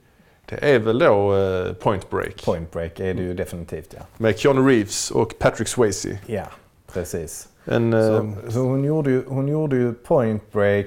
det 0.47 0.75
är 0.75 0.79
väl 0.79 0.99
då 0.99 1.37
eh, 1.37 1.73
Point 1.73 2.11
Break. 2.11 2.45
Point 2.45 2.73
Break 2.73 3.01
är 3.01 3.15
det 3.15 3.23
ju 3.23 3.35
definitivt, 3.35 3.95
ja. 3.97 4.01
Med 4.17 4.39
Keanu 4.39 4.69
Reeves 4.69 5.11
och 5.11 5.39
Patrick 5.39 5.69
Swayze. 5.69 6.19
Ja, 6.27 6.45
precis. 6.93 7.49
En, 7.71 7.93
eh, 7.93 8.01
Så, 8.01 8.53
så 8.53 8.61
hon, 8.61 8.85
gjorde 8.85 9.11
ju, 9.11 9.25
hon 9.29 9.49
gjorde 9.49 9.77
ju 9.77 9.95
Point 9.95 10.53
Break, 10.53 10.87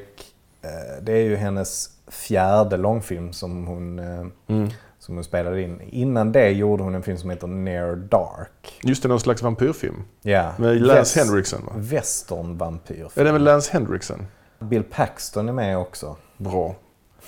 eh, 0.62 1.04
det 1.04 1.14
är 1.14 1.24
ju 1.24 1.36
hennes 1.36 1.90
fjärde 2.08 2.78
långfilm 2.78 3.34
som 3.34 3.68
hon, 3.68 4.00
eh, 4.00 4.26
mm. 4.48 4.70
som 5.00 5.16
hon 5.16 5.24
spelade 5.24 5.62
in. 5.62 5.82
Innan 5.82 6.32
det 6.32 6.50
gjorde 6.50 6.84
hon 6.84 6.96
en 6.96 7.04
film 7.04 7.18
som 7.18 7.30
heter 7.30 7.48
Near 7.48 7.96
Dark. 7.96 8.80
Just 8.84 9.04
det, 9.04 9.10
någon 9.10 9.20
slags 9.20 9.42
vampyrfilm. 9.42 10.04
Ja. 10.22 10.52
Med 10.58 10.82
Lance 10.82 11.20
Henriksen 11.20 11.66
va? 11.66 11.72
Westernvampyrfilm. 11.76 13.12
Är 13.16 13.24
det 13.24 13.32
med 13.32 13.42
Lance 13.42 13.72
Henriksen? 13.74 14.26
Bill 14.60 14.84
Paxton 14.84 15.50
är 15.50 15.54
med 15.54 15.78
också. 15.78 16.16
Bra. 16.38 16.76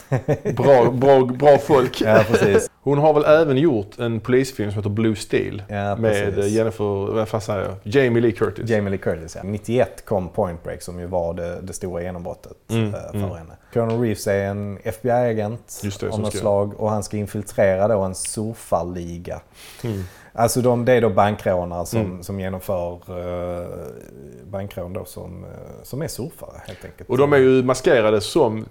Bra, 0.56 0.92
bra, 0.92 1.26
bra 1.26 1.58
folk. 1.58 2.02
Ja, 2.02 2.24
precis. 2.32 2.70
Hon 2.82 2.98
har 2.98 3.14
väl 3.14 3.26
även 3.26 3.58
gjort 3.58 4.00
en 4.00 4.20
polisfilm 4.20 4.72
som 4.72 4.80
heter 4.80 4.90
Blue 4.90 5.16
Steel. 5.16 5.64
Ja, 5.68 5.96
med 5.96 6.36
precis. 6.36 6.54
Jennifer, 6.54 7.14
vad 7.14 7.28
fan 7.28 7.42
säger 7.42 7.62
jag? 7.62 7.76
Jamie 7.84 8.22
Lee 8.22 8.32
Curtis. 8.32 8.70
Jamie 8.70 8.90
Lee 8.90 8.98
Curtis, 8.98 9.36
ja. 9.36 9.42
91 9.44 10.06
kom 10.06 10.30
Point 10.30 10.64
Break 10.64 10.82
som 10.82 11.00
ju 11.00 11.06
var 11.06 11.34
det, 11.34 11.62
det 11.62 11.74
stora 11.74 12.02
genombrottet 12.02 12.58
Mm, 12.70 12.94
eh, 12.94 13.02
för 13.12 13.18
mm. 13.18 13.30
henne. 13.30 13.54
Keanu 13.74 13.94
Reeves 14.04 14.28
är 14.28 14.46
en 14.46 14.80
FBI-agent 14.84 15.82
av 16.12 16.20
något 16.20 16.36
slag 16.36 16.80
och 16.80 16.90
han 16.90 17.04
ska 17.04 17.18
infiltrera 17.18 17.88
då 17.88 18.02
en 18.02 18.16
surfarliga. 18.16 19.42
Mm. 19.84 20.04
Alltså 20.34 20.62
de, 20.62 20.86
det 20.86 20.94
är 20.94 21.02
då 21.02 21.10
bankrånare 21.10 21.86
som, 21.86 22.02
Mm. 22.02 22.24
som 22.24 22.40
genomför 22.40 22.94
uh, 23.10 23.68
bankrån 24.52 24.94
då 24.94 25.06
som, 25.06 25.44
eh, 25.44 25.50
som 25.84 26.02
är 26.02 26.08
surfare 26.08 26.62
helt 26.68 26.86
enkelt. 26.86 27.10
Och 27.10 27.18
de 27.18 27.34
är 27.34 27.38
ju 27.38 27.64
maskerade 27.64 28.22
som 28.22 28.66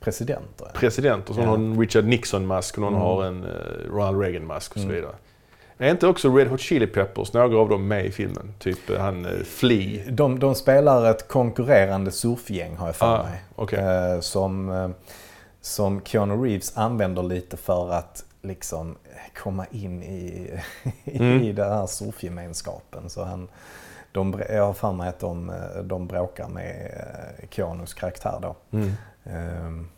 presidenter. 0.00 0.66
presidenter. 0.74 1.34
Så 1.34 1.40
Ja. 1.40 1.46
någon 1.46 1.60
har 1.66 1.72
en 1.72 1.80
Richard 1.80 2.04
Nixon-mask 2.04 2.74
och 2.74 2.80
någon 2.80 2.92
Mm. 2.94 3.02
har 3.06 3.24
en 3.24 3.44
eh, 3.44 3.50
Ronald 3.90 4.20
Reagan-mask 4.20 4.72
och 4.72 4.78
så 4.78 4.84
Mm. 4.84 4.94
vidare. 4.94 5.12
Är 5.78 5.90
inte 5.90 6.06
också 6.06 6.36
Red 6.36 6.48
Hot 6.48 6.60
Chili 6.60 6.86
Peppers, 6.86 7.32
några 7.32 7.58
av 7.58 7.68
dem 7.68 7.88
med 7.88 8.06
i 8.06 8.10
filmen? 8.10 8.54
Typ 8.58 8.90
eh, 8.90 8.98
han 9.00 9.26
uh, 9.26 9.42
Flea. 9.42 10.02
De, 10.10 10.38
de 10.38 10.54
spelar 10.54 11.10
ett 11.10 11.28
konkurrerande 11.28 12.10
surfgäng 12.10 12.76
har 12.76 12.86
jag 12.86 12.96
för 12.96 13.06
Ah, 13.06 13.22
mig. 13.22 13.78
Eh, 13.78 14.20
som, 14.20 14.70
eh, 14.70 14.88
som 15.60 16.00
Keanu 16.04 16.34
Reeves 16.44 16.76
använder 16.76 17.22
lite 17.22 17.56
för 17.56 17.90
att 17.92 18.24
liksom 18.42 18.96
komma 19.42 19.66
in 19.70 20.02
i, 20.02 20.50
Mm. 21.04 21.42
i 21.42 21.52
den 21.52 21.72
här 21.72 21.86
surfgemenskapen. 21.86 23.10
Så 23.10 23.24
han, 23.24 23.48
de, 24.12 24.42
jag 24.48 24.66
har 24.66 24.72
för 24.72 24.92
mig 24.92 25.08
att 25.08 25.18
de, 25.20 25.50
eh, 25.50 25.82
de 25.84 26.06
bråkar 26.06 26.48
med 26.48 26.90
eh, 27.40 27.48
Keanus 27.50 27.94
karaktär 27.94 28.38
då. 28.42 28.56
Mm. 28.70 28.92
Ehm, 29.30 29.88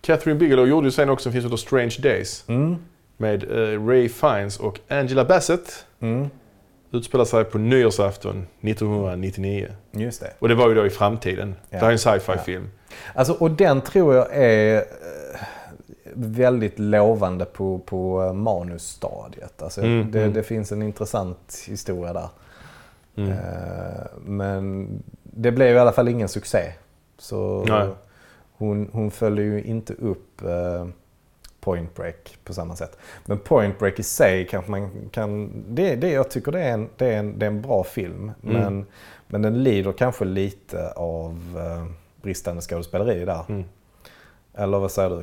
Catherine 0.00 0.38
Bigelow 0.38 0.68
gjorde 0.68 0.86
ju 0.86 0.90
sen 0.90 1.10
också 1.10 1.28
en 1.28 1.32
film 1.32 1.42
som 1.42 1.50
heter 1.50 1.66
Strange 1.66 1.96
Days. 2.02 2.44
Mm, 2.48 2.76
Med 3.16 3.44
eh, 3.44 3.86
Ray 3.86 4.08
Fiennes 4.08 4.60
och 4.60 4.80
Angela 4.88 5.24
Bassett. 5.24 5.86
mm, 6.00 6.28
Utspelar 6.90 7.24
sig 7.24 7.44
på 7.44 7.58
nyårsafton 7.58 8.46
1999. 8.60 9.68
just 9.92 10.20
det. 10.20 10.32
Och 10.38 10.48
det 10.48 10.54
var 10.54 10.68
ju 10.68 10.74
då 10.74 10.86
i 10.86 10.90
framtiden. 10.90 11.54
Ja. 11.60 11.66
Det 11.70 11.76
här 11.78 11.86
är 11.86 11.92
en 11.92 11.98
sci-fi 11.98 12.32
Ja. 12.36 12.38
film. 12.42 12.70
Alltså, 13.14 13.32
och 13.32 13.50
den 13.50 13.80
tror 13.80 14.14
jag 14.14 14.26
är 14.36 14.76
eh, 14.76 14.82
väldigt 16.14 16.78
lovande 16.78 17.44
på, 17.44 17.78
på 17.78 18.22
eh, 18.24 18.32
manusstadiet. 18.32 19.62
Alltså, 19.62 19.80
Mm, 19.80 20.10
det, 20.10 20.18
mm. 20.20 20.32
det 20.32 20.42
finns 20.42 20.72
en 20.72 20.82
intressant 20.82 21.64
historia 21.68 22.12
där. 22.12 22.28
Mm. 23.16 23.36
Men 24.24 24.88
det 25.22 25.52
blev 25.52 25.76
i 25.76 25.78
alla 25.78 25.92
fall 25.92 26.08
ingen 26.08 26.28
succé. 26.28 26.72
Så 27.18 27.64
Nej. 27.68 27.88
Hon, 28.58 28.88
hon 28.92 29.10
följde 29.10 29.42
ju 29.42 29.62
inte 29.62 29.92
upp 29.92 30.42
eh, 30.42 30.86
Point 31.60 31.94
Break 31.94 32.38
på 32.44 32.52
samma 32.52 32.76
sätt. 32.76 32.98
Men 33.26 33.38
Point 33.38 33.78
Break 33.78 33.98
i 33.98 34.02
sig 34.02 34.46
kanske 34.46 34.70
man 34.70 34.90
kan... 35.10 35.50
Det, 35.68 35.94
det, 35.94 36.10
jag 36.10 36.30
tycker 36.30 36.52
det 36.52 36.60
är 36.60 36.72
en, 36.72 36.88
det 36.96 37.06
är 37.06 37.18
en, 37.18 37.38
det 37.38 37.46
är 37.46 37.50
en 37.50 37.62
bra 37.62 37.84
film. 37.84 38.32
Mm. 38.42 38.62
Men, 38.62 38.86
men 39.26 39.42
den 39.42 39.62
lider 39.62 39.92
kanske 39.92 40.24
lite 40.24 40.92
av 40.92 41.58
eh, 41.58 41.86
bristande 42.22 42.62
skådespeleri 42.62 43.24
där. 43.24 43.44
Mm. 43.48 43.64
Eller 44.54 44.78
vad 44.78 44.90
säger 44.90 45.10
du? 45.10 45.22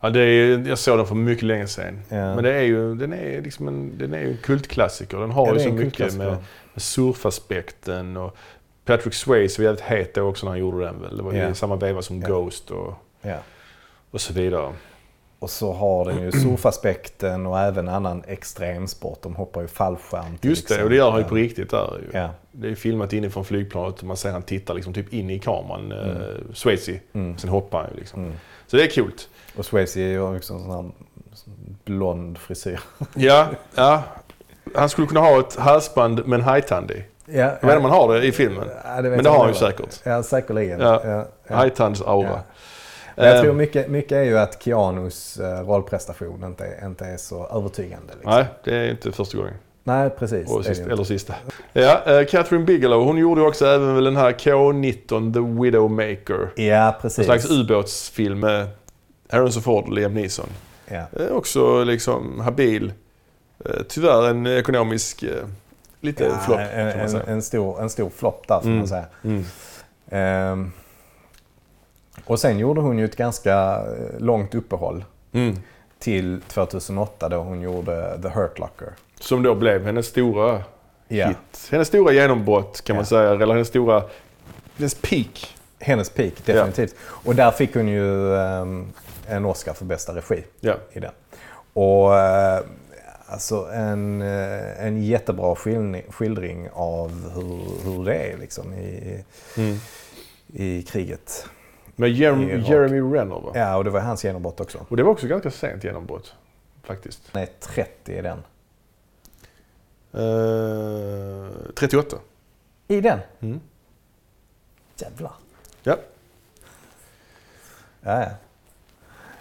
Ja, 0.00 0.10
det 0.10 0.20
är, 0.20 0.68
jag 0.68 0.78
såg 0.78 0.98
den 0.98 1.06
för 1.06 1.14
mycket 1.14 1.44
länge 1.44 1.66
sedan. 1.66 2.00
Ja. 2.08 2.34
Men 2.34 2.44
det 2.44 2.52
är 2.54 2.62
ju, 2.62 2.94
den 2.94 3.12
är 3.12 3.42
liksom 3.42 3.68
en, 3.68 3.98
den 3.98 4.14
är 4.14 4.20
ju 4.20 4.30
en 4.30 4.36
kultklassiker. 4.36 5.18
Den 5.18 5.30
har 5.30 5.46
Ja, 5.46 5.54
ju 5.54 5.60
så 5.60 5.72
mycket 5.72 6.16
med, 6.16 6.36
med 6.72 6.82
surfaspekten 6.82 8.16
och 8.16 8.36
Patrick 8.84 9.14
Swayze 9.14 9.60
var 9.62 9.64
jävligt 9.64 9.84
het 9.84 10.14
då 10.14 10.22
också 10.22 10.46
när 10.46 10.50
han 10.50 10.60
gjorde 10.60 10.84
den 10.84 11.02
väl. 11.02 11.16
Det 11.16 11.22
var 11.22 11.32
Ja. 11.32 11.48
i 11.50 11.54
samma 11.54 11.76
veva 11.76 12.02
som 12.02 12.20
Ja. 12.20 12.28
Ghost 12.28 12.70
och, 12.70 12.94
Ja. 13.22 13.36
och 14.10 14.20
så 14.20 14.32
vidare. 14.32 14.72
Och 15.38 15.50
så 15.50 15.72
har 15.72 16.04
den 16.04 16.22
ju 16.22 16.32
surfaspekten 16.32 17.46
och 17.46 17.58
även 17.60 17.88
annan 17.88 18.22
extremsport. 18.26 19.22
De 19.22 19.34
hoppar 19.36 19.60
ju 19.60 19.66
fallskärm 19.68 20.38
till 20.38 20.50
Just 20.50 20.68
det, 20.68 20.82
och 20.84 20.90
det 20.90 20.96
gör 20.96 21.10
han 21.10 21.20
ju 21.20 21.26
på 21.26 21.34
riktigt 21.34 21.70
där. 21.70 22.00
Ja. 22.12 22.30
Det 22.52 22.68
är 22.68 22.74
filmat 22.74 23.12
inifrån 23.12 23.44
flygplanet 23.44 23.98
och 23.98 24.04
man 24.04 24.16
ser 24.16 24.32
han 24.32 24.42
tittar 24.42 24.74
liksom 24.74 24.92
typ 24.94 25.12
in 25.12 25.30
i 25.30 25.38
kameran, 25.38 25.92
Mm. 25.92 26.16
eh, 26.22 26.26
Swayze. 26.54 27.00
Mm. 27.12 27.38
Sen 27.38 27.50
hoppar 27.50 27.82
han 27.82 27.90
ju 27.94 27.96
liksom. 28.00 28.20
Mm. 28.24 28.34
Så 28.66 28.76
det 28.76 28.82
är 28.82 28.86
kul. 28.90 29.12
Och 29.56 29.66
Swayze 29.66 30.00
är 30.00 30.06
ju 30.08 30.36
också 30.36 30.54
en 30.54 30.60
sån 30.60 30.70
här 30.70 30.90
blond 31.84 32.38
frisyr. 32.38 32.80
Ja, 33.14 33.46
ja. 33.74 34.02
Han 34.74 34.88
skulle 34.88 35.06
kunna 35.06 35.20
ha 35.20 35.40
ett 35.40 35.56
halsband 35.56 36.26
med 36.26 36.38
en 36.38 36.44
hajtand 36.44 36.90
i. 36.90 37.04
Ja, 37.26 37.34
Jag 37.36 37.50
vet 37.50 37.62
inte 37.62 37.76
om 37.76 37.82
han 37.84 37.90
har 37.92 38.14
det 38.14 38.26
i 38.26 38.32
filmen. 38.32 38.68
Ja, 38.84 38.94
vet 39.02 39.12
Men 39.12 39.24
det 39.24 39.30
har 39.30 39.38
han 39.38 39.48
ju 39.48 39.54
säkert. 39.54 40.00
Ja, 40.04 40.22
säkerligen. 40.22 40.80
Ja. 40.80 41.00
Ja, 41.04 41.10
ja. 41.48 41.70
Ja. 41.76 42.42
Men 43.16 43.26
jag 43.26 43.36
Eh, 43.36 43.42
tror 43.42 43.52
mycket, 43.54 43.88
mycket 43.88 44.12
är 44.12 44.22
ju 44.22 44.38
att 44.38 44.62
Keanus 44.62 45.36
eh, 45.40 45.60
rollprestation 45.66 46.44
inte, 46.44 46.78
inte 46.82 47.04
är 47.04 47.16
så 47.16 47.46
övertygande. 47.46 48.12
Liksom. 48.12 48.30
Nej, 48.32 48.44
det 48.64 48.74
är 48.76 48.90
inte 48.90 49.12
första 49.12 49.36
gången. 49.38 49.54
Nej, 49.84 50.10
precis. 50.10 50.56
Det 50.56 50.64
sista, 50.64 50.86
det 50.86 50.92
eller 50.92 51.04
sista. 51.04 51.34
Ja, 51.72 52.00
eh, 52.06 52.26
Catherine 52.26 52.64
Bigelow, 52.64 53.04
hon 53.04 53.16
gjorde 53.16 53.40
ju 53.40 53.46
också 53.46 53.66
även 53.66 53.94
väl 53.94 54.04
den 54.04 54.16
här 54.16 54.32
K-19 54.32 55.32
The 55.34 55.62
Widowmaker. 55.62 56.50
Ja, 56.56 56.86
En 56.86 57.00
precis. 57.02 57.24
slags 57.24 57.50
ubåtsfilm 57.50 58.40
med 58.40 58.66
Harrison 59.30 59.62
Ford 59.62 59.84
och 59.84 59.92
Liam 59.92 60.14
Neeson. 60.14 60.48
ja. 60.88 61.02
Eh, 61.20 61.32
också 61.36 61.84
liksom 61.84 62.40
habil. 62.40 62.92
Eh, 63.64 63.70
tyvärr 63.88 64.28
en 64.30 64.46
ekonomisk, 64.46 65.24
lite 66.04 66.24
Ja, 66.24 66.38
flopp 66.38 66.60
en, 66.72 66.86
man 66.86 67.16
en, 67.16 67.28
en 67.28 67.42
stor, 67.42 67.80
en 67.82 67.90
stor 67.90 68.10
flopp 68.10 68.48
där 68.48 68.60
får 68.60 68.66
Mm. 68.66 68.78
man 68.78 68.88
säga. 68.88 69.04
Mm. 69.24 69.44
Ehm, 70.10 70.72
och 72.24 72.40
sen 72.40 72.58
gjorde 72.58 72.80
hon 72.80 72.98
ju 72.98 73.04
ett 73.04 73.16
ganska 73.16 73.54
eh, 73.76 74.18
långt 74.20 74.54
uppehåll 74.54 75.04
Mm. 75.32 75.56
till 75.98 76.40
2008 76.48 77.28
då 77.28 77.36
hon 77.36 77.60
gjorde 77.60 78.18
The 78.22 78.28
Hurt 78.28 78.58
Locker. 78.58 78.88
Som 79.20 79.42
då 79.42 79.54
blev 79.54 79.84
hennes 79.86 80.06
stora 80.06 80.62
Ja. 81.08 81.26
hit. 81.28 81.68
Hennes 81.70 81.88
stora 81.88 82.12
genombrott 82.12 82.84
kan 82.84 82.96
man 82.96 83.02
Ja. 83.02 83.06
säga. 83.06 83.30
Eller 83.30 83.46
hennes 83.54 83.68
stora, 83.68 84.02
hennes 84.76 84.94
peak. 84.94 85.56
Hennes 85.80 86.10
peak, 86.10 86.32
definitivt. 86.44 86.94
Och 87.02 87.34
där 87.34 87.50
fick 87.50 87.74
hon 87.74 87.88
ju 87.88 88.36
ehm, 88.36 88.86
en 89.28 89.44
Oscar 89.44 89.72
för 89.72 89.84
bästa 89.84 90.12
regi 90.14 90.44
i 90.92 91.00
den. 91.00 91.10
Och 91.72 92.16
eh, 92.18 92.60
alltså 93.26 93.70
en, 93.72 94.22
eh, 94.22 94.84
en 94.86 95.02
jättebra 95.04 95.54
skildring, 96.10 96.68
av 96.72 97.30
hur, 97.34 97.84
hur 97.84 98.04
det 98.04 98.14
är 98.14 98.38
liksom 98.38 98.74
i, 98.74 99.24
Mm. 99.56 99.76
i 100.52 100.82
kriget. 100.82 101.46
Med 101.96 102.10
Irak. 102.10 102.68
Jeremy 102.68 103.00
Renner 103.00 103.40
va? 103.40 103.52
Ja, 103.54 103.76
och 103.76 103.84
det 103.84 103.90
var 103.90 104.00
hans 104.00 104.24
genombrott 104.24 104.60
också. 104.60 104.86
Och 104.88 104.96
det 104.96 105.02
var 105.02 105.10
också 105.10 105.26
ganska 105.26 105.50
sent 105.50 105.84
genombrott. 105.84 106.34
Faktiskt. 106.82 107.22
Är 107.36 107.48
30 107.60 108.12
i 108.12 108.22
den. 108.22 108.38
Eh, 110.12 111.50
38. 111.74 112.16
I 112.88 113.00
den? 113.00 113.18
Mm. 113.40 113.60
Jävlar. 114.96 115.32
Ja. 115.82 115.96
Ja, 118.00 118.20
ja. 118.22 118.30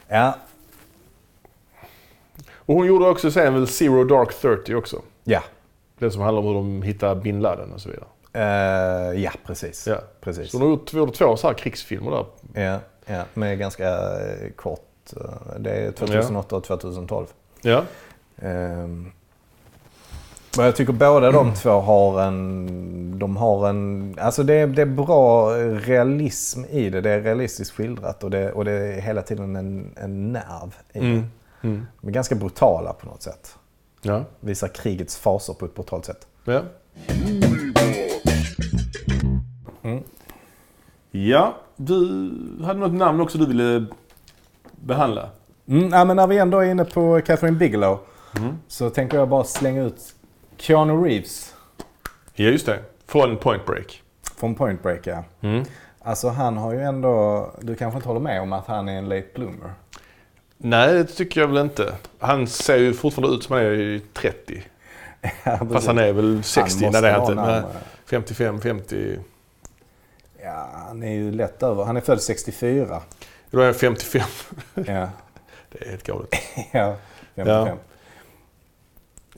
Ja, 0.08 0.38
Och 2.74 2.80
hon 2.80 2.88
gjorde 2.88 3.05
också 3.09 3.32
sen 3.32 3.53
väl 3.53 3.67
Zero 3.67 4.03
Dark 4.03 4.34
Thirty 4.41 4.74
också. 4.76 5.01
ja. 5.24 5.43
Den 5.99 6.11
som 6.11 6.21
handlar 6.21 6.41
om 6.41 6.47
hur 6.47 6.53
de 6.53 6.82
hittar 6.82 7.15
bin 7.15 7.39
Laden 7.39 7.74
och 7.74 7.82
så 7.82 7.89
vidare. 7.89 8.05
Eh, 8.34 9.21
ja 9.24 9.32
precis. 9.45 9.88
Ja. 9.88 9.95
precis. 10.21 10.51
Så 10.51 10.59
har 10.59 10.67
gjort, 10.67 10.93
gjort 10.93 11.13
två 11.13 11.38
så 11.38 11.47
här 11.47 11.53
krigsfilmer 11.53 12.11
där. 12.11 12.26
Ja, 12.63 12.80
ja, 13.05 13.24
med 13.34 13.59
ganska 13.59 13.89
eh, 13.89 14.49
kort. 14.55 14.89
eh, 15.15 15.59
Det 15.59 15.71
är 15.71 15.91
2008 15.91 16.55
och 16.55 16.63
2012. 16.63 17.26
Ja. 17.61 17.84
Ehm, 18.41 19.11
Men 20.57 20.65
jag 20.65 20.76
tycker 20.76 20.93
båda 20.93 21.32
de 21.32 21.53
två 21.61 21.69
har 21.69 22.21
en... 22.21 23.19
De 23.19 23.38
har 23.38 23.69
en... 23.69 24.15
Alltså 24.21 24.43
det 24.43 24.53
är, 24.53 24.67
det 24.67 24.82
är 24.82 24.86
bra 24.86 25.49
realism 25.80 26.63
i 26.69 26.89
det. 26.89 27.01
Det 27.01 27.09
är 27.09 27.21
realistiskt 27.21 27.71
skildrat 27.76 28.24
och 28.24 28.32
det, 28.32 28.51
och 28.51 28.65
det 28.65 28.71
är 28.71 29.01
hela 29.01 29.21
tiden 29.21 29.55
en, 29.55 29.93
en 29.97 30.32
nerv 30.34 30.76
i 30.93 30.99
det. 30.99 31.24
Mm. 31.64 31.86
De 32.01 32.07
är 32.07 32.11
ganska 32.11 32.36
brutala 32.36 32.93
på 32.93 33.05
något 33.05 33.22
sätt. 33.22 33.55
Ja. 34.01 34.24
Visar 34.39 34.68
krigets 34.68 35.18
faser 35.18 35.53
på 35.53 35.66
ett 35.66 35.76
brutalt 35.76 36.05
sätt. 36.05 36.28
Ja. 36.43 36.61
Mm. 39.84 40.03
Ja, 41.11 41.55
du 41.76 41.95
hade 42.64 42.80
något 42.80 42.93
namn 42.93 43.22
också 43.22 43.38
du 43.38 43.45
ville 43.45 43.86
behandla. 44.72 45.30
Mm, 45.68 45.89
ja, 45.89 46.05
men 46.05 46.16
när 46.16 46.28
vi 46.28 46.38
ändå 46.38 46.59
är 46.59 46.72
inne 46.72 46.86
på 46.86 47.22
Catherine 47.26 47.57
Bigelow 47.57 47.99
Mm. 48.38 48.57
så 48.68 48.89
tänker 48.89 49.18
jag 49.18 49.30
bara 49.30 49.43
slänga 49.43 49.82
ut 49.84 50.16
Keanu 50.57 50.93
Reeves 50.93 51.55
Ja, 52.34 52.45
just 52.45 52.66
det. 52.66 52.80
Från 53.05 53.38
Point 53.38 53.66
Break. 53.66 54.03
från 54.36 54.55
Point 54.55 54.84
Break. 54.84 55.07
Ja. 55.07 55.24
Mm. 55.41 55.64
Alltså 56.01 56.30
han 56.30 56.57
har 56.57 56.74
ju 56.74 56.82
ändå... 56.82 57.49
Du 57.61 57.76
kanske 57.76 57.97
inte 57.97 58.07
håller 58.09 58.20
med 58.22 58.41
om 58.41 58.53
att 58.53 58.68
han 58.68 58.89
är 58.89 58.97
en 58.97 59.09
late 59.09 59.28
bloomer? 59.36 59.74
Nej, 60.66 60.93
det 60.93 61.05
tycker 61.05 61.41
jag 61.41 61.47
väl 61.47 61.57
inte. 61.57 61.95
Han 62.20 62.47
ser 62.47 62.78
ju 62.78 62.93
fortfarande 62.93 63.36
ut 63.36 63.43
som 63.43 63.55
han 63.55 63.66
är 63.66 63.72
i 63.74 64.01
30. 64.14 64.64
Fast 65.72 65.88
han 65.88 65.97
är 65.97 66.14
väl 66.14 66.43
60 66.43 66.89
när 66.89 67.01
det 67.01 67.09
är 67.09 67.20
inte. 67.22 67.34
Nej, 67.36 67.61
55, 68.05 68.61
50. 68.61 69.20
Ja, 70.43 70.70
han 70.74 71.03
är 71.03 71.11
ju 71.14 71.32
lätt 71.32 71.64
över. 71.64 71.84
Han 71.84 71.97
är 71.97 72.01
född 72.01 72.22
64. 72.22 73.01
Då 73.49 73.59
är 73.59 73.66
han 73.66 73.74
55. 73.74 74.22
Ja, 74.76 74.84
Det 75.70 75.86
är 75.86 75.89
helt 75.89 76.03
galet. 76.03 76.30
ja 76.72 76.95
55. 77.36 77.78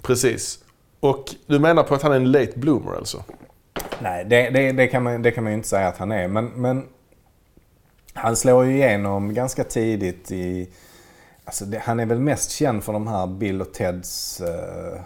Precis. 0.02 0.60
Och 1.00 1.36
du 1.46 1.60
menar 1.60 1.84
på 1.84 1.96
att 1.96 2.02
han 2.02 2.12
är 2.12 2.16
en 2.16 2.32
late 2.32 2.54
bloomer 2.56 2.96
alltså? 2.96 3.24
Nej, 4.00 4.26
det, 4.26 4.50
det, 4.50 4.72
det, 4.72 4.88
kan 4.88 5.04
man, 5.04 5.22
det 5.22 5.32
kan 5.32 5.44
man 5.44 5.54
ju 5.54 5.58
inte 5.58 5.68
säga 5.68 5.88
att 5.88 5.98
han 5.98 6.12
är. 6.12 6.28
Men, 6.28 6.46
men 6.46 6.88
han 8.14 8.36
slår 8.36 8.66
ju 8.66 8.76
igenom 8.76 9.34
ganska 9.34 9.64
tidigt 9.64 10.32
i... 10.32 10.70
Alltså 11.46 11.66
det, 11.66 11.78
han 11.80 12.00
är 12.00 12.06
väl 12.06 12.20
mest 12.20 12.52
känd 12.52 12.84
för 12.84 12.94
de 12.94 13.08
här 13.08 13.28
Bill 13.28 13.62
och 13.62 13.74
Teds 13.74 14.42
eh, 14.42 15.00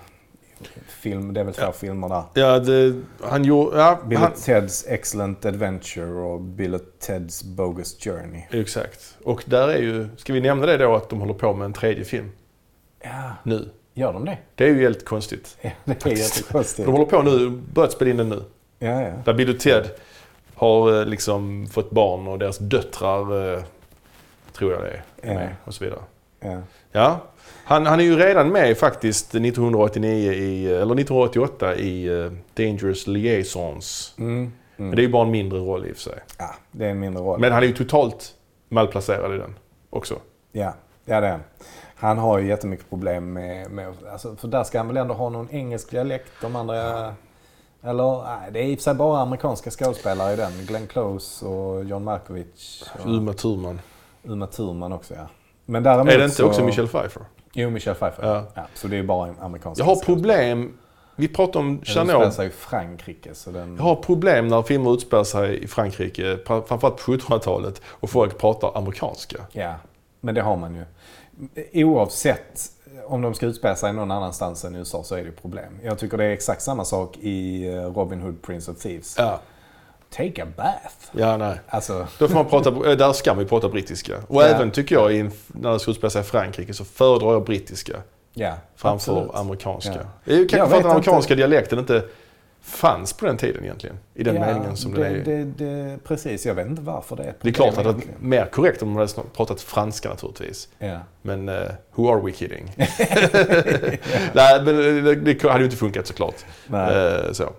film. 0.87 1.33
Det 1.33 1.39
är 1.39 1.43
väl 1.43 1.53
två 1.53 1.61
Ja. 1.63 1.71
filmer 1.71 2.09
där. 2.09 2.23
Ja, 2.33 2.59
det, 2.59 2.95
han 3.21 3.43
gjorde... 3.43 3.77
Ja, 3.77 3.99
Bill 4.07 4.17
han, 4.17 4.31
och 4.31 4.37
Teds 4.37 4.85
Excellent 4.87 5.45
Adventure 5.45 6.05
och 6.11 6.41
Bill 6.41 6.75
och 6.75 6.81
Teds 6.99 7.43
Bogus 7.43 7.97
Journey. 8.03 8.41
exakt. 8.51 9.17
Och 9.23 9.43
där 9.45 9.67
är 9.67 9.77
ju... 9.81 10.07
Ska 10.17 10.33
vi 10.33 10.41
nämna 10.41 10.65
det 10.65 10.77
då 10.77 10.95
att 10.95 11.09
de 11.09 11.19
håller 11.19 11.33
på 11.33 11.53
med 11.53 11.65
en 11.65 11.73
tredje 11.73 12.05
film 12.05 12.31
Ja, 13.03 13.31
nu? 13.43 13.69
gör 13.93 14.13
de 14.13 14.25
det? 14.25 14.37
Det 14.55 14.63
är 14.63 14.67
ju 14.67 14.79
helt 14.81 15.05
konstigt. 15.05 15.57
Ja, 15.61 15.71
det 15.85 16.05
är 16.05 16.09
jättekonstigt. 16.17 16.85
De 16.85 16.91
håller 16.91 17.05
på 17.05 17.21
nu, 17.21 17.49
börjat 17.49 17.91
spela 17.91 18.11
in 18.11 18.17
den 18.17 18.29
nu. 18.29 18.43
Ja, 18.79 19.01
ja. 19.01 19.13
Där 19.25 19.33
Bill 19.33 19.49
och 19.49 19.59
Ted 19.59 19.89
har 20.55 20.99
eh, 20.99 21.05
liksom 21.05 21.67
fått 21.67 21.91
barn 21.91 22.27
och 22.27 22.39
deras 22.39 22.57
döttrar, 22.57 23.53
eh, 23.53 23.63
tror 24.53 24.71
jag 24.71 24.81
det 24.83 25.01
är, 25.27 25.41
Ja. 25.41 25.47
och 25.63 25.73
så 25.73 25.83
vidare. 25.83 25.99
Ja. 26.39 26.61
Ja, 26.91 27.21
han, 27.63 27.85
han 27.85 27.99
är 27.99 28.03
ju 28.03 28.15
redan 28.15 28.49
med 28.49 28.77
faktiskt 28.77 29.35
1989 29.35 30.31
i, 30.31 30.65
eller 30.65 30.75
1988 30.75 31.75
i 31.75 32.07
eh, 32.07 32.31
Dangerous 32.53 33.07
Liaisons. 33.07 34.13
Mm, 34.17 34.31
mm. 34.37 34.51
Men 34.75 34.91
det 34.91 35.01
är 35.01 35.03
ju 35.03 35.09
bara 35.09 35.25
en 35.25 35.31
mindre 35.31 35.59
roll 35.59 35.85
i 35.85 35.91
och 35.91 35.95
för 35.95 36.03
sig. 36.03 36.19
ja, 36.37 36.55
det 36.71 36.85
är 36.85 36.89
en 36.89 36.99
mindre 36.99 37.23
roll. 37.23 37.39
Men 37.39 37.51
han 37.51 37.63
är 37.63 37.67
ju 37.67 37.73
totalt 37.73 38.33
malplacerad 38.69 39.35
i 39.35 39.37
den 39.37 39.55
också. 39.89 40.15
Ja, 40.51 40.73
ja 41.05 41.21
det 41.21 41.27
är 41.27 41.31
han. 41.31 41.43
Han 41.95 42.17
har 42.17 42.39
ju 42.39 42.47
jättemycket 42.47 42.89
problem 42.89 43.33
med, 43.33 43.71
med 43.71 43.93
alltså, 44.11 44.35
för 44.35 44.47
där 44.47 44.63
ska 44.63 44.77
han 44.77 44.87
väl 44.87 44.97
ändå 44.97 45.13
ha 45.13 45.29
någon 45.29 45.49
engelsk 45.49 45.91
dialekt. 45.91 46.31
De 46.41 46.55
andra, 46.55 46.75
eller 47.83 48.23
nej, 48.23 48.51
det 48.51 48.59
är 48.59 48.63
i 48.63 48.75
och 48.75 48.77
för 48.77 48.83
sig 48.83 48.93
bara 48.93 49.21
amerikanska 49.21 49.71
skådespelare 49.71 50.33
i 50.33 50.35
den. 50.35 50.51
Glenn 50.67 50.87
Close 50.87 51.45
och 51.45 51.83
John 51.83 52.03
Malkovich. 52.03 52.83
Och 52.99 53.09
Uma 53.09 53.33
Thurman. 53.33 53.81
Uma 54.23 54.47
Thurman 54.47 54.93
också 54.93 55.13
ja. 55.13 55.27
Men 55.69 55.83
däremot 55.83 56.13
Är 56.13 56.17
det 56.17 56.23
inte 56.23 56.35
så, 56.35 56.47
också 56.47 56.63
Michelle 56.63 56.87
Pfeiffer? 56.87 57.23
Jo, 57.53 57.69
Michelle 57.69 57.95
Pfeiffer. 57.95 58.27
Ja. 58.27 58.45
Ja. 58.53 58.61
så 58.73 58.87
det 58.87 58.97
är 58.97 59.03
bara 59.03 59.33
amerikanska 59.39 59.81
Jag 59.83 59.95
har 59.95 59.95
problem, 59.95 60.77
vi 61.15 61.27
pratade 61.27 61.59
om 61.59 61.67
Den 61.67 61.79
utspelar 61.81 62.29
sig 62.29 62.47
i 62.47 62.49
Frankrike 62.49 63.35
så 63.35 63.51
den... 63.51 63.75
Jag 63.75 63.83
har 63.83 63.95
problem 63.95 64.47
när 64.47 64.61
filmer 64.61 64.93
utspelar 64.93 65.23
sig 65.23 65.63
i 65.63 65.67
Frankrike, 65.67 66.37
framförallt 66.45 67.05
på 67.05 67.11
1700-talet, 67.11 67.81
och 67.85 68.09
folk 68.09 68.37
pratar 68.37 68.77
amerikanska. 68.77 69.37
Ja, 69.51 69.75
men 70.21 70.35
det 70.35 70.41
har 70.41 70.57
man 70.57 70.75
ju. 70.75 70.83
Oavsett 71.83 72.61
om 73.05 73.21
de 73.21 73.33
ska 73.33 73.45
utspela 73.45 73.75
sig 73.75 73.93
någon 73.93 74.11
annanstans 74.11 74.65
än 74.65 74.75
i 74.75 74.77
USA 74.77 75.03
så 75.03 75.15
är 75.15 75.23
det 75.23 75.31
problem. 75.31 75.79
Jag 75.83 75.99
tycker 75.99 76.17
det 76.17 76.25
är 76.25 76.31
exakt 76.31 76.61
samma 76.61 76.85
sak 76.85 77.17
i 77.17 77.67
eh, 77.67 77.73
Robin 77.73 78.21
Hood, 78.21 78.41
Prince 78.41 78.71
of 78.71 78.77
Thieves. 78.77 79.15
Ja, 79.17 79.39
Take 80.09 80.43
a 80.43 80.47
bath. 80.57 80.95
ja 81.11 81.37
nej. 81.37 81.59
Alltså, 81.67 82.07
Då 82.19 82.27
får 82.27 82.35
man 82.35 82.45
prata, 82.45 82.69
eh, 82.69 82.97
där 82.97 83.13
ska 83.13 83.33
man 83.33 83.43
ju 83.43 83.49
prata 83.49 83.69
brittiska. 83.69 84.13
Och 84.27 84.41
Ja. 84.43 84.47
även 84.47 84.71
tycker 84.71 84.95
jag, 84.95 85.31
när 85.47 85.73
det 85.73 85.79
ska 85.79 85.91
utspela 85.91 86.09
sig 86.09 86.21
i 86.21 86.23
Frankrike, 86.23 86.73
så 86.73 86.85
föredrar 86.85 87.33
jag 87.33 87.43
brittiska 87.45 87.93
ja. 88.33 88.53
framför 88.75 89.11
absolut. 89.13 89.35
amerikanska. 89.35 89.93
Ja. 89.93 90.09
Det 90.25 90.33
är 90.33 90.37
ju 90.37 90.47
kanske 90.47 90.69
för 90.69 90.77
att 90.77 90.83
den 90.83 90.91
amerikanska 90.91 91.33
inte. 91.33 91.41
dialekten 91.47 91.79
inte 91.79 92.03
fanns 92.61 93.13
på 93.13 93.25
den 93.25 93.37
tiden 93.37 93.63
egentligen. 93.63 93.99
I 94.13 94.23
den 94.23 94.35
Ja, 94.35 94.41
meningen 94.41 94.77
som 94.77 94.93
det, 94.93 95.03
den 95.03 95.15
är. 95.15 95.23
det, 95.23 95.43
det, 95.45 95.97
Precis, 96.03 96.45
jag 96.45 96.55
vet 96.55 96.67
inte 96.67 96.81
varför 96.81 97.15
det 97.15 97.23
är 97.23 97.33
Det 97.41 97.49
är 97.49 97.53
klart 97.53 97.69
att 97.69 97.75
det 97.75 97.83
varit 97.83 98.21
mer 98.21 98.45
korrekt 98.45 98.81
om 98.81 98.89
man 98.91 99.07
hade 99.07 99.27
pratat 99.35 99.61
franska 99.61 100.09
naturligtvis. 100.09 100.67
Ja. 100.79 100.99
Men 101.21 101.49
uh, 101.49 101.67
who 101.95 102.13
are 102.13 102.21
we 102.21 102.31
kidding? 102.31 102.71
Nej, 104.33 104.63
men 104.63 104.75
det, 105.03 105.15
det 105.15 105.43
hade 105.43 105.59
ju 105.59 105.65
inte 105.65 105.77
funkat 105.77 106.07
såklart. 106.07 106.35
Nej. 106.67 106.95
Eh, 106.97 107.31
så. 107.31 107.49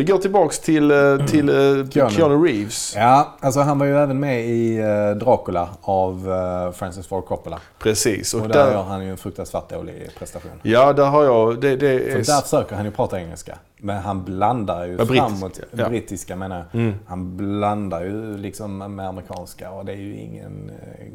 Vi 0.00 0.04
går 0.04 0.18
tillbaks 0.18 0.58
till, 0.58 0.90
eh, 0.90 1.26
till 1.26 1.48
eh, 1.48 1.88
Keanu. 1.90 2.10
Keanu 2.10 2.44
Reeves. 2.46 2.94
ja, 2.96 3.36
alltså 3.40 3.60
han 3.60 3.78
var 3.78 3.86
ju 3.86 3.96
även 3.96 4.20
med 4.20 4.46
i 4.46 4.78
eh, 4.78 5.10
Dracula 5.10 5.68
av 5.82 6.32
Francis 6.76 7.06
Ford 7.06 7.24
Coppola. 7.24 7.60
Precis. 7.78 8.34
Och, 8.34 8.40
Och 8.40 8.48
där 8.48 8.66
gör 8.66 8.70
där, 8.70 8.82
han 8.82 9.04
ju 9.04 9.10
en 9.10 9.16
fruktansvärt 9.16 9.68
dålig 9.70 10.10
prestation. 10.18 10.50
ja, 10.62 10.92
där 10.92 11.06
har 11.06 11.24
jag... 11.24 11.60
Det, 11.60 11.76
det 11.76 11.98
För 11.98 12.18
är, 12.18 12.24
där 12.24 12.40
försöker 12.42 12.76
han 12.76 12.84
ju 12.84 12.90
prata 12.90 13.20
engelska. 13.20 13.58
Men 13.76 13.96
han 14.02 14.24
blandar 14.24 14.86
ju 14.86 14.96
Ja, 14.98 15.06
framåt, 15.06 15.60
ja. 15.70 15.88
brittiska 15.88 16.36
menar 16.36 16.56
jag. 16.72 16.80
Mm. 16.80 16.94
Han 17.06 17.36
blandar 17.36 18.04
ju 18.04 18.36
liksom 18.36 18.78
med 18.96 19.08
amerikanska 19.08 19.70
och 19.70 19.84
det 19.84 19.92
är 19.92 19.96
ju 19.96 20.16
ingen 20.16 20.70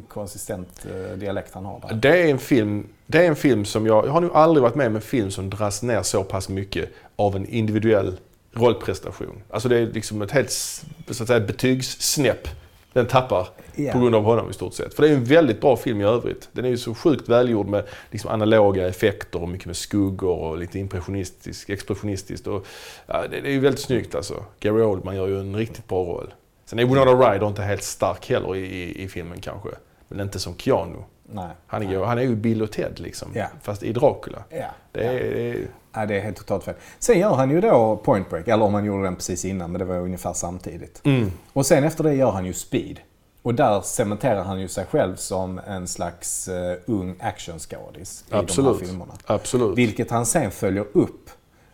konsistent 0.08 0.86
dialekt 1.16 1.54
han 1.54 1.66
har 1.66 1.80
där. 1.88 1.96
Det 1.96 2.22
är 2.22 2.32
en 2.32 2.40
film, 2.40 2.88
det 3.08 3.26
är 3.26 3.28
en 3.28 3.36
film 3.36 3.66
som 3.66 3.86
jag, 3.86 4.06
jag 4.06 4.12
har 4.12 4.22
nog 4.22 4.32
aldrig 4.34 4.62
varit 4.64 4.76
med 4.76 4.88
om 4.88 4.96
en 4.96 5.02
film 5.02 5.32
som 5.32 5.50
dras 5.50 5.84
ner 5.84 6.02
så 6.02 6.24
pass 6.24 6.50
mycket 6.50 6.90
av 7.16 7.36
en 7.36 7.46
individuell 7.46 8.18
rollprestation. 8.56 9.42
Alltså 9.50 9.70
det 9.70 9.78
är 9.78 9.86
liksom 9.88 10.22
ett 10.22 10.32
helt 10.32 10.52
så 10.52 11.24
att 11.24 11.28
säga, 11.28 11.40
betygssnäpp 11.40 12.48
den 12.94 13.06
tappar 13.08 13.48
Ja. 13.76 13.92
på 13.94 14.00
grund 14.00 14.16
av 14.16 14.24
honom 14.24 14.50
i 14.50 14.54
stort 14.54 14.74
sett. 14.74 14.94
För 14.94 15.02
det 15.02 15.08
är 15.08 15.12
ju 15.12 15.18
en 15.18 15.24
väldigt 15.24 15.62
bra 15.62 15.78
film 15.78 16.02
i 16.02 16.04
övrigt. 16.04 16.50
Den 16.52 16.66
är 16.66 16.70
ju 16.70 16.78
så 16.78 16.94
sjukt 16.96 17.30
välgjord 17.30 17.68
med 17.68 17.86
liksom 18.12 18.32
analoga 18.32 18.88
effekter 18.88 19.42
och 19.42 19.50
mycket 19.50 19.66
med 19.66 19.76
skuggor 19.76 20.38
och 20.38 20.58
lite 20.58 20.80
impressionistiskt, 20.80 21.70
expressionistiskt. 21.70 22.48
Och, 22.48 22.66
ja, 23.08 23.22
det, 23.32 23.42
det 23.42 23.48
är 23.50 23.52
ju 23.54 23.60
väldigt 23.60 23.82
snyggt 23.82 24.16
alltså. 24.16 24.44
Gary 24.60 24.82
Oldman 24.82 25.16
gör 25.16 25.28
ju 25.28 25.40
en 25.40 25.56
riktigt 25.56 25.88
bra 25.88 26.04
roll. 26.04 26.34
Sen 26.66 26.80
är 26.80 26.86
Winona 26.86 27.12
Ryder 27.12 27.48
inte 27.48 27.62
helt 27.62 27.84
stark 27.84 28.30
heller 28.30 28.56
i, 28.56 28.60
i, 28.60 29.04
i 29.04 29.08
filmen 29.08 29.42
kanske. 29.42 29.70
Men 30.08 30.20
inte 30.20 30.40
som 30.40 30.58
Keanu. 30.58 30.98
Nej. 31.30 31.50
Han 31.68 31.82
är, 31.82 31.86
Nej. 31.86 31.96
ju- 31.96 32.04
han 32.04 32.18
är 32.18 32.22
ju 32.22 32.36
Bill 32.36 32.62
och 32.62 32.72
Ted 32.72 33.00
liksom. 33.00 33.32
Ja. 33.34 33.46
Fast 33.62 33.84
i 33.84 33.94
Dracula. 33.94 34.44
Ja. 34.50 34.66
Det 34.92 35.04
är, 35.04 35.14
det 35.14 35.50
är, 35.50 35.68
Nej, 35.96 36.08
det 36.08 36.16
är 36.16 36.20
helt 36.22 36.38
totalt 36.38 36.64
fel. 36.64 36.76
Sen 37.00 37.20
gör 37.20 37.34
han 37.34 37.52
ju 37.52 37.62
då 37.62 37.98
Point 37.98 38.30
Break, 38.30 38.48
eller 38.48 38.66
om 38.66 38.74
han 38.74 38.86
gjorde 38.86 39.04
den 39.04 39.16
precis 39.16 39.46
innan, 39.46 39.72
men 39.72 39.80
det 39.80 39.86
var 39.86 39.96
ungefär 39.98 40.34
samtidigt. 40.34 41.02
mm, 41.04 41.32
Och 41.54 41.66
sen 41.66 41.84
efter 41.84 42.04
det 42.04 42.14
gör 42.14 42.32
han 42.32 42.46
ju 42.46 42.54
Speed. 42.54 43.00
Och 43.42 43.56
där 43.56 43.82
cementerar 43.82 44.44
han 44.44 44.60
ju 44.60 44.68
sig 44.68 44.86
själv 44.86 45.16
som 45.16 45.60
en 45.68 45.88
slags 45.88 46.50
uh, 46.50 46.74
ung 46.86 47.16
actionskådis 47.20 48.24
i 48.28 48.32
de 48.32 48.38
Absolut. 48.38 48.80
här 48.82 48.88
filmerna. 48.88 49.14
absolut. 49.26 49.78
Vilket 49.78 50.12
han 50.12 50.26
sen 50.26 50.52
följer 50.52 50.86
upp 50.94 51.30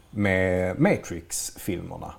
med 0.09 0.79
Matrix-filmerna. 0.79 2.13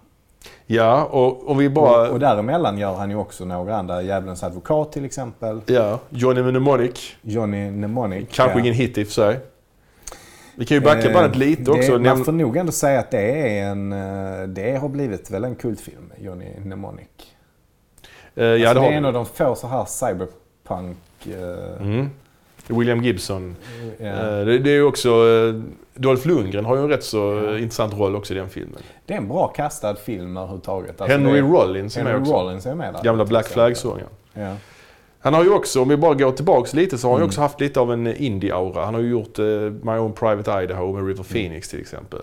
Ja, 0.75 1.05
och 1.05 1.51
om 1.51 1.59
vi 1.59 1.68
bara... 1.68 2.07
Och, 2.09 2.12
och 2.12 2.20
däremellan 2.20 2.79
gör 2.79 2.95
han 2.95 3.11
ju 3.11 3.16
också 3.16 3.45
några 3.45 3.77
andra. 3.77 4.03
Djävulens 4.03 4.43
advokat 4.43 4.93
till 4.93 5.05
exempel. 5.05 5.61
Ja, 5.66 6.01
Johnny 6.11 6.43
Mnemonic. 6.43 7.12
Johnny 7.23 7.70
Mnemonic. 7.70 8.29
Kanske 8.33 8.59
ja. 8.59 8.61
ingen 8.61 8.75
hit 8.75 8.99
i 8.99 9.03
och 9.03 9.07
för 9.07 9.14
sig. 9.14 9.39
Vi 10.57 10.66
kan 10.66 10.75
ju 10.77 10.81
backa 10.81 11.09
Eh, 11.09 11.14
bandet 11.14 11.37
lite 11.37 11.70
också. 11.70 11.99
Det, 11.99 12.05
man 12.14 12.25
får 12.25 12.33
nog 12.33 12.57
ändå 12.57 12.73
säga 12.73 13.01
att 13.01 13.11
det 13.11 13.20
är 13.59 13.64
en... 13.70 13.93
eh, 13.93 14.49
Det 14.49 14.77
har 14.77 14.89
blivit 14.89 15.31
väl 15.31 15.45
en 15.45 15.55
kultfilm, 15.55 16.12
Johnny 16.20 16.47
Mnemonic. 16.64 17.07
Eh, 18.35 18.45
ja, 18.45 18.68
alltså, 18.68 18.83
det 18.83 18.89
det 18.89 18.95
är 18.95 18.99
en 18.99 19.05
av 19.05 19.12
de 19.12 19.27
få 19.27 19.55
så 19.55 19.66
här 19.66 19.85
steampunk. 19.85 20.97
eh, 21.27 21.83
Mm. 21.83 22.11
William 22.66 23.03
Gibson. 23.03 23.57
Eh, 23.99 24.07
Det, 24.45 24.59
det 24.59 24.70
är 24.70 24.75
ju 24.75 24.85
också... 24.85 25.11
eh, 25.95 26.01
Dolph 26.01 26.26
Lundgren 26.28 26.64
har 26.64 26.76
ju 26.76 26.82
en 26.82 26.88
rätt 26.88 27.05
så 27.05 27.18
Ja. 27.18 27.53
eh, 27.55 27.62
intressant 27.62 27.95
roll 27.95 28.16
också 28.16 28.34
i 28.34 28.36
den 28.36 28.49
filmen. 28.49 28.82
Det 29.07 29.14
är 29.14 29.18
en 29.18 29.28
bra 29.28 29.49
kastad 29.49 29.95
film 29.97 30.36
överhuvudtaget. 30.36 31.01
Alltså 31.01 31.18
Henry 31.18 31.40
det, 31.40 31.47
Rollins 31.47 31.97
är 31.97 32.05
med 32.05 32.12
Henry 32.12 32.24
också. 32.30 32.40
Rollins 32.43 32.66
är 32.66 32.74
med 32.74 32.95
där. 32.95 33.03
Gamla 33.03 33.24
Black. 33.24 33.47
Flag-sångaren. 33.49 34.09
Ja. 34.34 34.57
Han 35.20 35.34
har 35.34 35.45
ju 35.45 35.51
också, 35.51 35.82
om 35.82 35.88
vi 35.88 35.97
bara 35.97 36.14
går 36.14 36.32
tillbaks 36.32 36.74
lite, 36.74 36.99
så 36.99 37.07
har 37.09 37.12
han 37.12 37.20
ju 37.20 37.22
Mm. 37.22 37.28
också 37.28 37.40
haft 37.40 37.61
lite 37.61 37.80
av 37.80 37.93
en 37.93 38.07
indie-aura. 38.07 38.84
Han 38.84 38.95
har 38.95 39.01
ju 39.01 39.11
gjort 39.11 39.38
eh, 39.38 39.45
My 39.82 39.93
Own 39.99 40.12
Private 40.12 40.62
Idaho 40.62 40.93
med 40.93 41.07
River 41.07 41.22
Phoenix 41.24 41.68
till 41.68 41.80
exempel. 41.80 42.20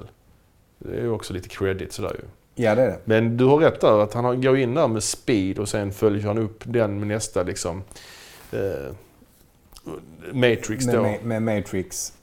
Det 0.78 0.97
är 0.97 1.01
ju 1.01 1.11
också 1.11 1.34
lite 1.34 1.49
credit 1.49 1.93
sådär 1.93 2.15
ju. 2.20 2.63
ja, 2.63 2.76
det 2.76 2.82
är 2.82 2.88
det. 2.88 2.99
Men 3.05 3.38
du 3.38 3.45
har 3.45 3.57
rätt 3.57 3.82
där 3.82 3.99
att 4.03 4.13
han 4.13 4.41
går 4.41 4.57
in 4.57 4.74
där 4.74 4.88
med 4.88 5.03
speed 5.03 5.59
och 5.59 5.70
sen 5.70 5.91
följer 5.91 6.28
han 6.28 6.38
upp 6.38 6.63
den 6.65 6.99
med 6.99 7.07
nästa 7.07 7.43
liksom 7.43 7.84
eh, 8.51 8.59
Matrix 10.34 10.86
då. 10.86 11.01
Med, 11.01 11.24
med 11.26 11.41
Matrix. 11.43 12.13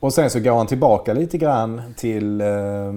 Och 0.00 0.12
sen 0.14 0.30
så 0.30 0.40
går 0.40 0.56
han 0.56 0.66
tillbaka 0.66 1.12
lite 1.12 1.38
grann 1.38 1.82
till 1.96 2.40
eh, 2.40 2.94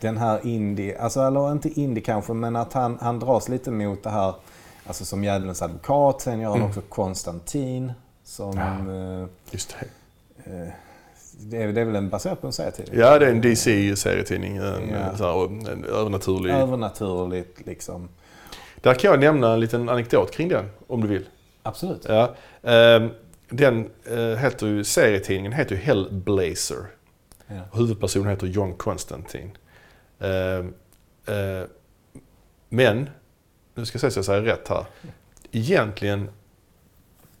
den 0.00 0.16
här 0.18 0.46
indie, 0.46 0.98
alltså 1.00 1.20
eller 1.20 1.52
inte 1.52 1.68
indie 1.80 2.02
kanske, 2.04 2.32
men 2.32 2.56
att 2.56 2.72
han, 2.72 2.98
han 3.00 3.18
dras 3.18 3.48
lite 3.48 3.70
mot 3.70 4.02
det 4.02 4.10
här, 4.10 4.34
alltså 4.86 5.04
som 5.04 5.24
Djävulens 5.24 5.62
advokat. 5.62 6.20
Sen 6.20 6.40
gör 6.40 6.48
han 6.48 6.56
Mm. 6.58 6.68
också 6.68 6.80
Konstantin. 6.80 7.92
Som, 8.24 8.56
Ja. 8.58 8.94
eh, 9.22 9.26
Just 9.50 9.76
det. 9.80 9.86
eh, 10.50 10.68
det, 11.40 11.62
är, 11.62 11.72
det 11.72 11.80
är 11.80 11.84
väl 11.84 11.96
en 11.96 12.08
baserad 12.08 12.40
på 12.40 12.46
en 12.46 12.52
serietidning? 12.52 12.98
Ja, 13.00 13.18
det 13.18 13.26
är 13.26 13.30
en 13.30 13.40
DC-serietidning. 13.40 14.56
En, 14.56 14.88
Ja. 14.90 15.16
så 15.16 15.24
här, 15.24 15.44
en 15.72 15.84
övernaturlig. 15.84 16.54
Övernaturligt 16.54 17.66
liksom. 17.66 18.08
Där 18.80 18.94
kan 18.94 19.10
jag 19.10 19.20
nämna 19.20 19.52
en 19.52 19.60
liten 19.60 19.88
anekdot 19.88 20.30
kring 20.30 20.48
den, 20.48 20.64
om 20.86 21.00
du 21.00 21.08
vill. 21.08 21.26
Absolut. 21.62 22.06
Ja. 22.08 22.34
ehm, 22.62 23.08
Den 23.50 23.90
eh, 24.04 24.36
heter 24.36 24.66
ju, 24.66 24.84
serietidningen 24.84 25.52
heter 25.52 25.74
ju 25.74 25.80
Hellblazer. 25.80 26.86
Ja. 27.46 27.60
Huvudpersonen 27.72 28.28
heter 28.28 28.46
John 28.46 28.76
Constantine. 28.76 29.50
Ehm, 30.20 30.74
eh, 31.26 31.68
men, 32.68 33.10
nu 33.74 33.86
ska 33.86 33.96
jag 33.96 34.00
se 34.00 34.10
så 34.10 34.18
jag 34.18 34.24
säger 34.24 34.42
rätt 34.42 34.68
här. 34.68 34.84
Egentligen 35.52 36.30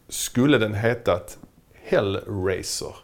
skulle 0.08 0.58
den 0.58 0.74
hetat 0.74 1.38
Hellraiser. 1.74 2.94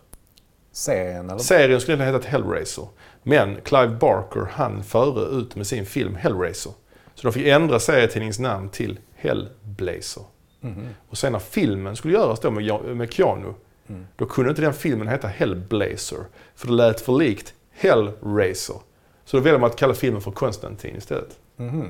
Serien 0.73 1.31
eller? 1.31 1.39
Serien 1.39 1.81
skulle 1.81 1.97
den 1.97 2.07
hetat 2.07 2.25
Hellraiser. 2.25 2.89
Men 3.23 3.61
Clive 3.61 3.97
Barker 4.01 4.41
hann 4.51 4.85
före 4.85 5.39
ut 5.41 5.57
med 5.57 5.67
sin 5.67 5.87
film 5.87 6.15
Hellraiser. 6.15 6.73
Så 7.15 7.23
de 7.23 7.33
fick 7.33 7.47
ändra 7.47 7.79
serietidningens 7.79 8.39
namn 8.39 8.69
till 8.69 8.99
Hellblazer. 9.15 10.23
Mhm. 10.67 10.89
Och 11.09 11.19
sen 11.19 11.33
när 11.33 11.39
filmen 11.39 11.97
skulle 11.97 12.15
göras 12.15 12.41
då 12.41 12.51
med, 12.51 12.65
Ja- 12.65 12.83
med 12.83 13.13
Keanu, 13.13 13.53
Mm. 13.89 14.07
då 14.17 14.27
kunde 14.27 14.51
inte 14.51 14.63
den 14.63 14.73
filmen 14.73 15.09
heta 15.09 15.29
Hellblazer. 15.29 16.19
För 16.55 16.67
det 16.67 16.73
lät 16.73 17.01
för 17.01 17.13
likt 17.13 17.55
Hellraiser. 17.73 18.77
Så 19.25 19.37
då 19.37 19.43
väljer 19.43 19.59
man 19.59 19.71
att 19.71 19.77
kalla 19.77 19.95
filmen 19.95 20.21
för 20.23 20.31
Konstantin 20.31 20.97
istället. 20.97 21.39
Mhm. 21.57 21.89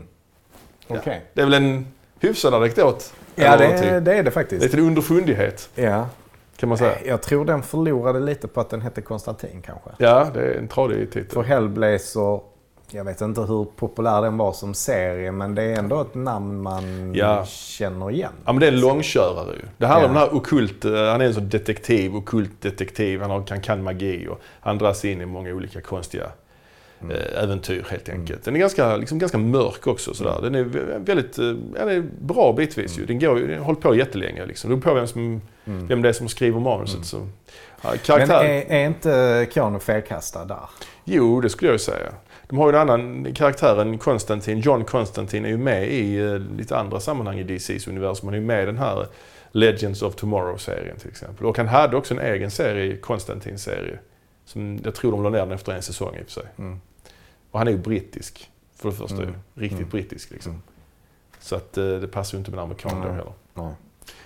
Ja. 0.87 0.97
Okej. 0.99 1.25
Det 1.35 1.41
är 1.41 1.45
väl 1.45 1.55
en 1.55 1.87
hyfsad 2.21 2.55
anekdot? 2.55 3.13
Ja, 3.35 3.57
det, 3.57 3.65
är- 3.67 4.01
det 4.01 4.15
är 4.15 4.23
det 4.23 4.31
faktiskt. 4.31 4.63
Lite 4.63 4.81
underfundighet 4.81 5.69
Ja. 5.75 6.09
kan 6.57 6.69
man 6.69 6.79
säga. 6.79 6.97
Jag 7.07 7.23
tror 7.23 7.45
den 7.45 7.63
förlorade 7.63 8.21
lite 8.21 8.49
på 8.49 8.61
att 8.61 8.71
den 8.71 8.81
hette 8.81 9.01
Konstantin 9.03 9.63
kanske. 9.63 9.91
Ja, 9.99 10.31
det 10.35 10.41
är 10.41 10.59
en 10.59 10.69
tradig 10.69 11.13
För 11.13 11.21
titel. 11.21 11.43
Hellblazer, 11.45 12.41
jag 12.91 13.05
vet 13.05 13.21
inte 13.21 13.41
hur 13.41 13.65
populär 13.77 14.23
den 14.23 14.37
var 14.37 14.53
som 14.53 14.75
serie, 14.75 15.33
men 15.33 15.55
det 15.55 15.63
är 15.63 15.79
ändå 15.79 16.01
ett 16.01 16.15
namn 16.15 16.63
man 16.63 17.15
Ja. 17.15 17.45
känner 17.47 18.11
igen. 18.11 18.33
Ja 18.45 18.53
men 18.53 18.61
det 18.61 18.67
är 18.67 18.73
en 18.73 18.81
långkörare 18.81 19.53
ju. 19.55 19.63
Det 19.79 19.87
handlar 19.87 20.03
Ja. 20.03 20.09
om 20.09 20.15
den 20.15 20.23
här 20.23 20.35
okult, 20.35 20.85
eh, 20.85 20.93
han 20.93 21.21
är 21.21 21.25
en 21.25 21.35
sån 21.35 21.49
detektiv, 21.49 22.17
okult 22.17 22.61
detektiv, 22.63 23.21
han 23.21 23.31
har, 23.31 23.43
kan, 23.43 23.61
kan 23.61 23.83
magi 23.83 24.27
och 24.31 24.41
han 24.61 24.79
dras 24.79 25.05
in 25.05 25.21
i 25.21 25.27
många 25.27 25.51
olika 25.55 25.81
konstiga 25.81 26.25
Mm. 27.01 27.17
eh, 27.17 27.43
äventyr 27.43 27.87
helt 27.91 28.09
enkelt. 28.09 28.45
Den 28.45 28.57
är 28.57 28.61
ganska, 28.61 28.97
liksom, 28.97 29.19
ganska 29.19 29.39
mörk 29.39 29.87
också 29.87 30.15
sådär. 30.15 30.39
Den 30.43 30.55
är 30.55 30.65
vä- 30.65 31.07
väldigt, 31.07 31.39
eh, 31.39 31.45
den 31.45 31.89
är 31.89 32.05
bra 32.21 32.53
bitvis 32.53 32.99
ju. 32.99 33.07
Den 33.07 33.19
går 33.19 33.37
den 33.37 33.63
hållit 33.63 33.81
på 33.81 33.95
jättelänge 33.95 34.47
liksom. 34.47 34.71
Det 34.71 34.77
beror 34.77 34.91
på 34.95 34.95
vem, 34.95 35.07
som, 35.07 35.41
Mm. 35.65 35.87
vem 35.87 36.03
det 36.03 36.09
är 36.09 36.13
som 36.13 36.29
skriver 36.29 36.61
manuset. 36.61 37.05
Så. 37.07 37.17
Ja, 37.17 37.89
Men 37.91 37.99
karaktär, 37.99 38.45
är, 38.45 38.65
är 38.73 38.87
inte 38.87 39.47
Keanu 39.53 39.79
felkastad 39.79 40.45
där? 40.45 40.59
Jo, 41.05 41.41
det 41.41 41.49
skulle 41.49 41.71
jag 41.71 41.81
säga. 41.81 42.13
De 42.49 42.59
har 42.59 42.73
ju 42.73 42.77
en 42.79 42.81
annan 42.91 43.35
karaktär 43.35 43.81
än 43.81 43.99
Konstantin. 43.99 44.61
John 44.61 44.85
Konstantin 44.85 45.45
är 45.45 45.49
ju 45.49 45.57
med 45.59 45.89
i 45.93 46.19
eh, 46.19 46.39
lite 46.39 46.77
andra 46.79 47.01
sammanhang 47.01 47.39
i 47.39 47.43
DCs 47.43 47.89
universum. 47.89 48.27
Han 48.29 48.35
är 48.35 48.39
ju 48.39 48.45
med 48.47 48.63
i 48.63 48.67
den 48.67 48.79
här 48.79 49.07
Legends 49.53 50.03
of 50.03 50.15
Tomorrow-serien 50.15 50.97
till 50.99 51.09
exempel. 51.09 51.47
Och 51.47 51.57
han 51.59 51.69
hade 51.69 51.97
också 51.97 52.15
en 52.15 52.21
egen 52.21 52.51
serie, 52.51 52.97
Konstantin-serie. 52.97 53.99
Som 54.45 54.81
jag 54.85 54.95
tror 54.95 55.13
de 55.13 55.23
la 55.23 55.31
ner 55.31 55.39
den 55.39 55.53
efter 55.53 55.73
en 55.73 55.83
säsong 55.83 56.15
i 56.17 56.23
och 56.23 56.25
för 56.25 56.33
sig. 56.33 56.45
Mm. 56.59 56.81
Och 57.51 57.59
han 57.59 57.69
är 57.69 57.73
ju 57.73 57.79
brittisk. 57.79 58.51
För 58.77 58.89
det 58.91 58.95
första 58.97 59.23
Mm. 59.23 59.35
Riktigt 59.55 59.79
Mm. 59.79 59.91
brittisk 59.91 60.31
liksom. 60.31 60.53
Mm. 60.53 60.63
Så 61.41 61.57
att 61.57 61.79
eh, 61.79 61.85
det 61.89 62.07
passar 62.09 62.35
ju 62.35 62.39
inte 62.39 62.51
med 62.51 62.59
en 62.59 62.65
amerikan 62.65 63.01
då 63.03 63.09
heller. 63.09 63.33
Nej. 63.55 63.73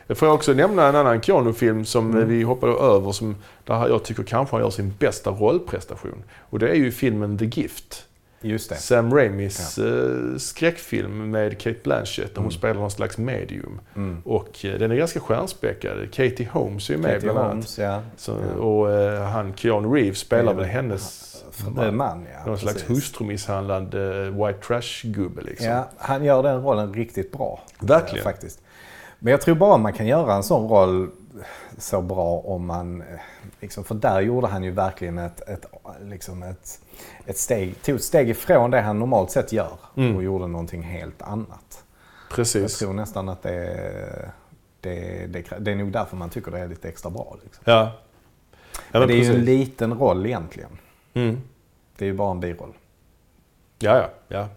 Jag 0.06 0.18
får 0.18 0.26
också 0.30 0.52
nämna 0.52 0.86
en 0.88 0.96
annan 0.96 1.22
Keanu-film 1.22 1.84
som 1.84 2.10
Mm. 2.10 2.22
eh, 2.22 2.26
vi 2.28 2.42
hoppade 2.42 2.72
över 2.72 3.12
som 3.12 3.36
där 3.64 3.88
jag 3.88 4.02
tycker 4.04 4.22
kanske 4.22 4.56
han 4.56 4.62
gör 4.64 4.70
sin 4.70 4.94
bästa 4.98 5.30
rollprestation. 5.30 6.22
Och 6.38 6.58
det 6.58 6.68
är 6.70 6.74
ju 6.74 6.92
filmen 6.92 7.38
The 7.38 7.44
Gift. 7.44 8.06
Just 8.42 8.68
det. 8.70 8.76
Sam 8.76 9.14
Raimis 9.14 9.78
eh, 9.78 10.36
skräckfilm 10.38 11.30
med 11.30 11.58
Kate 11.58 11.78
Blanchett 11.84 12.26
där 12.34 12.40
hon 12.40 12.44
Mm. 12.44 12.50
spelar 12.50 12.74
någon 12.74 12.90
slags 12.90 13.18
medium. 13.18 13.80
Mm. 13.96 14.22
Och 14.24 14.64
eh, 14.64 14.78
den 14.78 14.90
är 14.90 14.96
ganska 14.96 15.20
stjärnspäckad. 15.20 16.12
Katie 16.12 16.48
Holmes 16.52 16.90
är 16.90 16.94
ju 16.94 17.00
med 17.00 17.10
Katie 17.10 17.20
bland 17.24 17.38
annat. 17.38 17.50
Holmes, 17.52 17.78
ja. 17.78 18.02
Så, 18.16 18.32
Ja. 18.56 18.62
Och 18.62 18.90
eh, 18.92 19.22
han 19.22 19.54
Keanu 19.56 19.88
Reeves 19.94 20.18
spelar 20.18 20.52
Ja, 20.52 20.58
väl 20.58 20.66
hennes 20.68 21.26
Man, 21.76 21.96
man 21.96 22.26
ja. 22.34 22.46
någon 22.46 22.58
slags 22.58 22.74
precis. 22.82 22.90
hustrumisshandlande 22.96 24.26
eh, 24.26 24.46
white 24.46 24.58
trash-gubbe 24.66 25.42
liksom. 25.42 25.66
Ja, 25.66 25.88
han 25.98 26.24
gör 26.24 26.42
den 26.42 26.62
rollen 26.62 26.94
riktigt 26.94 27.32
bra. 27.32 27.60
Verkligen. 27.80 28.24
Faktiskt. 28.24 28.60
Men 29.18 29.30
jag 29.30 29.40
tror 29.40 29.54
bara 29.54 29.76
man 29.78 29.92
kan 29.92 30.06
göra 30.06 30.34
en 30.34 30.42
sån 30.42 30.68
roll 30.68 31.10
så 31.80 32.02
bra 32.02 32.38
om 32.38 32.66
man... 32.66 33.02
eh, 33.02 33.06
Liksom, 33.60 33.84
för 33.84 33.94
där 33.94 34.20
gjorde 34.20 34.46
han 34.46 34.62
ju 34.64 34.70
verkligen 34.70 35.18
ett, 35.18 35.48
ett, 35.48 35.66
liksom 36.02 36.42
ett, 36.42 36.80
ett 37.26 37.38
steg, 37.38 37.82
tog 37.82 37.94
ett 37.96 38.04
steg 38.04 38.30
ifrån 38.30 38.70
det 38.70 38.80
han 38.80 38.98
normalt 38.98 39.30
sett 39.30 39.52
gör 39.52 39.78
Mm. 39.96 40.16
och 40.16 40.22
gjorde 40.22 40.46
någonting 40.46 40.82
helt 40.82 41.22
annat. 41.22 41.84
Jag 42.28 42.36
Precis. 42.36 42.78
tror 42.78 42.92
nästan 42.92 43.28
att 43.28 43.42
det, 43.42 44.30
det, 44.80 45.26
det, 45.26 45.44
det 45.58 45.70
är 45.72 45.76
nog 45.76 45.92
därför 45.92 46.16
man 46.16 46.30
tycker 46.30 46.50
det 46.50 46.58
är 46.58 46.68
lite 46.68 46.88
extra 46.88 47.10
bra. 47.10 47.36
Liksom. 47.42 47.62
Ja. 47.66 47.72
ja 47.72 47.92
Men 48.92 49.00
men 49.00 49.08
det 49.08 49.14
är 49.14 49.16
ju 49.16 49.20
precis. 49.22 49.36
en 49.38 49.44
liten 49.44 49.94
roll 49.98 50.26
egentligen. 50.26 50.78
Mm. 51.14 51.40
Det 51.96 52.04
är 52.04 52.06
ju 52.06 52.14
bara 52.14 52.30
en 52.30 52.40
biroll. 52.40 52.72
Ja, 53.78 53.96
ja, 53.96 54.08
ja. 54.28 54.48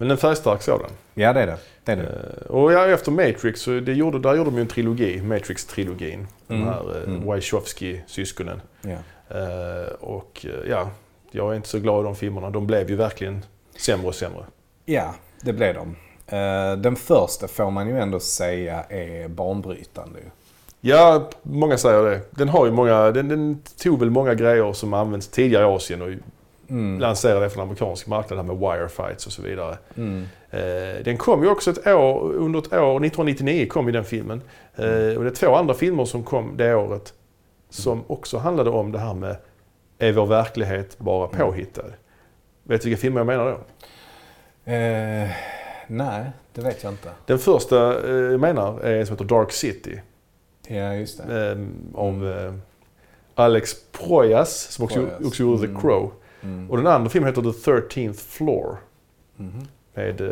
Men 0.00 0.10
en 0.10 0.16
färgstark 0.16 0.62
sådan. 0.62 0.90
Ja, 1.14 1.32
det 1.32 1.40
är 1.40 1.46
det. 1.46 1.56
det, 1.84 1.92
är 1.92 1.96
det. 1.96 2.02
Eh, 2.02 2.50
Och 2.50 2.72
ja, 2.72 2.86
efter 2.86 3.10
Matrix, 3.12 3.60
så 3.60 3.70
det 3.70 3.92
gjorde, 3.92 4.18
där 4.18 4.34
gjorde 4.34 4.50
de 4.50 4.56
ju 4.56 4.60
en 4.62 4.66
trilogi, 4.68 5.20
Matrix-trilogin. 5.22 6.26
De 6.46 6.54
Mm. 6.54 6.68
här 6.68 6.96
eh, 6.96 7.02
Mm. 7.08 7.24
Wachowski-syskonen. 7.26 8.60
Ja. 8.82 8.96
Eh, 9.38 9.92
och 10.00 10.46
ja, 10.68 10.90
jag 11.30 11.52
är 11.52 11.56
inte 11.56 11.68
så 11.68 11.78
glad 11.78 12.00
i 12.00 12.04
de 12.04 12.16
filmerna. 12.16 12.50
De 12.50 12.66
blev 12.66 12.90
ju 12.90 12.96
verkligen 12.96 13.44
sämre 13.76 14.06
och 14.06 14.14
sämre. 14.14 14.44
Ja, 14.84 15.14
det 15.42 15.52
blev 15.52 15.74
de. 15.74 15.96
Den 16.82 16.96
första 16.96 17.48
får 17.48 17.70
man 17.70 17.88
ju 17.88 17.98
ändå 17.98 18.20
säga 18.20 18.82
är 18.88 19.28
banbrytande. 19.28 20.18
Ja, 20.80 21.30
många 21.42 21.78
säger 21.78 22.02
det. 22.02 22.20
Den 22.30 22.48
har 22.48 22.66
ju 22.66 22.72
många, 22.72 23.10
den, 23.10 23.28
den 23.28 23.62
tog 23.82 23.98
väl 24.00 24.10
många 24.10 24.34
grejer 24.34 24.72
som 24.72 24.94
används 24.94 25.28
tidigare 25.28 25.62
i 25.62 25.66
Asien 25.66 26.02
och 26.02 26.08
Mm. 26.70 27.00
lanserade 27.00 27.40
det 27.40 27.50
för 27.50 27.56
den 27.56 27.62
amerikanska 27.62 28.10
marknaden 28.10 28.46
med 28.46 28.56
wirefights 28.56 29.26
och 29.26 29.32
så 29.32 29.42
vidare. 29.42 29.78
Mm. 29.96 30.24
Eh, 30.50 31.04
den 31.04 31.16
kom 31.16 31.42
ju 31.42 31.50
också 31.50 31.70
ett 31.70 31.86
år, 31.86 32.32
under 32.32 32.58
ett 32.58 32.66
år, 32.72 33.04
1999 33.04 33.66
kom 33.66 33.86
ju 33.86 33.92
den 33.92 34.04
filmen. 34.04 34.42
Eh, 34.76 34.84
och 35.16 35.24
det 35.24 35.30
är 35.30 35.34
två 35.34 35.54
andra 35.54 35.74
filmer 35.74 36.04
som 36.04 36.22
kom 36.24 36.56
det 36.56 36.74
året 36.74 37.14
som 37.70 38.04
också 38.06 38.38
handlade 38.38 38.70
om 38.70 38.92
det 38.92 38.98
här 38.98 39.14
med 39.14 39.36
är 39.98 40.12
vår 40.12 40.26
verklighet 40.26 40.98
bara 40.98 41.26
påhittad? 41.28 41.82
Vet 42.62 42.82
du 42.82 42.88
vilka 42.88 43.00
filmer 43.00 43.20
jag 43.20 43.26
menar 43.26 43.44
då? 43.44 43.58
Eh, 44.72 45.28
nej, 45.86 46.30
det 46.54 46.60
vet 46.62 46.82
jag 46.82 46.92
inte. 46.92 47.08
Den 47.26 47.38
första 47.38 48.08
eh, 48.08 48.14
jag 48.14 48.40
menar 48.40 48.80
är 48.80 49.04
som 49.04 49.14
heter 49.14 49.24
Dark 49.24 49.52
City. 49.52 50.00
Ja, 50.68 50.94
just 50.94 51.26
det. 51.28 51.50
Eh, 51.50 51.58
om 51.94 52.32
eh, 52.32 52.54
Alex 53.34 53.74
Proyas 53.92 54.60
som 54.72 54.84
också, 54.84 54.98
Proyas. 54.98 55.26
också 55.26 55.42
gjorde 55.42 55.58
The 55.60 55.66
Mm. 55.66 55.80
Crow. 55.80 56.12
Mm. 56.42 56.70
Och 56.70 56.76
den 56.76 56.86
andra 56.86 57.10
filmen 57.10 57.28
heter 57.28 57.42
The 57.42 57.70
13th 57.70 58.12
Floor. 58.28 58.76
Mhm. 59.36 59.66
Med 59.94 60.20
eh, 60.20 60.26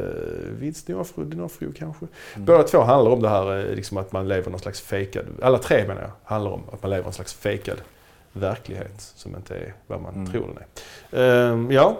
Vince 0.58 0.92
D'Onofrio 0.92 1.24
D'Onofrio 1.24 1.72
kanske. 1.72 2.06
Mm. 2.34 2.44
Båda 2.46 2.62
två 2.62 2.80
handlar 2.80 3.10
om 3.12 3.22
det 3.22 3.28
här 3.28 3.58
eh, 3.68 3.74
liksom 3.74 3.96
att 3.96 4.12
man 4.12 4.28
lever 4.28 4.50
någon 4.50 4.60
slags 4.60 4.80
fejkad... 4.80 5.24
Alla 5.42 5.58
tre 5.58 5.86
menar 5.88 6.02
jag 6.02 6.10
handlar 6.24 6.50
om 6.50 6.62
att 6.72 6.82
man 6.82 6.90
lever 6.90 7.06
en 7.06 7.12
slags 7.12 7.34
fejkad 7.34 7.78
verklighet 8.32 9.00
som 9.00 9.36
inte 9.36 9.54
är 9.56 9.74
vad 9.86 10.00
man 10.00 10.14
Mm. 10.14 10.26
tror 10.32 10.46
den 10.48 10.58
är. 11.20 11.50
Ehm, 11.52 11.70
ja, 11.70 11.98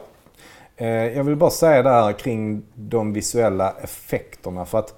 Eh, 0.81 0.89
Jag 0.89 1.25
vill 1.25 1.37
bara 1.37 1.51
säga 1.51 1.83
där 1.83 2.13
kring 2.13 2.63
de 2.75 3.13
visuella 3.13 3.75
effekterna. 3.83 4.65
För 4.65 4.79
att 4.79 4.95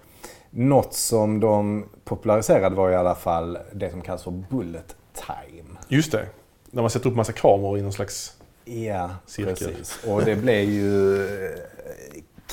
något 0.51 0.95
som 0.95 1.41
de 1.41 1.85
populariserade 2.05 2.77
var 2.77 2.91
i 2.91 2.95
alla 2.97 3.15
fall 3.15 3.59
det 3.73 3.91
som 3.91 4.01
kallas 4.03 4.23
för 4.25 4.31
bullet 4.51 4.97
time. 5.15 5.79
Just 5.89 6.13
det. 6.13 6.27
När 6.71 6.83
man 6.83 6.91
sätter 6.91 7.11
upp 7.11 7.17
massa 7.17 7.33
kameror 7.33 7.79
i 7.79 7.83
någon 7.83 7.93
slags... 7.93 8.37
Ja, 8.71 9.11
Cirkel. 9.27 9.55
precis. 9.57 10.05
Och 10.07 10.25
det 10.25 10.37
blev 10.37 10.65
ju 10.71 11.17
eh, 11.23 11.51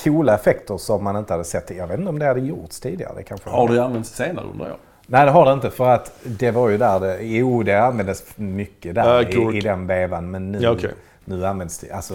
coola 0.04 0.34
effekter 0.34 0.76
som 0.78 1.04
man 1.04 1.16
inte 1.16 1.32
hade 1.32 1.44
sett. 1.44 1.70
Jag 1.76 1.86
vet 1.86 1.98
inte 1.98 2.10
om 2.10 2.18
det 2.18 2.26
hade 2.26 2.40
gjorts 2.40 2.80
tidigare. 2.80 3.12
Det 3.16 3.22
kanske 3.22 3.50
Har 3.50 3.68
det 3.68 3.84
använts 3.84 4.10
senare 4.10 4.44
undrar 4.52 4.68
jag? 4.68 4.76
Nej, 5.06 5.24
det 5.24 5.30
har 5.30 5.46
det 5.46 5.52
inte. 5.52 5.70
För 5.70 5.88
att 5.88 6.12
det 6.22 6.50
var 6.50 6.68
ju 6.68 6.78
där 6.78 7.00
det... 7.00 7.18
Jo, 7.22 7.62
det 7.62 7.74
användes 7.80 8.24
mycket 8.36 8.94
där 8.94 9.32
cool. 9.32 9.54
i, 9.54 9.58
i 9.58 9.60
den 9.60 9.86
vevan. 9.86 10.30
Men 10.30 10.52
nu, 10.52 10.58
Ja, 10.60 10.70
okej. 10.70 10.90
nu 11.24 11.46
används 11.46 11.78
det... 11.78 11.90
Alltså, 11.92 12.14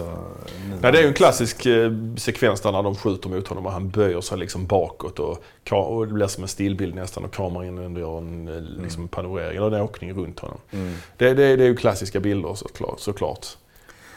nu 0.70 0.76
Ja, 0.82 0.90
det 0.90 0.98
är 0.98 1.02
ju 1.02 1.08
en 1.08 1.14
klassisk 1.14 1.66
eh, 1.66 1.90
sekvens 2.16 2.60
där 2.60 2.72
när 2.72 2.82
de 2.82 2.96
skjuter 2.96 3.28
mot 3.28 3.48
honom 3.48 3.66
och 3.66 3.72
han 3.72 3.88
böjer 3.90 4.20
sig 4.20 4.38
liksom 4.38 4.66
bakåt 4.66 5.18
och, 5.18 5.38
och 5.70 6.06
det 6.06 6.12
blir 6.12 6.26
som 6.26 6.42
en 6.42 6.48
stillbild 6.48 6.94
nästan 6.94 7.24
och 7.24 7.34
kameran 7.34 7.96
gör 7.96 8.18
en 8.18 8.48
eh, 8.48 8.82
liksom 8.82 9.08
panorering 9.08 9.56
eller 9.56 9.76
en 9.76 9.82
åkning 9.82 10.12
runt 10.14 10.40
honom. 10.40 10.58
Mm. 10.70 10.94
Det, 11.16 11.34
det, 11.34 11.56
det 11.56 11.64
är 11.64 11.68
ju 11.68 11.76
klassiska 11.76 12.20
bilder 12.20 12.54
såklart. 12.54 13.00
såklart. 13.00 13.46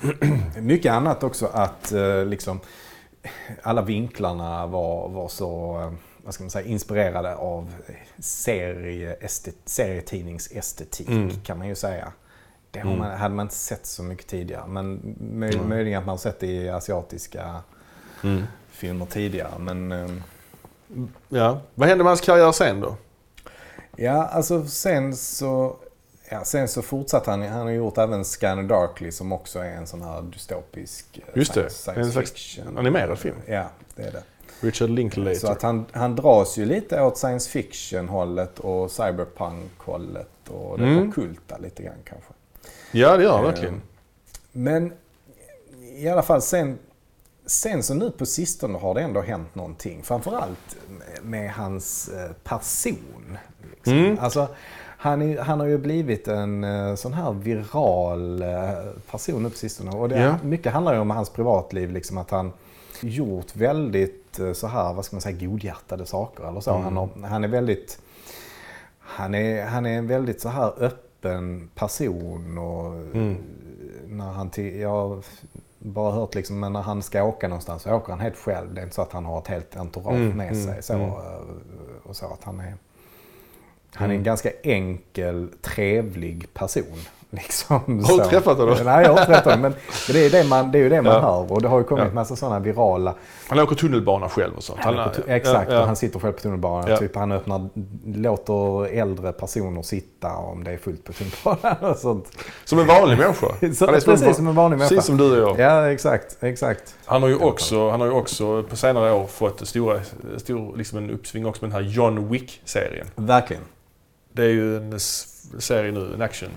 Mycket 0.62 0.92
annat 0.92 1.24
också 1.24 1.46
att 1.54 1.92
eh, 1.92 2.26
liksom 2.26 2.60
alla 3.64 3.82
vinklarna 3.82 4.68
var, 4.68 5.10
var 5.10 5.28
så 5.28 5.80
eh, 5.82 5.92
vad 6.24 6.34
ska 6.34 6.44
man 6.44 6.52
säga, 6.52 6.68
inspirerade 6.68 7.36
av 7.36 7.74
serietidningsestetik 9.66 11.10
Mm. 11.10 11.30
kan 11.44 11.58
man 11.58 11.68
ju 11.68 11.76
säga. 11.76 12.12
Det 12.72 12.80
Mm. 12.80 12.98
man, 13.00 13.18
hade 13.18 13.36
man 13.36 13.46
inte 13.46 13.56
sett 13.56 13.86
så 13.86 14.04
mycket 14.04 14.28
tidigare. 14.28 14.68
Men 14.68 15.16
möj, 15.20 15.54
Mm. 15.56 15.70
möjligen 15.70 16.00
att 16.00 16.06
man 16.06 16.14
har 16.14 16.18
sett 16.18 16.40
det 16.40 16.48
i 16.48 16.70
asiatiska 16.70 17.62
filmer 18.70 19.06
tidigare. 19.06 19.60
Men 19.60 19.92
eh, 19.92 20.10
Ja. 21.30 21.60
Vad 21.76 21.90
hände 21.90 22.04
med 22.04 22.12
hans 22.12 22.22
karriär 22.22 22.52
sen 22.52 22.82
då? 22.82 22.96
ja, 23.96 24.24
alltså 24.26 24.66
sen 24.66 25.16
så 25.16 25.78
Ja, 26.30 26.44
sen 26.44 26.68
så 26.68 26.82
fortsatte 26.82 27.32
han. 27.32 27.42
Han 27.42 27.62
har 27.62 27.70
gjort 27.70 27.98
även 27.98 28.26
Scanner 28.26 28.64
Darkly 28.64 29.12
som 29.12 29.32
också 29.32 29.60
är 29.60 29.72
en 29.72 29.88
sån 29.88 30.02
här 30.02 30.22
dystopisk 30.22 31.06
eh, 31.18 31.24
Just 31.34 31.54
det, 31.54 31.70
science, 31.70 32.02
en 32.02 32.12
slags 32.12 32.32
fiction. 32.32 32.78
animerad 32.78 33.20
film. 33.20 33.36
Ja, 33.46 33.70
det 33.96 34.04
är 34.04 34.12
det. 34.12 34.24
Richard 34.60 34.90
Linklater. 34.90 35.34
Så 35.40 35.48
att 35.48 35.62
han, 35.62 35.86
han 35.92 36.16
dras 36.16 36.58
ju 36.58 36.66
lite 36.66 37.02
åt 37.02 37.18
science 37.18 37.50
fiction-hållet 37.50 38.60
och 38.60 38.92
cyberpunk-hållet 38.92 40.30
och 40.50 40.78
det 40.80 40.84
Mm. 40.86 41.10
ockulta 41.10 41.58
lite 41.58 41.84
grann 41.84 41.96
kanske. 42.04 42.30
Ja, 42.92 43.18
det 43.18 43.24
gör 43.24 43.32
han 43.32 43.46
Eh, 43.46 43.52
verkligen. 43.52 43.82
Men 44.52 44.94
i 45.98 46.10
alla 46.10 46.24
fall 46.24 46.42
sen, 46.42 46.80
sen 47.46 47.84
så 47.84 47.94
nu 47.94 48.12
på 48.12 48.26
sistone 48.26 48.78
har 48.78 48.94
det 48.96 49.02
ändå 49.02 49.22
hänt 49.22 49.56
någonting. 49.56 50.04
Framförallt 50.04 50.78
med, 50.90 51.24
med 51.24 51.52
hans 51.52 52.10
eh, 52.10 52.32
person. 52.44 53.38
Liksom. 53.76 53.94
Mm. 53.94 54.20
Alltså, 54.20 54.48
han, 54.98 55.22
är, 55.22 55.38
han 55.42 55.60
har 55.60 55.68
ju 55.68 55.78
blivit 55.78 56.28
en 56.28 56.64
eh, 56.64 56.96
sån 56.96 57.14
här 57.14 57.32
viral 57.32 58.42
eh, 58.42 58.72
person 59.12 59.44
nu 59.44 59.50
på 59.50 59.56
sistone. 59.58 59.92
Och 59.92 60.10
det, 60.10 60.20
Ja. 60.20 60.36
mycket 60.44 60.74
handlar 60.74 60.94
ju 60.94 61.00
om 61.00 61.10
hans 61.10 61.30
privatliv. 61.30 61.92
Liksom 61.92 62.18
att 62.18 62.32
han 62.32 62.52
gjort 63.02 63.56
väldigt 63.56 64.40
eh, 64.40 64.54
så 64.54 64.68
här, 64.68 64.94
vad 64.94 65.06
ska 65.06 65.16
man 65.16 65.22
säga, 65.22 65.38
godhjärtade 65.48 66.06
saker. 66.06 66.48
Eller 66.50 66.60
så. 66.62 66.72
Mm. 66.72 66.84
Han, 66.84 66.98
har, 66.98 67.10
han 67.28 67.44
är 67.44 67.48
väldigt... 67.48 68.00
Han 69.00 69.36
är, 69.36 69.66
han 69.66 69.86
är 69.86 69.98
en 69.98 70.08
väldigt 70.08 70.42
så 70.42 70.50
här 70.50 70.74
öppen 70.84 71.70
person. 71.76 72.58
Och 72.58 72.94
Mm. 72.94 73.38
när 74.08 74.32
han 74.32 74.52
jag 74.80 74.90
har 74.90 75.24
bara 75.80 76.12
hört 76.12 76.36
liksom, 76.36 76.60
men 76.60 76.74
när 76.74 76.82
han 76.82 77.02
ska 77.02 77.24
åka 77.24 77.48
någonstans 77.48 77.82
så 77.82 77.94
åker 77.94 78.10
han 78.10 78.20
helt 78.20 78.38
själv. 78.38 78.74
Det 78.74 78.82
är 78.82 78.84
inte 78.84 78.96
så 78.96 79.02
att 79.02 79.12
han 79.12 79.26
har 79.26 79.38
ett 79.40 79.48
helt 79.48 79.78
entourage 79.78 80.14
Mm, 80.16 80.38
med 80.38 80.52
mm, 80.52 80.64
sig. 80.66 80.84
Så, 80.84 80.94
mm. 80.94 81.12
och 82.04 82.16
så 82.16 82.26
att 82.26 82.44
han 82.44 82.60
är, 82.60 82.74
han 83.98 84.10
är 84.10 84.14
en 84.14 84.20
Mm. 84.20 84.24
ganska 84.24 84.50
enkel, 84.64 85.48
trevlig 85.62 86.54
person. 86.54 86.84
Liksom, 87.30 87.76
Har 87.86 88.18
du 88.18 88.24
så. 88.24 88.30
träffat 88.30 88.58
honom? 88.58 88.78
Nej, 88.86 89.04
jag 89.06 89.12
har 89.14 89.20
inte 89.20 89.26
träffat 89.26 89.44
honom. 89.46 89.62
Men 89.62 89.74
det 90.14 90.26
är, 90.26 90.30
det, 90.30 90.44
man, 90.44 90.72
det 90.72 90.78
är 90.78 90.82
ju 90.84 90.90
det 90.90 91.02
man 91.02 91.14
Ja. 91.14 91.20
hör. 91.20 91.52
Och 91.54 91.62
det 91.62 91.68
har 91.68 91.78
ju 91.78 91.84
kommit 91.84 92.04
Ja. 92.08 92.14
massa 92.14 92.36
sådana 92.36 92.60
virala 92.60 93.14
Han 93.48 93.60
åker 93.60 93.76
tunnelbana 93.76 94.30
själv 94.30 94.54
och 94.58 94.64
sånt. 94.64 94.80
han 94.82 94.94
på 94.96 95.02
tu- 95.02 95.24
exakt, 95.28 95.72
ja, 95.72 95.80
och 95.80 95.86
han 95.88 95.96
sitter 95.96 96.20
själv 96.20 96.34
på 96.34 96.40
tunnelbanan. 96.40 96.90
Ja. 96.90 96.98
Typ 96.98 97.16
han 97.16 97.32
öppnar, 97.32 97.70
låter 98.06 98.86
äldre 98.86 99.32
personer 99.34 99.82
sitta 99.82 100.36
om 100.36 100.64
det 100.64 100.72
är 100.72 100.78
fullt 100.78 101.04
på 101.04 101.14
tunnelbanan 101.14 101.92
och 101.92 101.98
sånt. 101.98 102.26
Som 102.66 102.80
en 102.80 102.88
vanlig 102.88 103.18
människa. 103.18 103.48
Så, 103.74 103.86
Han 103.86 103.96
precis 104.02 104.36
som 104.36 104.48
en 104.48 104.56
vanlig 104.56 104.78
människa. 104.78 104.96
Precis 104.96 105.06
som 105.08 105.18
du 105.18 105.44
och 105.44 105.60
jag. 105.60 105.72
Ja, 105.72 105.92
exakt. 105.92 106.38
exakt. 106.44 106.96
Han 107.06 107.22
har 107.22 107.30
ju 107.30 107.38
också, 107.38 107.90
han 107.90 108.00
har 108.00 108.08
ju 108.08 108.14
också 108.14 108.64
på 108.64 108.76
senare 108.76 109.12
år 109.14 109.26
fått 109.28 109.68
stora, 109.68 110.00
stor, 110.38 110.78
liksom 110.78 110.98
en 110.98 111.10
uppsving 111.10 111.46
också 111.46 111.66
med 111.66 111.72
den 111.76 111.84
här 111.84 111.92
John 111.92 112.30
Wick-serien. 112.30 113.08
Verkligen. 113.16 113.64
Det 114.38 114.44
är 114.44 114.50
ju 114.50 114.78
en 114.78 115.00
serie 115.60 115.92
nu, 115.92 116.14
en 116.14 116.22
action 116.22 116.50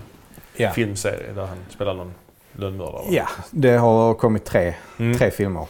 Ja. 0.55 0.71
filmserie 0.71 1.31
där 1.35 1.45
han 1.45 1.57
spelar 1.69 1.93
någon 1.93 2.13
lönnmördare. 2.55 3.03
ja, 3.09 3.27
det 3.51 3.71
har 3.77 4.13
kommit 4.13 4.45
tre, 4.45 4.73
Mm. 4.99 5.17
tre 5.17 5.31
filmer. 5.31 5.67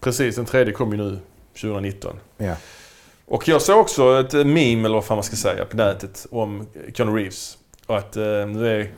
Precis, 0.00 0.36
den 0.36 0.44
tredje 0.44 0.72
kom 0.74 0.90
ju 0.92 0.96
nu 0.98 1.18
2019. 1.60 2.16
Ja. 2.38 2.54
Och 3.26 3.48
jag 3.48 3.62
såg 3.62 3.78
också 3.80 4.20
ett 4.20 4.32
meme, 4.32 4.84
eller 4.84 4.94
vad 4.94 5.04
fan 5.04 5.16
man 5.16 5.24
ska 5.24 5.36
säga, 5.36 5.64
på 5.64 5.76
nätet 5.76 6.26
om 6.30 6.66
Keanu 6.94 7.16
Reeves. 7.16 7.58
Och 7.86 7.98
att 7.98 8.16
eh, 8.16 8.22
nu 8.46 8.80
är 8.80 8.90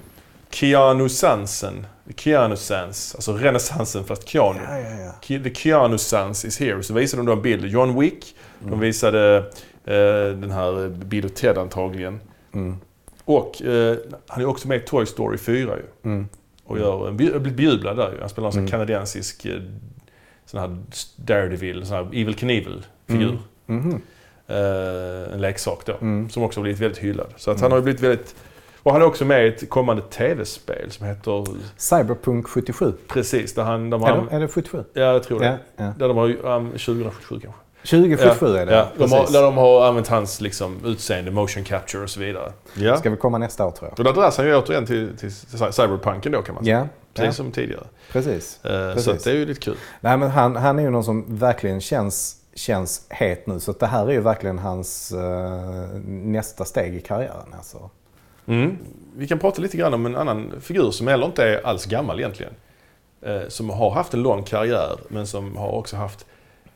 Keanu 0.51 1.09
Sansen, 1.09 1.87
Keanu 2.17 2.57
Sans, 2.57 3.15
alltså 3.15 3.33
renässansen 3.33 4.05
fast 4.05 4.29
Keanu. 4.29 4.61
Ja, 4.69 4.79
ja, 4.79 5.13
ja. 5.29 5.39
The 5.43 5.55
Keanu 5.55 5.99
Sans 5.99 6.45
is 6.45 6.61
here. 6.61 6.83
Så 6.83 6.95
visade 6.95 7.21
de 7.21 7.27
då 7.27 7.33
en 7.33 7.43
bild. 7.43 7.65
John 7.65 8.01
Wick. 8.01 8.37
De 8.61 8.67
Mm. 8.67 8.81
visade 8.81 9.37
eh, 9.85 10.37
den 10.41 10.51
här 10.51 10.89
Bill 10.89 11.25
och 11.25 11.35
Ted 11.35 11.59
antagligen. 11.59 12.21
Mm. 12.55 12.77
Och 13.25 13.63
eh, 13.63 13.97
han 14.27 14.43
är 14.43 14.47
också 14.47 14.69
med 14.69 14.77
i 14.77 14.81
Toy 14.81 15.07
Story 15.07 15.39
4 15.39 15.57
ju. 15.77 16.11
Mm. 16.11 16.29
Och 16.65 16.79
gör 16.79 17.11
blir 17.13 17.39
bejublad 17.39 17.97
där 17.97 18.13
ju. 18.13 18.21
Han 18.21 18.29
spelar 18.29 18.49
en 18.49 18.53
sån 18.53 18.59
Mm. 18.61 18.71
kanadensisk 18.71 19.45
eh, 19.47 19.61
sån 20.47 20.61
här 20.61 20.79
Daredevil, 21.17 21.87
sån 21.87 21.97
här 21.97 22.05
Evil 22.05 22.35
Knievel-figur. 22.35 23.39
Mm. 23.67 23.83
Mhm. 23.89 24.03
Eh, 24.47 25.35
en 25.35 25.41
leksak 25.41 25.87
då. 25.87 25.93
Mm. 26.01 26.31
Som 26.31 26.43
också 26.43 26.61
har 26.61 26.63
blivit 26.63 26.81
väldigt 26.81 26.99
hyllad. 26.99 27.27
Så 27.37 27.51
att 27.51 27.57
Mm. 27.57 27.63
han 27.63 27.71
har 27.73 27.79
ju 27.79 27.83
blivit 27.83 28.01
väldigt... 28.03 28.35
Och 28.83 28.93
han 28.93 29.03
är 29.03 29.07
också 29.07 29.25
med 29.25 29.45
i 29.47 29.49
ett 29.49 29.71
kommande 29.71 30.03
tv-spel 30.03 30.91
som 30.91 31.07
heter... 31.07 31.45
Cyberpunk 31.77 32.47
77. 32.49 32.93
Precis, 33.09 33.55
där 33.55 33.63
han... 33.63 33.91
De 33.91 34.03
Är 34.03 34.07
har, 34.07 34.27
det, 34.31 34.37
är 34.37 34.41
det 34.41 34.49
77? 34.49 34.85
ja, 34.93 35.03
jag 35.03 35.23
tror 35.23 35.41
det. 35.41 35.47
Ja, 35.47 35.57
ja. 35.85 35.93
Där 35.99 36.09
de 36.09 36.17
har. 36.17 36.29
Um, 36.29 36.71
2077 36.71 37.41
kanske. 37.43 37.61
2077 37.91 38.57
är 38.57 38.67
det. 38.67 38.73
Ja, 38.75 38.89
de 38.99 39.13
har, 39.13 39.33
där 39.33 39.43
de 39.43 39.57
har 39.57 39.87
använt 39.87 40.09
hans 40.09 40.41
liksom, 40.41 40.81
utseende, 40.85 41.31
motion 41.31 41.65
capture 41.65 42.03
och 42.03 42.11
så 42.11 42.21
vidare. 42.21 42.53
Ja. 42.75 42.97
Ska 42.97 43.11
vi 43.11 43.17
komma 43.17 43.39
nästa 43.39 43.67
år 43.67 43.71
tror 43.71 43.91
jag. 43.91 43.99
Och 43.99 44.05
där 44.05 44.13
dras 44.23 44.37
han 44.37 44.47
ju 44.47 44.57
återigen 44.57 44.87
till, 44.87 45.17
till 45.17 45.33
cyberpunken 45.73 46.33
då 46.33 46.43
kan 46.43 46.55
man 46.55 46.65
säga. 46.65 46.79
Ja, 46.79 46.87
Precis 47.15 47.27
ja 47.27 47.33
som 47.45 47.53
tidigare. 47.53 47.85
precis. 48.13 48.65
Eh, 48.65 48.71
Precis. 48.71 49.05
Så 49.05 49.11
att 49.11 49.25
det 49.25 49.31
är 49.31 49.35
ju 49.35 49.47
lite 49.47 49.61
kul. 49.61 49.77
Nej, 50.01 50.17
men 50.17 50.31
han, 50.31 50.57
han 50.57 50.79
är 50.79 50.83
ju 50.83 50.91
någon 50.91 51.05
som 51.05 51.25
verkligen 51.29 51.81
känns, 51.81 52.37
känns 52.55 53.07
het 53.09 53.47
nu. 53.47 53.61
Så 53.61 53.71
att 53.71 53.81
det 53.81 53.87
här 53.87 54.07
är 54.07 54.13
ju 54.13 54.21
verkligen 54.21 54.59
hans 54.59 55.13
eh, 55.13 55.89
nästa 56.07 56.65
steg 56.65 56.95
i 56.95 57.01
karriären. 57.01 57.55
Alltså. 57.57 57.91
Mm. 58.47 58.77
Vi 59.17 59.29
kan 59.29 59.39
prata 59.39 59.63
lite 59.63 59.77
grann 59.77 59.95
om 59.95 60.07
en 60.07 60.17
annan 60.17 60.53
figur 60.61 60.91
som 60.91 61.07
heller 61.07 61.27
inte 61.27 61.45
är 61.45 61.67
alls 61.67 61.87
gammal 61.87 62.19
egentligen. 62.21 62.53
Eh, 63.23 63.49
som 63.49 63.71
har 63.71 63.91
haft 63.91 64.15
en 64.15 64.23
lång 64.23 64.43
karriär 64.43 64.97
men 65.09 65.27
som 65.27 65.57
har 65.57 65.69
också 65.73 65.97
haft 65.97 66.27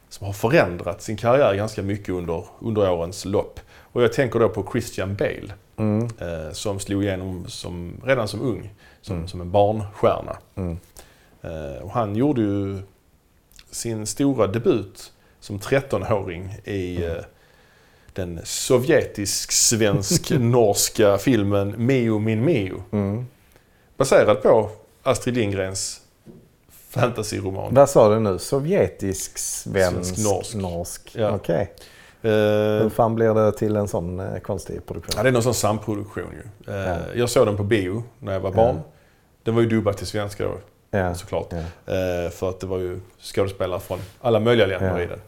som 0.09 0.27
har 0.27 0.33
förändrat 0.33 1.03
sin 1.03 1.17
karriär 1.17 1.55
ganska 1.55 1.83
mycket 1.83 2.09
under, 2.09 2.45
under 2.61 2.91
årens 2.91 3.25
lopp. 3.25 3.61
Och 3.93 4.03
jag 4.03 4.13
tänker 4.13 4.39
då 4.39 4.49
på 4.49 4.67
Christian 4.73 5.17
Bale 5.17 5.53
Mm. 5.77 6.05
eh, 6.19 6.53
som 6.53 6.81
slog 6.81 7.05
igenom 7.05 7.45
som, 7.49 8.01
redan 8.05 8.29
som 8.29 8.41
ung, 8.43 8.71
som, 9.03 9.17
Mm. 9.17 9.29
som 9.29 9.41
en 9.41 9.51
barnstjärna. 9.51 10.37
Mm. 10.55 10.79
Eh, 11.43 11.83
och 11.83 11.91
han 11.91 12.17
gjorde 12.17 12.41
ju 12.41 12.79
sin 13.71 14.07
stora 14.07 14.47
debut 14.47 15.13
som 15.41 15.59
13-åring 15.59 16.55
i 16.65 16.97
Mm. 16.97 17.11
eh, 17.17 17.23
den 18.13 18.41
sovjetisk-svensk-norska 18.45 21.19
filmen 21.19 21.75
Mio 21.87 22.19
min 22.19 22.45
Mio. 22.45 22.83
Mm. 22.93 23.27
Baserad 23.97 24.43
på 24.43 24.71
Astrid 25.03 25.37
Lindgrens 25.37 26.01
fantasyroman. 26.91 27.75
Vad 27.75 27.91
sa 27.91 28.15
du 28.15 28.21
nu? 28.21 28.39
Sovjetisk, 28.39 29.39
svensk, 29.39 30.07
Svensk, 30.07 30.25
norsk. 30.25 30.55
norsk. 30.55 31.11
Ja. 31.15 31.31
Okej. 31.35 31.73
Eh, 32.23 32.31
Hur 32.83 32.89
fan 32.89 33.15
blir 33.15 33.35
det 33.35 33.53
till 33.53 33.77
en 33.77 33.89
sån 33.89 34.21
eh, 34.21 34.39
konstig 34.39 34.87
produktion? 34.87 35.13
ja, 35.17 35.23
det 35.23 35.29
är 35.29 35.33
någon 35.33 35.43
sån 35.43 35.55
samproduktion 35.55 36.33
ju. 36.33 36.73
Eh, 36.75 36.81
Ja. 36.89 36.97
Jag 37.15 37.31
såg 37.31 37.47
den 37.47 37.57
på 37.57 37.63
bio 37.65 38.03
när 38.19 38.33
jag 38.33 38.41
var 38.41 38.53
barn. 38.53 38.77
Ja. 38.77 38.83
Den 39.43 39.55
var 39.55 39.63
ju 39.63 39.69
dubbad 39.69 39.97
till 39.97 40.07
svenska 40.07 40.45
då, 40.45 40.55
ja. 40.91 41.15
såklart. 41.15 41.51
För 42.33 42.49
att 42.49 42.61
det 42.61 42.67
var 42.67 42.79
ju 42.79 43.01
skådespelare 43.21 43.81
från 43.81 43.99
alla 44.21 44.41
möjliga 44.41 44.67
länder 44.67 45.01
i 45.01 45.07
den. 45.07 45.21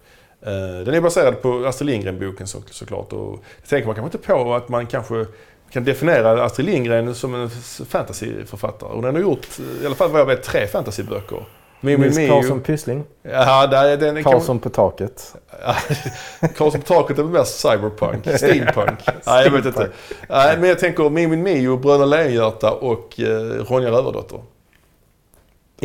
Den 0.85 0.95
är 0.95 1.01
baserad 1.01 1.43
på 1.43 1.65
Astrid 1.67 1.87
Lindgren-boken 1.91 2.47
så, 2.47 2.59
såklart. 2.71 3.13
Och 3.13 3.39
det 3.63 3.69
tänker 3.69 3.87
man 3.87 3.95
kanske 3.97 4.17
inte 4.19 4.27
på 4.29 4.55
att 4.55 4.69
man 4.69 4.87
kanske 4.87 5.27
kan 5.71 5.85
definiera 5.85 6.45
Astrid 6.45 6.67
Lindgren 6.67 7.15
som 7.15 7.35
en 7.35 7.51
fantasyförfattare. 7.89 8.91
Och 8.91 9.03
den 9.03 9.15
har 9.15 9.23
gjort, 9.23 9.47
eh, 9.59 9.83
i 9.83 9.87
alla 9.87 9.95
fall 9.95 10.11
vad 10.11 10.21
jag 10.21 10.27
vet, 10.27 10.43
tre 10.43 10.67
fantasyböcker 10.67 11.45
Mimmi 11.81 12.07
Nils. 12.07 12.31
Karlsson 12.31 12.61
Pyssling. 12.61 13.05
Ja, 13.23 13.67
där, 13.67 13.97
den 13.97 14.17
är 14.17 14.23
Karlsson 14.23 14.59
på 14.59 14.69
taket. 14.69 15.35
Karlsson 16.57 16.81
på 16.81 16.87
taket 16.87 17.19
är 17.19 17.23
väl 17.23 17.33
mer 17.33 17.45
cyberpunk, 17.45 18.29
steampunk. 18.37 18.99
Nej, 19.27 19.45
jag 19.45 19.51
vet 19.51 19.67
inte. 19.67 19.89
Nej, 20.29 20.59
men 20.59 20.69
jag 20.69 20.79
tänker 20.79 21.11
Mimmi 21.11 21.37
Mio, 21.37 21.77
Bröderna 21.77 22.05
Lejonhjärta 22.05 22.73
och 22.73 23.21
eh, 23.21 23.65
Ronja 23.65 23.91
Rövardotter. 23.91 24.41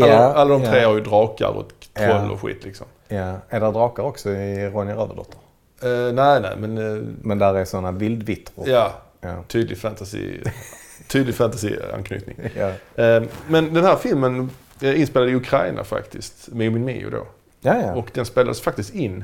Alla, 0.01 0.45
de 0.45 0.63
tre 0.63 0.83
har 0.83 0.93
ju 0.93 1.01
drakar 1.01 1.47
och 1.47 1.71
troll 1.93 2.31
och 2.31 2.41
skit 2.41 2.63
liksom. 2.63 2.88
Ja. 3.07 3.33
Är 3.49 3.59
det 3.59 3.71
drakar 3.71 4.03
också 4.03 4.29
i 4.29 4.69
Ronja 4.69 4.93
Rövardotter? 4.93 5.39
Eh, 5.83 6.13
nej, 6.13 6.41
nej, 6.41 6.51
men 6.57 6.73
Men 7.21 7.39
där 7.39 7.53
är 7.55 7.65
sådana 7.65 7.91
vildvittror. 7.91 8.69
ja, 8.69 8.91
Ja. 9.26 9.43
tydlig 9.47 9.78
fantasy, 9.78 10.38
tydlig 11.07 11.36
fantasy-anknytning. 11.36 12.36
Ja. 12.55 13.03
Eh, 13.03 13.23
men 13.47 13.73
den 13.73 13.84
här 13.84 13.95
filmen 13.95 14.49
är 14.82 14.93
inspelad 14.93 15.30
i 15.30 15.36
Ukraina 15.36 15.84
faktiskt, 15.84 16.49
Mimmi 16.51 16.80
Mio 16.80 17.09
då. 17.09 17.28
Ja, 17.61 17.82
ja. 17.82 17.93
Och 17.95 18.09
den 18.13 18.26
spelades 18.26 18.61
faktiskt 18.61 18.93
in 18.95 19.23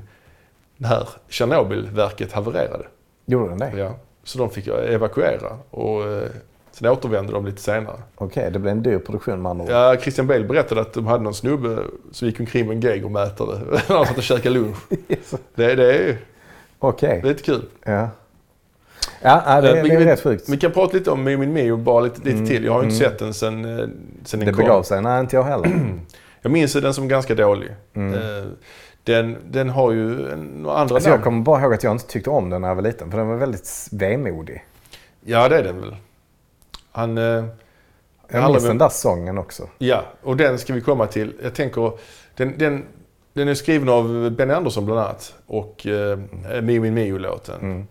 när 0.78 1.10
Tjernobylverket 1.30 2.32
havererade. 2.32 2.86
Gjorde 3.26 3.50
den 3.50 3.58
det? 3.60 3.72
Ja, 3.78 3.96
så 4.24 4.38
de 4.38 4.50
fick 4.50 4.68
evakuera 4.68 5.58
och 5.70 6.04
eh, 6.08 6.30
sen 6.72 6.88
återvände 6.90 7.34
de 7.34 7.46
lite 7.46 7.62
senare. 7.62 8.02
Okej, 8.16 8.52
det 8.52 8.60
blev 8.60 8.72
en 8.72 8.84
dyr 8.84 9.00
produktion 9.00 9.42
med 9.42 9.50
andra 9.50 9.66
ord. 9.66 9.72
Ja, 9.72 9.96
Christian 10.02 10.28
Bale 10.28 10.44
berättade 10.44 10.82
att 10.82 10.94
de 10.94 11.08
hade 11.08 11.24
någon 11.24 11.34
snubbe 11.34 11.84
som 12.12 12.28
gick 12.28 12.40
omkring 12.40 12.68
med 12.68 12.76
en 12.76 12.82
geigermätare 12.82 13.60
när 13.60 13.72
de 13.98 14.06
satt 14.06 14.18
och 14.18 14.24
käkade 14.24 14.56
lunch. 14.56 14.78
Det, 15.56 15.76
det 15.76 15.94
är 15.96 16.18
Okej. 16.80 17.22
lite 17.24 17.44
kul. 17.44 17.66
Ja. 17.84 18.10
Ja, 19.22 19.62
det, 19.62 19.68
Eh, 19.78 19.84
det 19.84 19.90
är 19.94 19.98
vi- 20.00 20.06
rätt 20.06 20.22
sjukt. 20.24 20.50
Vi 20.50 20.58
kan 20.58 20.72
prata 20.72 20.98
lite 20.98 21.12
om 21.12 21.24
Min 21.24 21.54
Mio 21.54 21.78
bara 21.78 22.00
lite, 22.02 22.18
lite 22.20 22.32
Mm, 22.38 22.48
till. 22.48 22.64
Jag 22.66 22.72
har 22.74 22.84
ju 22.84 22.90
inte 22.90 23.06
mm. 23.06 23.12
sett 23.12 23.20
den 23.20 23.34
sen, 23.34 23.66
eh, 23.80 23.86
sen 24.24 24.40
den 24.40 24.40
Det 24.40 24.54
kom. 24.54 24.64
begav 24.64 24.84
sig. 24.84 25.02
Nej, 25.02 25.20
inte 25.20 25.36
jag 25.36 25.44
heller. 25.44 25.72
Jag 26.44 26.52
minns 26.52 26.74
den 26.74 26.94
som 26.94 27.08
ganska 27.08 27.36
dålig. 27.36 27.70
Mm. 27.94 28.14
Eh, 28.14 28.46
Den, 29.04 29.38
den 29.52 29.70
har 29.70 29.92
ju 29.92 30.32
en, 30.32 30.42
andra 30.56 30.72
Alltså 30.74 30.96
jag 30.96 31.10
namn. 31.10 31.24
kommer 31.24 31.42
bara 31.42 31.62
ihåg 31.62 31.74
att 31.74 31.84
jag 31.84 31.92
inte 31.92 32.08
tyckte 32.08 32.30
om 32.30 32.50
den 32.50 32.62
när 32.62 32.68
jag 32.68 32.76
var 32.76 32.82
liten. 32.82 33.12
För 33.12 33.18
den 33.18 33.28
var 33.28 33.36
väldigt 33.36 33.88
vemodig. 33.92 34.66
Ja, 35.26 35.50
det 35.50 35.58
är 35.58 35.64
den 35.64 35.82
väl. 35.82 35.96
Han... 36.92 37.18
Jag 37.18 38.52
minns 38.52 38.64
den 38.68 38.78
där 38.78 38.90
sången 38.90 39.38
också. 39.38 39.64
Ja, 39.78 40.04
och 40.24 40.38
den 40.38 40.58
ska 40.60 40.74
vi 40.74 40.82
komma 40.82 41.08
till. 41.08 41.34
Jag 41.44 41.54
tänker, 41.56 41.92
den, 42.36 42.58
den, 42.58 42.86
den 43.34 43.48
är 43.48 43.54
skriven 43.54 43.90
av 43.90 44.32
Benny 44.32 44.54
Andersson 44.54 44.86
bland 44.86 45.00
annat. 45.00 45.34
Och 45.48 45.88
eh, 45.88 46.20
Mio 46.62 46.80
Min 46.82 46.94
Mio-låten. 46.94 47.60
Mm. 47.62 47.88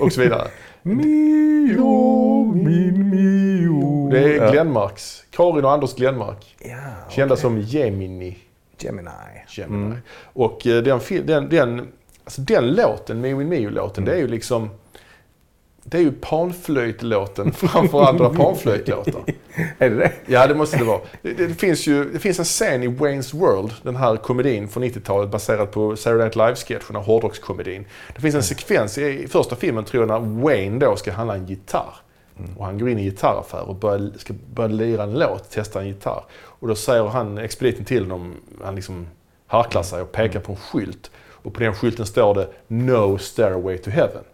Och 0.00 0.12
så 0.12 0.20
vidare. 0.20 0.48
Mio, 0.82 2.52
min 2.54 3.10
Mio. 3.10 4.08
Det 4.10 4.36
är. 4.36 4.52
Glenmarks. 4.52 5.24
Karin 5.30 5.64
och 5.64 5.72
Anders 5.72 5.94
Glenmark. 5.94 6.56
Ja, 6.60 6.76
Kända 7.10 7.34
okej. 7.34 7.42
som 7.42 7.60
Gemini. 7.60 8.38
Gemini. 8.78 9.10
Gemini. 9.48 9.84
Mm. 9.86 9.96
Och 10.32 10.66
eh, 10.66 10.82
den, 10.82 11.00
den, 11.26 11.48
den, 11.48 11.88
alltså 12.24 12.40
den 12.40 12.74
låten, 12.74 13.20
Mio 13.20 13.36
Min 13.36 13.48
Mio-låten, 13.48 14.04
Mm. 14.04 14.14
det 14.14 14.18
är 14.20 14.22
ju 14.22 14.28
liksom... 14.28 14.68
Det 15.86 15.96
är 15.96 16.02
ju 16.02 16.12
panflöjtlåten 16.12 17.52
framför 17.52 18.02
andra 18.04 18.30
panflöjtlåtar. 18.30 19.22
Är 19.78 19.90
det 19.90 19.96
det? 19.96 20.12
Ja, 20.26 20.46
det 20.46 20.54
måste 20.54 20.76
det 20.76 20.84
vara. 20.84 21.00
Det, 21.22 21.32
det, 21.32 21.54
finns 21.54 21.86
ju, 21.86 22.04
det 22.04 22.18
finns 22.18 22.38
en 22.38 22.44
scen 22.44 22.82
i 22.82 22.88
Wayne's 22.88 23.36
World, 23.36 23.72
den 23.82 23.96
här 23.96 24.16
komedin 24.16 24.68
från 24.68 24.84
90-talet 24.84 25.30
baserad 25.30 25.70
på 25.70 25.96
Saturday 25.96 26.24
Night 26.24 26.36
Live-sketcherna, 26.36 26.98
hårdrockskomedin. 26.98 27.84
Det 28.14 28.20
finns 28.20 28.34
en 28.34 28.42
sekvens 28.42 28.98
i, 28.98 29.22
i 29.24 29.28
första 29.28 29.56
filmen, 29.56 29.84
tror 29.84 30.02
jag, 30.02 30.08
när 30.08 30.42
Wayne 30.42 30.78
då 30.78 30.96
ska 30.96 31.12
handla 31.12 31.34
en 31.34 31.46
gitarr. 31.46 31.94
Och 32.56 32.64
han 32.64 32.78
går 32.78 32.88
in 32.88 32.98
i 32.98 33.00
en 33.00 33.08
gitarraffär 33.08 33.68
och 33.68 33.74
börjar, 33.74 34.12
ska 34.18 34.34
börja 34.54 34.68
lira 34.68 35.02
en 35.02 35.18
låt, 35.18 35.50
testa 35.50 35.80
en 35.80 35.86
gitarr. 35.86 36.24
Och 36.34 36.68
då 36.68 36.74
säger 36.74 37.04
han, 37.04 37.38
expediten 37.38 37.84
till 37.84 38.02
honom, 38.02 38.34
han 38.64 38.74
liksom 38.74 39.06
harklar 39.46 39.82
sig 39.82 40.02
och 40.02 40.12
pekar 40.12 40.40
på 40.40 40.52
en 40.52 40.58
skylt. 40.58 41.10
Och 41.16 41.54
på 41.54 41.60
den 41.60 41.74
skylten 41.74 42.06
står 42.06 42.34
det 42.34 42.48
No 42.66 43.18
Stairway 43.18 43.78
to 43.78 43.90
Heaven. 43.90 44.24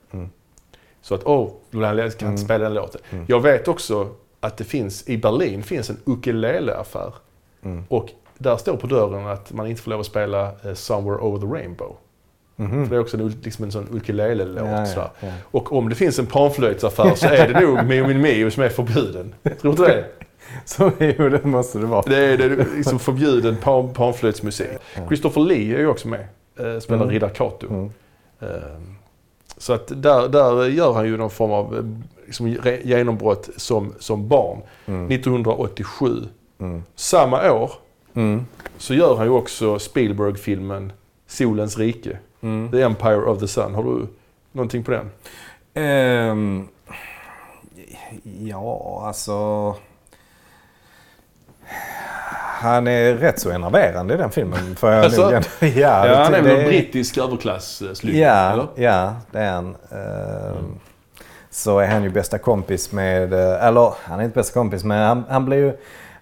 Mm. 1.01 1.03
Så 1.03 1.15
att, 1.15 1.21
åh, 1.25 1.51
han 1.73 1.83
kan 1.83 1.99
Mm. 1.99 2.31
inte 2.33 2.43
spela 2.45 2.65
den 2.65 2.75
låten. 2.75 3.01
Mm. 3.11 3.25
Jag 3.29 3.41
vet 3.41 3.69
också 3.69 4.09
att 4.41 4.57
det 4.57 4.65
finns, 4.65 5.09
i 5.09 5.17
Berlin 5.19 5.63
finns 5.63 5.91
en 5.91 5.97
ukulele-affär. 6.05 7.13
Mm. 7.63 7.85
Och 7.89 8.09
där 8.39 8.57
står 8.57 8.77
på 8.77 8.87
dörren 8.87 9.27
att 9.27 9.53
man 9.53 9.67
inte 9.67 9.83
får 9.83 9.91
lov 9.91 10.01
att 10.01 10.07
spela 10.07 10.53
eh, 10.65 10.75
Somewhere 10.75 11.19
Over 11.21 11.39
the 11.39 11.47
Rainbow. 11.47 11.97
Mhm. 12.57 12.85
För 12.85 12.91
det 12.91 12.97
är 12.97 13.01
också 13.01 13.17
en, 13.17 13.29
liksom 13.43 13.65
en 13.65 13.73
sån 13.73 13.89
ukulele-låt. 13.93 14.67
Ja, 14.69 14.87
ja, 14.97 15.11
ja. 15.21 15.33
Och 15.45 15.73
om 15.73 15.89
det 15.89 15.95
finns 15.95 16.19
en 16.19 16.27
panflöjtsaffär 16.27 17.15
så 17.15 17.27
är 17.27 17.49
det 17.49 17.61
nog 17.61 17.85
Mio 17.87 18.07
Min 18.07 18.21
Mio 18.21 18.51
som 18.51 18.63
är 18.63 18.69
förbjuden. 18.69 19.35
Tror 19.43 19.57
du 19.63 19.69
inte 19.71 19.87
det? 19.87 20.05
Så 20.65 20.93
jo, 20.99 21.29
det 21.29 21.45
måste 21.45 21.79
det 21.79 21.87
vara. 21.87 22.03
Det 22.03 22.17
är, 22.17 22.39
det 22.39 22.45
är 22.45 22.67
liksom 22.77 22.99
förbjuden 22.99 23.57
pan, 23.57 23.93
panflöjtsmusik. 23.95 24.69
Christopher 25.09 25.41
Lee 25.41 25.75
är 25.75 25.79
ju 25.79 25.87
också 25.87 26.09
med. 26.09 26.21
Eh, 26.21 26.79
spelar 26.81 26.97
Mm. 27.03 27.11
Riddar 27.11 27.29
Kato. 27.29 27.67
Mm. 27.71 27.91
Ehm, 28.41 28.90
Så 29.61 29.73
att 29.73 30.03
där, 30.03 30.29
där 30.29 30.67
gör 30.69 30.93
han 30.93 31.07
ju 31.07 31.17
någon 31.17 31.31
form 31.31 31.51
av 31.51 31.77
eh, 31.77 31.85
liksom, 32.27 32.57
genombrott 32.85 33.49
som, 33.57 33.95
som 33.99 34.29
barn. 34.29 34.59
Mm. 34.87 35.11
1987. 35.11 36.25
Mm. 36.59 36.83
Samma 36.95 37.53
år 37.53 37.73
Mm. 38.15 38.47
så 38.79 38.95
gör 38.95 39.17
han 39.17 39.27
ju 39.27 39.33
också 39.33 39.79
Spielberg-filmen 39.79 40.93
Solens 41.27 41.79
rike. 41.79 42.19
Mm. 42.41 42.71
The 42.71 42.83
Empire 42.83 43.23
of 43.23 43.41
the 43.41 43.49
Sun. 43.49 43.75
Har 43.75 43.83
du 43.83 44.07
någonting 44.53 44.85
på 44.85 44.91
den? 44.91 45.11
Ehm, 45.75 46.69
ja, 48.41 49.03
alltså... 49.07 49.75
Han 52.61 52.87
är 52.87 53.15
rätt 53.15 53.39
så 53.41 53.51
enerverande 53.51 54.15
i 54.15 54.17
den 54.17 54.31
filmen. 54.31 54.77
Får 54.77 54.91
jag 54.91 55.05
Alltså? 55.05 55.31
nog 55.31 55.43
ja, 55.61 56.07
Ja, 56.07 56.23
han 56.25 56.35
är 56.35 56.43
väl 56.43 56.59
en 56.61 56.65
brittisk 56.67 57.19
överklassslugg? 57.19 58.15
Ja, 58.17 58.53
eller? 58.53 58.67
ja, 58.75 59.15
det 59.31 59.39
är 59.39 59.53
han. 59.53 59.77
Ehm, 59.91 60.79
Så 61.51 61.79
är 61.79 61.87
han 61.87 62.03
ju 62.03 62.11
bästa 62.11 62.39
kompis 62.39 62.93
med, 62.93 63.33
eh, 63.33 63.65
eller 63.67 63.93
han 64.03 64.21
är 64.21 64.25
inte 64.25 64.35
bästa 64.39 64.55
kompis 64.55 64.85
men 64.85 65.07
han, 65.09 65.25
han 65.29 65.45
blir 65.45 65.59
ju, 65.59 65.73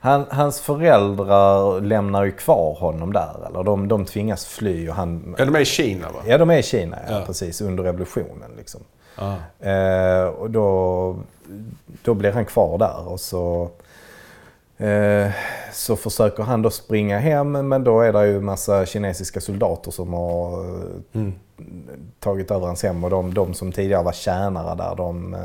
han, 0.01 0.25
hans 0.31 0.61
föräldrar 0.61 1.81
lämnar 1.81 2.25
ju 2.25 2.33
kvar 2.33 2.75
honom 2.75 3.13
där. 3.13 3.47
Eller 3.49 3.63
de, 3.63 3.89
de 3.89 4.05
tvingas 4.05 4.47
fly 4.47 4.89
och 4.89 4.95
han... 4.95 5.35
Ja, 5.39 5.45
de 5.45 5.55
är 5.57 5.61
i 5.61 5.65
Kina 5.65 6.07
va? 6.07 6.19
Ja, 6.27 6.39
de 6.39 6.51
är 6.51 6.59
i 6.59 6.63
Kina, 6.63 6.97
ja, 7.09 7.15
Ja. 7.19 7.23
precis. 7.27 7.61
Under 7.61 7.83
revolutionen 7.85 8.51
liksom. 8.57 8.81
Ah. 9.17 9.67
Eh, 9.69 10.25
och 10.27 10.51
då, 10.51 11.17
då 12.03 12.15
blir 12.15 12.33
han 12.33 12.45
kvar 12.45 12.79
där 12.79 13.09
och 13.09 13.21
så, 13.21 13.69
så 15.73 15.97
försöker 15.97 16.43
han 16.43 16.63
då 16.63 16.71
springa 16.71 17.19
hem 17.19 17.69
men 17.69 17.85
då 17.85 18.01
är 18.01 18.13
det 18.13 18.27
ju 18.27 18.41
massa 18.41 18.87
kinesiska 18.87 19.41
soldater 19.41 19.91
som 19.91 20.13
har 20.15 20.65
eh, 20.65 20.81
Mm. 21.13 21.33
tagit 22.21 22.51
över 22.51 22.67
hans 22.67 22.83
hem 22.83 23.05
och 23.05 23.11
de, 23.11 23.35
de 23.35 23.55
som 23.55 23.73
tidigare 23.73 24.03
var 24.03 24.13
tjänare 24.13 24.75
där 24.75 24.95
de, 24.97 25.35
eh, 25.35 25.41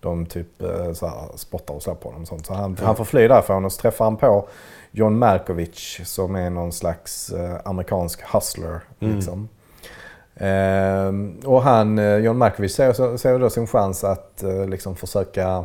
de 0.00 0.26
typ 0.26 0.62
eh, 0.62 0.92
så 0.92 1.06
här, 1.06 1.16
spottar 1.36 1.74
och 1.74 1.82
slår 1.82 1.94
på 1.94 2.08
honom. 2.08 2.26
Sånt. 2.26 2.46
Så 2.46 2.54
han, 2.54 2.76
han 2.82 2.96
får 2.96 3.04
fly 3.04 3.28
därifrån 3.28 3.64
och 3.64 3.72
så 3.72 3.80
träffar 3.80 4.04
han 4.04 4.16
på 4.16 4.48
John 4.90 5.18
Malkovich 5.18 6.00
som 6.04 6.34
är 6.34 6.50
någon 6.50 6.72
slags 6.72 7.30
eh, 7.30 7.56
amerikansk 7.64 8.20
hustler. 8.32 8.80
Mm. 9.00 9.14
Liksom. 9.16 9.48
Ehm, 10.34 11.40
och 11.44 11.62
han, 11.62 11.98
eh, 11.98 12.16
John 12.16 12.38
Malkovich 12.38 12.72
ser, 12.72 13.16
ser 13.16 13.38
då 13.38 13.50
sin 13.50 13.66
chans 13.66 14.04
att 14.04 14.42
eh, 14.42 14.66
liksom 14.68 14.96
försöka 14.96 15.64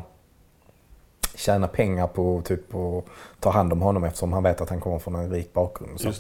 tjäna 1.36 1.68
pengar 1.68 2.08
på 2.08 2.42
typ 2.46 2.76
att 2.76 3.06
ta 3.40 3.50
hand 3.50 3.74
om 3.74 3.82
honom 3.82 4.04
eftersom 4.04 4.34
han 4.34 4.44
vet 4.44 4.62
att 4.62 4.70
han 4.70 4.80
kommer 4.80 5.00
från 5.00 5.16
en 5.16 5.32
rik 5.32 5.54
bakgrund. 5.54 6.00
Så, 6.00 6.12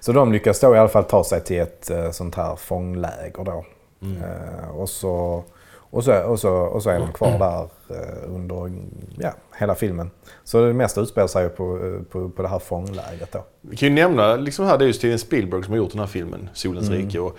så 0.00 0.12
de 0.12 0.32
lyckas 0.32 0.60
då 0.60 0.74
i 0.74 0.78
alla 0.78 0.88
fall 0.88 1.04
ta 1.04 1.24
sig 1.24 1.40
till 1.40 1.60
ett 1.60 1.90
eh, 1.90 2.10
sånt 2.10 2.34
här 2.34 2.56
fångläger 2.56 3.44
då. 3.44 3.64
Mm. 4.02 4.22
Eh, 4.22 4.68
och, 4.68 4.88
så, 4.88 5.44
och, 5.90 6.04
så, 6.04 6.22
och, 6.22 6.40
så, 6.40 6.50
och 6.52 6.82
så 6.82 6.90
är 6.90 6.98
de 6.98 7.12
kvar 7.12 7.38
där 7.38 7.68
eh, 7.96 8.34
under 8.34 8.72
ja, 9.18 9.32
hela 9.58 9.74
filmen. 9.74 10.10
Så 10.44 10.66
det 10.66 10.72
mesta 10.72 11.00
utspelar 11.00 11.28
sig 11.28 11.48
på, 11.48 11.98
på, 12.10 12.28
på 12.28 12.42
det 12.42 12.48
här 12.48 12.58
fånglägret 12.58 13.32
då. 13.32 13.44
Vi 13.60 13.76
kan 13.76 13.88
ju 13.88 13.94
nämna, 13.94 14.36
liksom 14.36 14.66
här, 14.66 14.78
det 14.78 14.84
är 14.84 14.86
ju 14.86 14.92
Steven 14.92 15.18
Spielberg 15.18 15.62
som 15.62 15.72
har 15.72 15.78
gjort 15.78 15.90
den 15.90 16.00
här 16.00 16.06
filmen, 16.06 16.48
Solens 16.54 16.88
Mm. 16.88 17.00
rike. 17.00 17.20
Och 17.20 17.38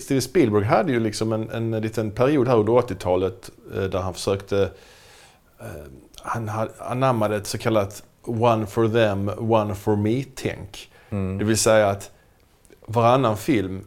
Steven 0.00 0.22
Spielberg 0.22 0.64
hade 0.64 0.92
ju 0.92 1.00
liksom 1.00 1.32
en, 1.32 1.50
en 1.50 1.70
liten 1.70 2.10
period 2.10 2.48
här 2.48 2.56
under 2.56 2.72
80-talet 2.72 3.50
eh, 3.74 3.82
där 3.82 3.98
han 3.98 4.14
försökte... 4.14 4.70
Eh, 6.24 6.28
han 6.30 6.48
ha- 6.48 6.68
anammade 6.78 7.36
ett 7.36 7.46
så 7.46 7.58
kallat 7.58 8.02
one 8.24 8.66
for 8.66 8.88
them, 8.88 9.30
one 9.52 9.74
for 9.74 9.96
me-tänk. 9.96 10.90
Mm. 11.10 11.38
Det 11.38 11.44
vill 11.44 11.58
säga 11.58 11.88
att 11.88 12.10
varannan 12.86 13.36
film 13.36 13.80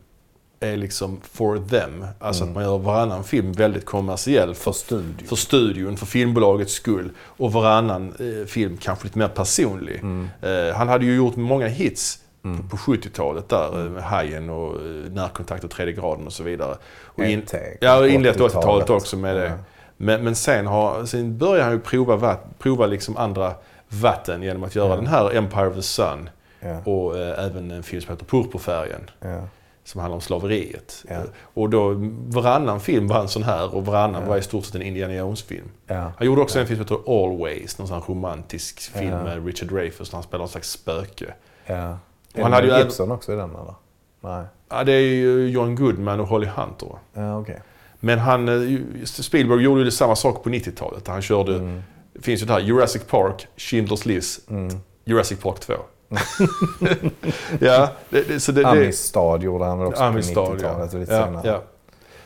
är 0.60 0.78
liksom 0.78 1.20
for 1.32 1.58
them. 1.70 2.06
Alltså 2.20 2.44
Mm. 2.44 2.52
att 2.52 2.56
man 2.56 2.64
gör 2.64 2.78
varannan 2.78 3.24
film 3.24 3.52
väldigt 3.52 3.86
kommersiell 3.86 4.56
för, 4.56 4.64
För 4.64 4.72
studio. 4.72 5.28
för 5.28 5.36
studion, 5.36 5.98
för 5.98 6.06
filmbolagets 6.06 6.74
skull. 6.74 7.10
Och 7.20 7.54
varannan 7.54 8.14
eh, 8.20 8.46
film 8.48 8.78
kanske 8.78 9.04
lite 9.06 9.20
mer 9.20 9.28
personlig. 9.28 9.96
Mm. 10.00 10.28
Eh, 10.42 10.76
han 10.76 10.88
hade 10.88 11.06
ju 11.06 11.16
gjort 11.16 11.36
många 11.36 11.68
hits 11.68 12.20
Mm. 12.44 12.70
på, 12.70 12.78
på 12.78 12.78
70-talet 12.78 13.50
där. 13.50 13.80
eh, 13.86 13.92
Med 13.92 14.04
Hajen 14.04 14.50
och 14.50 14.76
eh, 14.76 15.12
Närkontakt 15.12 15.64
och 15.64 15.70
Tredje 15.72 15.94
graden 15.94 16.26
och 16.26 16.34
så 16.34 16.44
vidare. 16.44 16.76
Och 17.04 17.24
in, 17.26 17.46
ja, 17.82 17.98
och 18.00 18.08
inlett 18.10 18.36
80-talet. 18.38 18.54
80-talet 18.56 18.90
också 18.90 19.18
med 19.18 19.36
det. 19.36 19.46
Ja. 19.46 19.54
Men, 19.98 20.24
men 20.24 20.36
sen, 20.36 20.68
har, 20.68 21.06
sen 21.06 21.38
började 21.38 21.64
han 21.64 21.74
ju 21.74 21.80
prova, 21.80 22.16
vatt, 22.16 22.46
prova 22.60 22.86
liksom 22.86 23.18
andra 23.18 23.54
vatten 23.90 24.42
genom 24.44 24.64
att 24.64 24.76
göra 24.76 24.90
Ja. 24.90 24.96
den 24.96 25.08
här 25.08 25.36
Empire 25.36 25.68
of 25.68 25.76
the 25.76 25.82
Sun 25.82 26.30
Ja. 26.60 26.78
och 26.92 27.18
eh, 27.18 27.46
även 27.46 27.72
en 27.72 27.84
film 27.84 28.02
som 28.02 28.12
heter 28.12 28.26
Purpurfärgen 28.26 29.10
Ja. 29.20 29.42
som 29.84 30.02
handlar 30.02 30.16
om 30.16 30.22
slaveriet. 30.22 31.06
Eh, 31.10 31.20
Och 31.54 31.70
då 31.70 31.94
varannan 32.28 32.80
film 32.80 33.08
var 33.08 33.20
en 33.20 33.28
sån 33.28 33.44
här 33.44 33.76
och 33.76 33.86
varannan 33.86 34.28
var 34.28 34.38
i 34.38 34.42
stort 34.42 34.66
sett 34.66 34.76
en 34.76 34.82
Indiana 34.82 35.14
Jones-film. 35.16 35.70
Han 35.88 36.14
gjorde 36.28 36.42
också 36.42 36.60
en 36.60 36.68
film 36.68 36.86
som 36.86 36.96
heter 36.98 37.12
Always, 37.24 37.78
någon 37.78 37.88
sån 37.88 38.02
romantisk 38.08 38.80
film 38.80 39.18
med 39.24 39.46
Richard 39.46 39.70
Dreyfuss 39.70 40.10
där 40.10 40.16
han 40.18 40.24
spelar 40.24 40.40
någon 40.40 40.50
slags 40.50 40.70
spöke. 40.72 41.34
Ja. 41.66 41.98
Och 42.36 42.42
han 42.42 42.54
hade 42.54 42.68
ju 42.68 42.78
Gibson 42.78 43.12
också 43.12 43.34
i 43.34 43.36
den 43.36 43.50
eller? 43.50 43.74
Nej. 44.22 44.46
Ja, 44.70 44.84
det 44.84 44.92
är 44.92 45.00
ju 45.02 45.48
John 45.50 45.76
Goodman 45.76 46.20
och 46.20 46.28
Holly 46.28 46.48
Hunter. 46.48 46.90
Ja, 47.14 47.40
okej. 47.40 47.62
Men 48.06 48.20
han, 48.20 48.50
eh, 48.50 48.80
Spielberg 49.06 49.62
gjorde 49.64 49.82
ju 49.82 49.92
samma 49.92 50.16
sak 50.16 50.44
på 50.44 50.50
90-talet. 50.50 51.06
där 51.06 51.12
Han 51.14 51.22
körde, 51.22 51.56
Mm. 51.56 51.84
det 52.14 52.22
finns 52.22 52.42
ju 52.42 52.46
det 52.46 52.54
här 52.54 52.60
Jurassic 52.60 53.04
Park, 53.04 53.48
Schindler's 53.58 54.08
List, 54.08 54.50
Mm. 54.50 54.80
Jurassic 55.06 55.40
Park 55.40 55.60
2. 55.60 55.74
ja, 57.60 57.90
det, 58.10 58.28
det, 58.28 58.40
så 58.40 58.52
det, 58.52 58.66
Amistad 58.68 59.38
gjorde 59.42 59.66
han 59.66 59.80
väl 59.80 59.88
också 59.88 60.04
Amistad, 60.04 60.46
på 60.46 60.54
90-talet 60.56 60.94
och 60.94 61.00
lite 61.00 61.14
ja. 61.14 61.26
senare. 61.26 61.48
ja. 61.48 61.62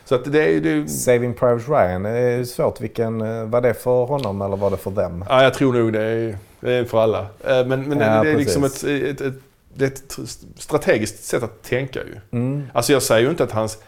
Så 0.04 0.14
att 0.14 0.32
det 0.32 0.44
är 0.44 0.48
ju... 0.60 0.88
Saving 0.88 1.34
Private 1.34 1.64
Ryan, 1.72 2.02
det 2.02 2.10
är 2.10 2.44
svårt 2.44 2.80
vilken, 2.80 3.20
eh, 3.20 3.44
var 3.44 3.60
det 3.60 3.74
för 3.74 4.04
honom 4.04 4.42
eller 4.42 4.56
var 4.56 4.70
det 4.70 4.76
för 4.76 4.90
dem? 4.90 5.24
ja, 5.28 5.42
jag 5.42 5.54
tror 5.54 5.72
nog 5.72 5.92
det 5.92 6.02
är, 6.02 6.38
det 6.60 6.72
är 6.72 6.84
för 6.84 6.98
alla. 7.02 7.20
Eh, 7.20 7.66
Men, 7.66 7.68
men 7.88 8.00
Ja, 8.00 8.22
det 8.24 8.30
är 8.30 8.36
liksom 8.36 8.62
precis. 8.62 8.84
ett, 8.84 9.20
ett, 9.20 9.34
ett, 9.78 9.82
är 9.82 9.86
ett 9.86 10.18
strategiskt 10.56 11.24
sätt 11.24 11.42
att 11.42 11.62
tänka 11.62 11.98
ju. 12.00 12.38
Mm. 12.38 12.66
Alltså 12.72 12.92
jag 12.92 13.02
säger 13.02 13.22
ju 13.24 13.30
inte 13.30 13.44
att 13.44 13.52
hans 13.52 13.78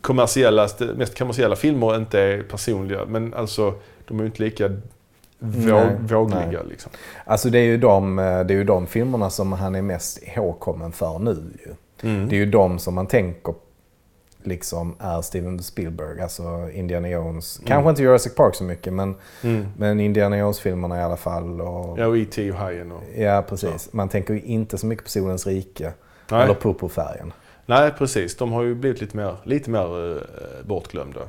kommersiella, 0.00 0.68
mest 0.96 1.18
kommersiella 1.18 1.56
filmer 1.56 1.96
inte 1.96 2.20
är 2.20 2.42
personliga. 2.42 3.04
Men 3.08 3.34
alltså 3.34 3.74
de 4.08 4.18
är 4.18 4.22
ju 4.22 4.26
inte 4.26 4.42
lika 4.42 4.68
våg, 5.38 5.80
Nej, 5.80 5.96
vågliga 6.00 6.40
nej. 6.40 6.58
liksom. 6.68 6.92
Alltså 7.24 7.50
det 7.50 7.58
är, 7.58 7.64
ju 7.64 7.76
de, 7.78 8.18
eh, 8.18 8.24
det 8.24 8.54
är 8.54 8.58
ju 8.58 8.64
de 8.64 8.86
filmerna 8.86 9.30
som 9.30 9.52
han 9.52 9.74
är 9.74 9.82
mest 9.82 10.22
ihågkommen 10.22 10.92
för 10.92 11.18
nu. 11.18 11.42
Mm. 12.02 12.28
Det 12.28 12.36
är 12.36 12.38
ju 12.38 12.46
de 12.50 12.78
som 12.78 12.94
man 12.94 13.06
tänker 13.06 13.54
liksom 14.44 14.94
är 14.98 15.22
Steven 15.22 15.62
Spielberg, 15.62 16.20
alltså 16.20 16.70
Indiana 16.74 17.08
Jones. 17.08 17.60
Kanske 17.66 17.90
inte 17.90 18.02
Jurassic 18.02 18.34
Park 18.34 18.54
så 18.54 18.64
mycket 18.64 18.92
men, 18.92 19.14
Mm. 19.42 19.66
men 19.76 20.00
Indiana 20.00 20.38
Jones-filmerna 20.38 20.98
i 20.98 21.02
alla 21.02 21.16
fall. 21.16 21.60
Och, 21.60 21.98
Ja, 21.98 22.06
och 22.06 22.16
E.T. 22.18 22.50
och 22.52 22.56
Hajen 22.58 22.92
och... 22.92 23.02
Ja, 23.16 23.44
precis. 23.48 23.92
Man 23.92 24.08
tänker 24.08 24.34
ju 24.34 24.40
inte 24.40 24.78
så 24.78 24.86
mycket 24.86 25.04
på 25.04 25.10
Solens 25.10 25.46
rike. 25.46 25.92
Nej. 26.30 26.42
Eller 26.44 26.54
Purpurfärgen. 26.54 27.32
Nej, 27.72 27.90
precis. 27.98 28.36
De 28.36 28.52
har 28.52 28.62
ju 28.62 28.74
blivit 28.74 29.00
lite 29.00 29.16
mer, 29.16 29.36
lite 29.44 29.70
mer 29.70 30.16
eh, 30.16 30.22
bortglömda. 30.66 31.20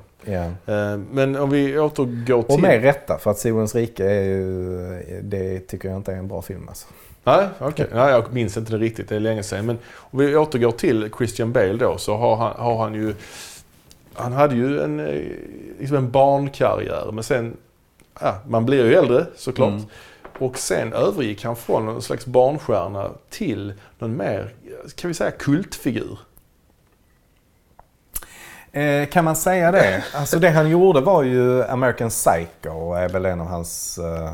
Eh, 0.65 0.97
men 1.11 1.35
om 1.35 1.49
vi 1.49 1.79
återgår 1.79 2.43
till... 2.43 2.55
Och 2.55 2.61
med 2.61 2.81
rätta, 2.81 3.17
för 3.17 3.31
att 3.31 3.39
Solens 3.39 3.75
rike 3.75 4.05
är 4.05 4.23
ju, 4.23 5.21
det 5.23 5.59
tycker 5.59 5.89
jag 5.89 5.97
inte 5.97 6.11
är 6.11 6.17
en 6.17 6.27
bra 6.27 6.41
film 6.41 6.67
alltså. 6.67 6.87
Nej, 7.23 7.47
okej. 7.59 7.87
Nej, 7.93 8.11
jag 8.11 8.33
minns 8.33 8.57
inte 8.57 8.71
det 8.71 8.77
riktigt. 8.77 9.09
Det 9.09 9.15
är 9.15 9.19
länge 9.19 9.43
sedan. 9.43 9.65
Men 9.65 9.77
om 9.95 10.19
vi 10.19 10.35
återgår 10.35 10.71
till 10.71 11.09
Christian 11.17 11.51
Bale 11.51 11.73
då 11.73 11.97
så 11.97 12.15
har 12.15 12.35
han, 12.35 12.53
har 12.57 12.77
han 12.77 12.93
ju... 12.93 13.15
Han 14.13 14.33
hade 14.33 14.55
ju 14.55 14.81
en, 14.81 14.99
eh, 14.99 15.21
liksom 15.79 15.97
en 15.97 16.11
barnkarriär 16.11 17.11
men 17.11 17.23
sen... 17.23 17.57
Ja, 18.19 18.35
man 18.47 18.65
blir 18.65 18.85
ju 18.85 18.93
äldre 18.93 19.25
såklart. 19.35 19.69
Mm. 19.69 19.85
Och 20.39 20.57
sen 20.57 20.93
övergick 20.93 21.43
han 21.43 21.55
från 21.55 21.85
någon 21.85 22.01
slags 22.01 22.25
barnstjärna 22.25 23.11
till 23.29 23.73
någon 23.99 24.17
mer, 24.17 24.53
kan 24.95 25.07
vi 25.07 25.13
säga 25.13 25.31
kultfigur. 25.31 26.19
Eh, 28.73 29.05
kan 29.09 29.25
man 29.25 29.35
säga 29.35 29.71
det? 29.71 30.03
Alltså 30.13 30.39
det 30.39 30.49
han 30.49 30.69
gjorde 30.69 31.01
var 31.01 31.23
ju 31.23 31.63
American 31.63 32.09
Psycho, 32.09 32.93
är 32.93 33.09
väl 33.09 33.25
en 33.25 33.41
av 33.41 33.47
hans 33.47 33.97
eh, 33.97 34.31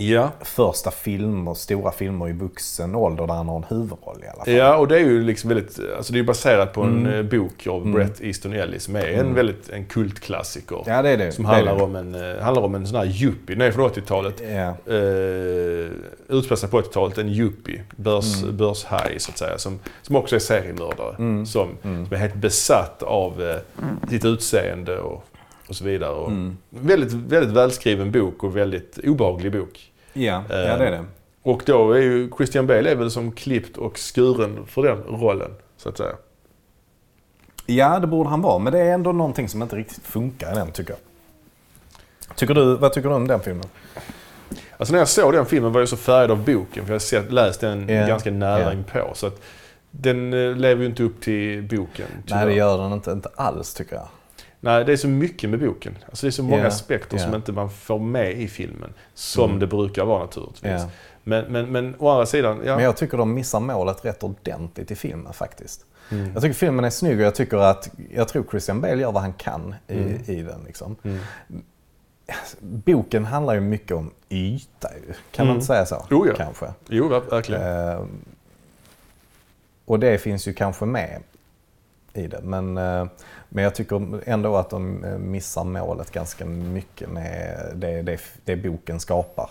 Ja. 0.00 0.30
första 0.40 0.90
filmer, 0.90 1.54
stora 1.54 1.90
filmer 1.92 2.28
i 2.28 2.32
vuxen 2.32 2.94
ålder 2.94 3.26
där 3.26 3.34
han 3.34 3.48
har 3.48 3.56
en 3.56 3.64
huvudroll 3.68 4.16
i 4.24 4.26
alla 4.28 4.44
fall. 4.44 4.54
Ja, 4.54 4.76
och 4.76 4.88
det 4.88 4.96
är 4.96 5.00
ju 5.00 5.22
liksom 5.24 5.48
väldigt, 5.48 5.80
alltså 5.96 6.12
det 6.12 6.18
är 6.18 6.22
baserat 6.22 6.72
på 6.72 6.82
en 6.82 7.06
Mm. 7.06 7.14
eh, 7.14 7.22
bok 7.22 7.66
av 7.66 7.80
Mm. 7.82 7.92
Bret 7.92 8.20
Easton 8.20 8.52
Ellis 8.52 8.82
som 8.84 8.96
är 8.96 9.06
en 9.08 9.20
Mm. 9.20 9.34
väldigt, 9.34 9.68
en 9.68 9.84
kultklassiker. 9.86 10.82
Ja, 10.86 11.02
det 11.02 11.10
är 11.10 11.16
det. 11.16 11.32
Som 11.32 11.44
det 11.44 11.50
är 11.50 11.54
handlar 11.54 11.76
det. 11.76 11.82
om 11.82 11.96
en, 11.96 12.14
eh, 12.36 12.42
handlar 12.42 12.62
om 12.62 12.74
en 12.74 12.86
sån 12.86 12.96
här 12.98 13.22
yuppie, 13.22 13.56
nej 13.56 13.72
från 13.72 13.84
80-talet. 13.90 14.42
Ja. 14.50 14.74
Uh, 14.94 15.90
utspelar 16.28 16.56
sig 16.56 16.68
på 16.70 16.78
80-talet, 16.78 17.18
en 17.18 17.28
yuppie, 17.28 17.82
börs, 17.96 18.42
Mm. 18.42 18.56
börshaj 18.56 19.16
så 19.18 19.30
att 19.30 19.38
säga. 19.38 19.58
Som, 19.58 19.78
som 20.02 20.16
också 20.16 20.34
är 20.36 20.40
seriemördare. 20.40 21.14
Mm. 21.18 21.46
Som, 21.46 21.68
Mm. 21.84 22.06
som 22.06 22.14
är 22.14 22.20
helt 22.20 22.34
besatt 22.34 23.02
av 23.02 23.42
eh, 23.42 23.56
sitt 24.10 24.24
utseende 24.24 24.98
och, 24.98 25.24
och 25.68 25.76
så 25.76 25.84
vidare. 25.84 26.10
Och 26.14 26.28
Mm. 26.30 26.56
väldigt, 26.70 27.12
väldigt 27.12 27.56
välskriven 27.56 28.10
bok 28.12 28.44
och 28.44 28.56
väldigt 28.56 28.98
obehaglig 29.04 29.52
bok. 29.52 29.87
Ja, 30.12 30.42
ja, 30.48 30.56
det 30.56 30.86
är 30.86 30.90
det. 30.90 31.04
Och 31.42 31.62
då 31.66 31.92
är 31.92 32.00
ju 32.00 32.30
Christian 32.36 32.66
Bale 32.66 32.90
är 32.90 32.94
väl 32.94 33.10
som 33.10 33.32
klippt 33.32 33.76
och 33.76 33.96
skuren 33.98 34.66
för 34.66 34.82
den 34.82 35.02
rollen, 35.02 35.50
så 35.76 35.88
att 35.88 35.96
säga. 35.96 36.12
Ja, 37.66 37.98
det 37.98 38.06
borde 38.06 38.30
han 38.30 38.42
vara. 38.42 38.58
Men 38.58 38.72
det 38.72 38.78
är 38.78 38.92
ändå 38.94 39.12
någonting 39.12 39.48
som 39.48 39.62
inte 39.62 39.76
riktigt 39.76 40.04
funkar 40.06 40.52
i 40.52 40.54
den 40.54 40.72
tycker 40.72 40.90
jag. 40.90 40.98
Tycker 42.36 42.54
du, 42.54 42.76
vad 42.76 42.92
tycker 42.92 43.08
du 43.08 43.14
om 43.14 43.28
den 43.28 43.40
filmen? 43.40 43.64
Alltså 44.76 44.92
när 44.92 44.98
jag 44.98 45.08
såg 45.08 45.32
den 45.32 45.46
filmen 45.46 45.72
var 45.72 45.80
jag 45.80 45.88
så 45.88 45.96
färgad 45.96 46.30
av 46.30 46.44
boken, 46.44 46.84
för 46.84 46.92
jag 46.92 46.94
har 46.94 46.98
sett, 46.98 47.32
läst 47.32 47.60
den 47.60 47.88
Ja, 47.88 48.06
ganska 48.06 48.30
nära 48.30 48.60
ja. 48.60 48.72
inpå. 48.72 49.10
Så 49.14 49.26
att 49.26 49.40
den 49.90 50.32
eh, 50.32 50.56
lever 50.56 50.82
ju 50.82 50.88
inte 50.88 51.02
upp 51.02 51.20
till 51.20 51.62
boken. 51.62 52.06
tyvärr. 52.26 52.36
Nej, 52.36 52.46
det 52.46 52.52
gör 52.54 52.78
den 52.78 52.92
inte, 52.92 53.10
inte 53.10 53.28
alls 53.36 53.74
tycker 53.74 53.96
jag. 53.96 54.08
Nej, 54.60 54.84
det 54.84 54.92
är 54.92 54.96
så 54.96 55.08
mycket 55.08 55.50
med 55.50 55.60
boken. 55.60 55.98
Alltså 56.06 56.26
det 56.26 56.28
är 56.28 56.32
så 56.32 56.42
många 56.42 56.62
Ja, 56.62 56.66
aspekter 56.66 57.16
ja. 57.16 57.22
som 57.24 57.34
inte 57.34 57.52
man 57.52 57.70
får 57.70 57.98
med 57.98 58.32
i 58.32 58.48
filmen. 58.48 58.94
Som 59.14 59.44
Mm. 59.44 59.58
det 59.60 59.66
brukar 59.66 60.04
vara 60.04 60.20
naturligtvis. 60.24 60.70
Ja. 60.82 60.90
Men, 61.24 61.44
men, 61.52 61.72
men 61.72 61.94
å 61.98 62.08
andra 62.10 62.26
sidan, 62.26 62.60
ja. 62.64 62.74
Men 62.74 62.84
jag 62.84 62.96
tycker 62.96 63.18
de 63.18 63.34
missar 63.34 63.60
målet 63.60 64.04
rätt 64.04 64.22
ordentligt 64.22 64.90
i 64.90 64.94
filmen 64.94 65.32
faktiskt. 65.32 65.84
Mm. 66.10 66.30
Jag 66.32 66.42
tycker 66.42 66.54
filmen 66.54 66.84
är 66.84 66.90
snygg 66.90 67.18
och 67.18 67.24
jag 67.24 67.34
tycker 67.34 67.56
att, 67.56 67.90
jag 68.14 68.28
tror 68.28 68.44
Christian 68.50 68.80
Bale 68.80 69.00
gör 69.02 69.12
vad 69.12 69.22
han 69.22 69.32
kan 69.32 69.74
i, 69.88 69.98
Mm. 69.98 70.20
i 70.26 70.42
den. 70.42 70.60
Liksom. 70.66 70.96
Mm. 71.02 71.18
Boken 72.60 73.24
handlar 73.24 73.54
ju 73.54 73.60
mycket 73.60 73.96
om 73.96 74.10
yta. 74.28 74.88
Kan 75.30 75.42
Mm. 75.44 75.46
man 75.48 75.54
inte 75.54 75.66
säga 75.66 75.86
så? 75.86 76.06
Jo, 76.10 76.26
ja. 76.26 76.34
Kanske. 76.36 76.66
Jo, 76.88 77.08
ver- 77.08 77.30
verkligen. 77.30 77.88
Eh, 77.88 78.00
och 79.84 79.98
det 79.98 80.18
finns 80.18 80.48
ju 80.48 80.52
kanske 80.52 80.84
med 80.84 81.22
i 82.14 82.26
det. 82.26 82.40
Men, 82.42 82.76
eh, 82.78 83.06
men 83.48 83.64
jag 83.64 83.74
tycker 83.74 84.20
ändå 84.26 84.56
att 84.56 84.70
de 84.70 85.04
eh, 85.04 85.18
missar 85.18 85.64
målet 85.64 86.10
ganska 86.12 86.44
mycket 86.44 87.08
med 87.08 87.58
det, 87.74 88.02
det, 88.02 88.20
det 88.44 88.56
boken 88.56 89.00
skapar. 89.00 89.50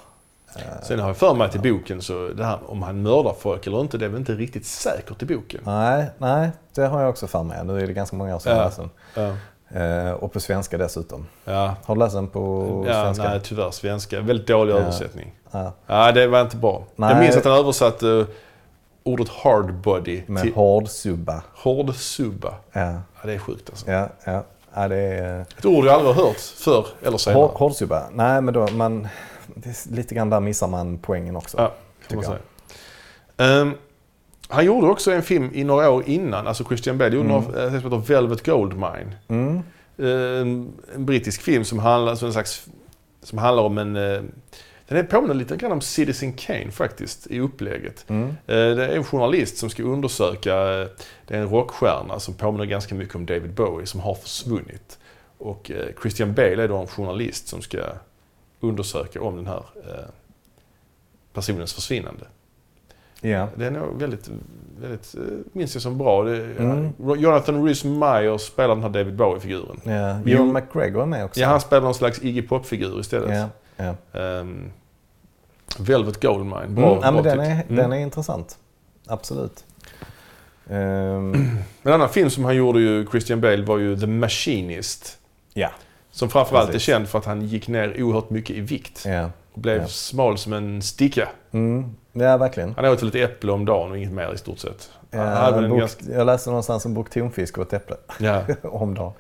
Eh, 0.56 0.62
Sen 0.84 1.00
har 1.00 1.08
jag 1.08 1.18
för 1.18 1.34
mig 1.34 1.48
att 1.48 1.56
i 1.56 1.60
boken 1.60 2.02
så, 2.02 2.28
det 2.28 2.46
här 2.46 2.60
om 2.68 2.82
han 2.84 3.02
mördar 3.02 3.36
folk 3.40 3.68
eller 3.68 3.82
inte, 3.82 3.98
det 3.98 4.06
är 4.06 4.10
väl 4.10 4.20
inte 4.20 4.34
riktigt 4.34 4.66
säkert 4.66 5.22
i 5.24 5.26
boken. 5.26 5.62
nej, 5.64 6.06
nej, 6.18 6.50
det 6.76 6.82
har 6.86 7.02
jag 7.02 7.10
också 7.10 7.28
för 7.28 7.44
mig. 7.44 7.66
Nu 7.66 7.80
är 7.84 7.88
det 7.88 7.94
ganska 7.94 8.16
många 8.16 8.36
år 8.36 8.40
sedan 8.40 8.52
Ja. 8.56 8.58
jag 8.62 8.66
läste 8.66 8.82
den. 8.82 8.90
Ja. 9.14 9.36
Eh, 9.80 10.12
och 10.12 10.32
på 10.34 10.40
svenska 10.40 10.78
dessutom. 10.78 11.26
Ja. 11.46 11.76
Har 11.86 11.96
du 11.96 12.00
läst 12.00 12.16
den 12.16 12.28
på 12.28 12.84
Ja, 12.88 12.94
svenska? 13.04 13.24
nej, 13.30 13.40
tyvärr 13.44 13.72
svenska. 13.72 14.22
Väldigt 14.22 14.48
dålig 14.48 14.74
översättning. 14.74 15.34
Ja, 15.88 16.12
det 16.12 16.28
var 16.28 16.42
inte 16.42 16.58
bra. 16.58 16.84
Jag 16.96 17.10
Nej. 17.10 17.20
minns 17.20 17.38
att 17.38 17.46
han 17.46 17.54
översatte 17.54 18.26
ordet 19.08 19.30
hard 19.30 19.74
body 19.74 20.22
med 20.28 20.54
hårdsubba. 20.54 21.44
hård 21.54 21.96
subba. 21.96 22.54
Ja, 22.72 22.82
Ja, 22.92 23.02
det 23.24 23.34
är 23.34 23.38
sjukt 23.40 23.70
alltså. 23.70 23.92
ja, 23.92 24.10
ja. 24.26 24.44
ja 24.74 24.88
det 24.88 24.96
är... 24.98 25.42
Ett 25.58 25.66
ord 25.66 25.86
jag 25.86 25.94
aldrig 25.94 26.16
har 26.16 26.24
hört 26.26 26.38
förr 26.40 26.88
eller 27.04 27.18
senare. 27.18 27.40
Hår, 27.42 27.48
hårdsubba? 27.56 28.04
Nej, 28.14 28.42
men 28.42 28.54
då, 28.54 28.68
man, 28.68 29.08
lite 29.92 30.16
grann 30.16 30.30
där 30.30 30.40
missar 30.40 30.68
man 30.68 30.98
poängen 30.98 31.36
också. 31.36 31.58
Ja, 31.58 31.74
kan 32.08 32.16
man 32.18 32.26
säga. 32.26 32.40
Ehm, 33.38 33.74
han 34.50 34.66
gjorde 34.66 34.88
också 34.88 35.12
en 35.12 35.24
film 35.24 35.50
i 35.54 35.64
några 35.64 35.90
år 35.90 36.04
innan, 36.06 36.48
alltså 36.48 36.64
Christian 36.64 36.98
Bale 36.98 37.16
gjorde 37.16 37.30
Mm. 37.30 37.44
en 37.56 37.82
som 37.82 37.92
heter 37.92 38.14
Velvet 38.14 38.46
Goldmine. 38.46 39.16
Mm. 39.28 39.62
Ehm, 40.00 40.72
en 40.96 41.06
brittisk 41.06 41.42
film 41.42 41.64
som 41.66 41.80
handlar, 41.80 42.16
som 42.16 42.26
en 42.26 42.34
slags, 42.34 42.66
som 43.24 43.38
handlar 43.38 43.64
om 43.64 43.78
en... 43.78 43.96
den 44.96 45.08
påminner 45.08 45.34
lite 45.34 45.56
grann 45.56 45.72
om 45.72 45.82
Citizen 45.82 46.34
Kane 46.34 46.72
faktiskt 46.72 47.28
i 47.28 47.40
upplägget. 47.40 48.06
Mm. 48.10 48.28
Eh, 48.30 48.36
Det 48.48 48.86
är 48.86 48.96
en 48.96 49.04
journalist 49.04 49.58
som 49.58 49.70
ska 49.70 49.84
undersöka, 49.84 50.82
eh, 50.82 50.88
det 51.28 51.36
är 51.36 51.40
en 51.42 51.50
rockstjärna 51.50 52.20
som 52.20 52.34
påminner 52.34 52.66
ganska 52.66 52.96
mycket 52.96 53.16
om 53.16 53.26
David 53.26 53.54
Bowie 53.54 53.86
som 53.86 54.00
har 54.00 54.16
försvunnit. 54.16 55.00
Och 55.38 55.72
eh, 55.72 55.86
Christian 56.02 56.34
Bale 56.34 56.64
är 56.64 56.68
då 56.68 56.78
en 56.78 56.88
journalist 56.88 57.48
som 57.48 57.62
ska 57.62 57.78
undersöka 58.60 59.22
om 59.22 59.36
den 59.36 59.48
här 59.48 59.64
personens 61.34 61.74
försvinnande. 61.74 62.26
Ja. 63.22 63.48
Det 63.56 63.66
är 63.66 63.72
nog 63.72 64.00
väldigt, 64.00 64.30
väldigt 64.82 65.16
minns 65.54 65.76
jag 65.76 65.82
som 65.82 65.98
bra. 65.98 66.24
Det, 66.24 66.38
Mm. 66.60 66.90
Jonathan 67.18 67.66
Rhys 67.68 67.84
Myers 67.84 68.42
spelar 68.42 68.76
den 68.76 68.84
här 68.84 68.90
David 68.90 69.16
Bowie-figuren. 69.16 69.80
ja. 69.84 70.20
Jo. 70.26 70.36
Ewan 70.38 70.54
McGregor 70.54 71.02
är 71.02 71.06
med 71.06 71.26
också. 71.26 71.40
Ja, 71.40 71.48
han 71.48 71.62
spelar 71.62 71.82
någon 71.84 71.94
slags 71.94 72.24
Iggy 72.24 72.42
Pop-figur 72.42 73.00
istället. 73.00 73.36
ja. 73.38 73.50
Ja. 73.78 74.20
Ehm, 74.20 74.72
Velvet 75.80 76.22
Goldmine, 76.22 76.68
bra, 76.68 76.92
Mm. 76.92 77.00
ja 77.04 77.12
men 77.12 77.24
den, 77.24 77.40
är, 77.40 77.62
titel. 77.62 77.76
den 77.76 77.86
Mm. 77.86 77.98
är 78.00 78.02
intressant. 78.04 78.58
Absolut. 79.08 79.64
Ehm, 80.70 81.58
En 81.84 81.94
annan 81.94 82.10
film 82.10 82.30
som 82.30 82.46
han 82.46 82.56
gjorde 82.56 82.80
ju, 82.80 83.06
Christian 83.12 83.42
Bale, 83.42 83.64
var 83.64 83.78
ju 83.78 83.98
The 84.00 84.08
Machinist. 84.08 85.18
ja. 85.54 85.70
Som 86.12 86.30
framförallt 86.30 86.72
Precis. 86.72 86.90
är 86.90 86.94
känd 86.94 87.08
för 87.08 87.20
att 87.20 87.26
han 87.26 87.42
gick 87.42 87.68
ner 87.68 88.04
oerhört 88.04 88.30
mycket 88.30 88.56
i 88.56 88.60
vikt. 88.60 89.04
Ja. 89.06 89.30
Och 89.54 89.62
blev 89.62 89.82
Ja. 89.82 89.88
smal 89.88 90.38
som 90.38 90.54
en 90.54 90.82
sticka. 90.82 91.28
Mm. 91.52 91.96
ja, 92.14 92.38
verkligen. 92.38 92.74
Han 92.76 92.86
åt 92.86 93.02
väl 93.02 93.10
ett 93.10 93.16
äpple 93.16 93.52
om 93.52 93.66
dagen 93.66 93.92
och 93.92 93.98
inget 93.98 94.12
mer 94.12 94.34
i 94.34 94.38
stort 94.38 94.60
sett. 94.60 94.90
Ja, 95.12 95.20
Han 95.24 95.70
bok, 95.70 95.80
ganska, 95.80 96.06
Jag 96.12 96.26
läste 96.26 96.50
någonstans 96.50 96.86
en 96.86 96.94
bok 96.94 97.10
tonfisk 97.10 97.58
och 97.58 97.64
ett 97.64 97.74
äpple 97.74 97.96
ja. 98.20 98.42
om 98.64 98.94
dagen. 98.94 99.08
Och 99.08 99.14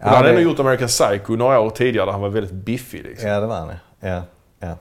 han 0.00 0.14
hade 0.14 0.28
det- 0.28 0.34
ändå 0.34 0.50
gjort 0.50 0.60
American 0.60 0.88
Psycho 0.88 1.36
några 1.36 1.60
år 1.60 1.70
tidigare 1.70 2.06
där 2.06 2.12
han 2.12 2.20
var 2.20 2.28
väldigt 2.28 2.52
biffig. 2.52 3.04
Liksom. 3.04 3.28
Ja, 3.28 3.40
det 3.40 3.46
var 3.46 3.56
han 3.56 3.68
ja. 4.08 4.22
ja. 4.58 4.76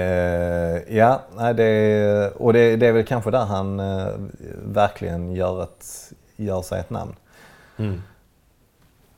Eh, 0.00 0.96
ja, 0.96 1.22
nej, 1.36 1.54
det, 1.54 2.32
och 2.36 2.52
det, 2.52 2.76
det 2.76 2.86
är 2.86 2.92
väl 2.92 3.04
kanske 3.06 3.30
där 3.30 3.44
han 3.44 3.80
eh, 3.80 4.06
verkligen 4.64 5.32
gör, 5.32 5.62
ett, 5.62 6.12
gör 6.36 6.62
sig 6.62 6.80
ett 6.80 6.90
namn. 6.90 7.14
Mm. 7.76 8.02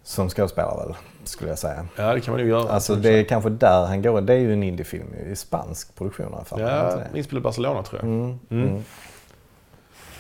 Som 0.03 0.29
skådespelare 0.29 0.87
väl, 0.87 0.95
skulle 1.25 1.51
jag 1.51 1.59
säga. 1.59 1.87
Ja, 1.97 2.15
det 2.15 2.21
kan 2.21 2.33
man 2.33 2.41
nog 2.41 2.51
göra. 2.51 2.71
Alltså 2.73 2.95
det 2.95 3.11
är 3.11 3.25
kanske 3.25 3.51
där 3.51 3.87
han 3.87 4.03
går. 4.03 4.21
Det 4.21 4.33
är 4.35 4.39
ju 4.39 4.53
en 4.53 4.63
indiefilm 4.63 5.15
i 5.15 5.37
spansk 5.37 5.95
produktion 5.95 6.27
i 6.33 6.35
alla 6.35 6.45
fall. 6.45 6.61
Ja, 6.61 7.01
inspelad 7.15 7.41
i 7.41 7.45
Barcelona 7.45 7.83
tror 7.83 8.01
jag. 8.01 8.09
Mm, 8.09 8.39
Mm. 8.51 8.69
mm. 8.69 8.83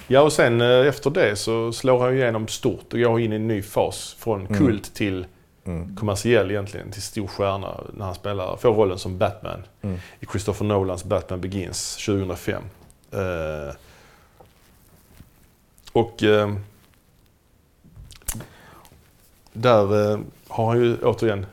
Ja, 0.06 0.20
och 0.20 0.32
sen 0.32 0.60
eh, 0.60 0.86
efter 0.86 1.10
det 1.10 1.36
så 1.36 1.72
slår 1.72 2.00
han 2.00 2.12
ju 2.12 2.18
igenom 2.22 2.48
stort 2.48 2.92
och 2.92 2.98
går 3.00 3.20
in 3.20 3.32
i 3.32 3.36
en 3.36 3.48
ny 3.48 3.62
fas. 3.62 4.16
Från 4.18 4.46
Mm. 4.46 4.58
kult 4.58 4.94
till 4.94 5.26
Mm. 5.64 5.96
kommersiell 5.96 6.50
egentligen, 6.50 6.90
till 6.90 7.02
stor 7.02 7.26
stjärna 7.26 7.80
när 7.92 8.04
han 8.04 8.14
spelar, 8.14 8.56
får 8.56 8.68
rollen 8.74 8.98
som 8.98 9.18
Batman 9.18 9.62
Mm. 9.82 9.98
i 10.20 10.26
Christopher 10.26 10.64
Nolans 10.64 11.04
Batman 11.04 11.40
Begins 11.40 11.96
2005. 12.06 12.62
Eh, 13.12 13.74
och 15.92 16.22
eh, 16.22 16.52
där 19.52 20.12
eh, 20.12 20.18
har 20.48 20.66
han 20.66 20.78
ju 20.80 20.96
återigen 21.02 21.46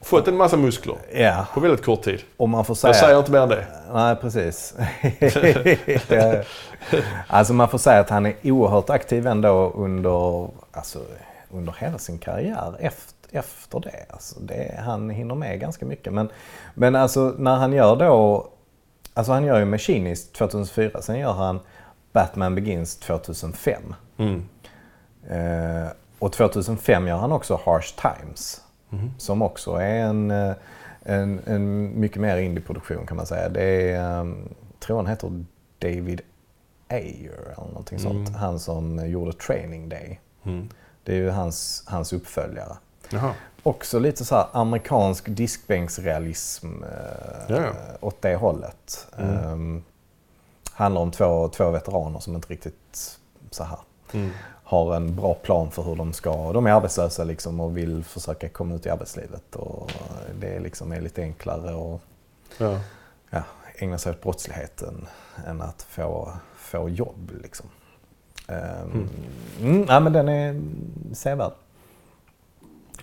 fått 0.00 0.28
en 0.28 0.36
massa 0.36 0.56
muskler 0.56 0.96
Ja, 1.14 1.46
på 1.54 1.60
väldigt 1.60 1.84
kort 1.84 2.02
tid. 2.02 2.20
och 2.36 2.48
man 2.48 2.64
får 2.64 2.74
säga... 2.74 2.88
Jag 2.88 2.96
säger 3.00 3.18
inte 3.18 3.32
mer 3.32 3.38
än 3.40 3.48
det. 3.48 3.66
Nej, 3.92 4.16
precis. 4.16 4.74
Alltså 7.26 7.52
man 7.52 7.68
får 7.68 7.78
säga 7.78 8.00
att 8.00 8.10
han 8.10 8.26
är 8.26 8.34
oerhört 8.42 8.90
aktiv 8.90 9.26
ändå 9.26 9.72
under, 9.74 10.48
alltså, 10.72 10.98
under 11.50 11.74
hela 11.78 11.98
sin 11.98 12.18
karriär 12.18 12.74
efter, 12.80 13.14
efter 13.32 13.80
det. 13.80 14.06
Alltså 14.10 14.40
det. 14.40 14.80
Han 14.84 15.10
hinner 15.10 15.34
med 15.34 15.60
ganska 15.60 15.86
mycket. 15.86 16.12
Men, 16.12 16.28
men 16.74 16.94
alltså 16.94 17.34
när 17.38 17.56
han 17.56 17.72
gör 17.72 17.96
då, 17.96 18.48
alltså 19.14 19.32
han 19.32 19.44
gör 19.44 19.58
ju 19.58 19.64
Machinist 19.64 20.34
2004, 20.34 21.02
sen 21.02 21.18
gör 21.18 21.32
han 21.32 21.60
Batman 22.12 22.54
Begins 22.54 22.96
2005. 22.96 23.94
Mm. 24.16 24.48
Eh, 25.28 25.90
och 26.18 26.32
2005 26.32 27.06
gör 27.08 27.16
han 27.16 27.32
också 27.32 27.60
Harsh 27.64 27.94
Times. 27.96 28.62
Som 29.18 29.42
också 29.42 29.74
är 29.74 30.00
en, 30.00 30.30
eh, 30.30 30.52
en, 31.02 31.40
en 31.46 32.00
mycket 32.00 32.20
mer 32.20 32.36
indieproduktion 32.36 33.06
kan 33.06 33.16
man 33.16 33.26
säga. 33.26 33.48
Det 33.48 33.90
är, 33.90 34.20
um, 34.20 34.48
tror 34.80 34.96
han 34.96 35.06
heter 35.06 35.44
David 35.78 36.20
Ayer 36.88 37.40
eller 37.42 37.68
någonting 37.68 37.98
sånt. 37.98 38.36
Han 38.36 38.58
som 38.58 39.08
gjorde 39.08 39.32
Training 39.32 39.88
Day. 39.88 40.20
Mm. 40.44 40.68
Det 41.04 41.12
är 41.12 41.16
ju 41.16 41.30
hans, 41.30 41.84
hans 41.86 42.12
uppföljare. 42.12 42.76
Jaha. 43.10 43.34
Också 43.62 43.98
lite 43.98 44.24
så 44.24 44.34
här 44.34 44.46
amerikansk 44.52 45.24
diskbänksrealism 45.28 46.82
eh, 46.82 47.56
Ja, 47.56 47.72
åt 48.00 48.22
det 48.22 48.36
hållet. 48.36 49.06
Um, 49.18 49.84
handlar 50.72 51.00
om 51.00 51.10
två, 51.10 51.48
två 51.48 51.70
veteraner 51.70 52.20
som 52.20 52.34
inte 52.34 52.48
riktigt 52.48 53.18
så 53.50 53.64
här 53.64 53.78
Mm. 54.12 54.30
har 54.64 54.96
en 54.96 55.16
bra 55.16 55.34
plan 55.34 55.70
för 55.70 55.82
hur 55.82 55.96
de 55.96 56.12
ska, 56.12 56.52
de 56.52 56.66
är 56.66 56.70
arbetslösa 56.72 57.24
liksom 57.24 57.60
och 57.60 57.76
vill 57.76 58.04
försöka 58.04 58.48
komma 58.48 58.74
ut 58.74 58.86
i 58.86 58.90
arbetslivet. 58.90 59.56
Och 59.56 59.92
det 60.40 60.58
liksom 60.60 60.92
är 60.92 61.00
lite 61.00 61.22
enklare 61.22 61.94
att 61.94 62.00
Ja. 62.58 62.80
ja, 63.30 63.42
ägna 63.76 63.98
sig 63.98 64.10
åt 64.12 64.22
brottsligheten 64.22 65.06
än 65.46 65.62
att 65.62 65.82
få, 65.82 66.32
få 66.56 66.88
jobb. 66.88 67.30
Liksom. 67.42 67.66
Um, 68.48 69.08
mm. 69.60 69.84
ja, 69.88 70.00
men 70.00 70.12
den 70.12 70.28
är 70.28 70.60
sevärd. 71.14 71.52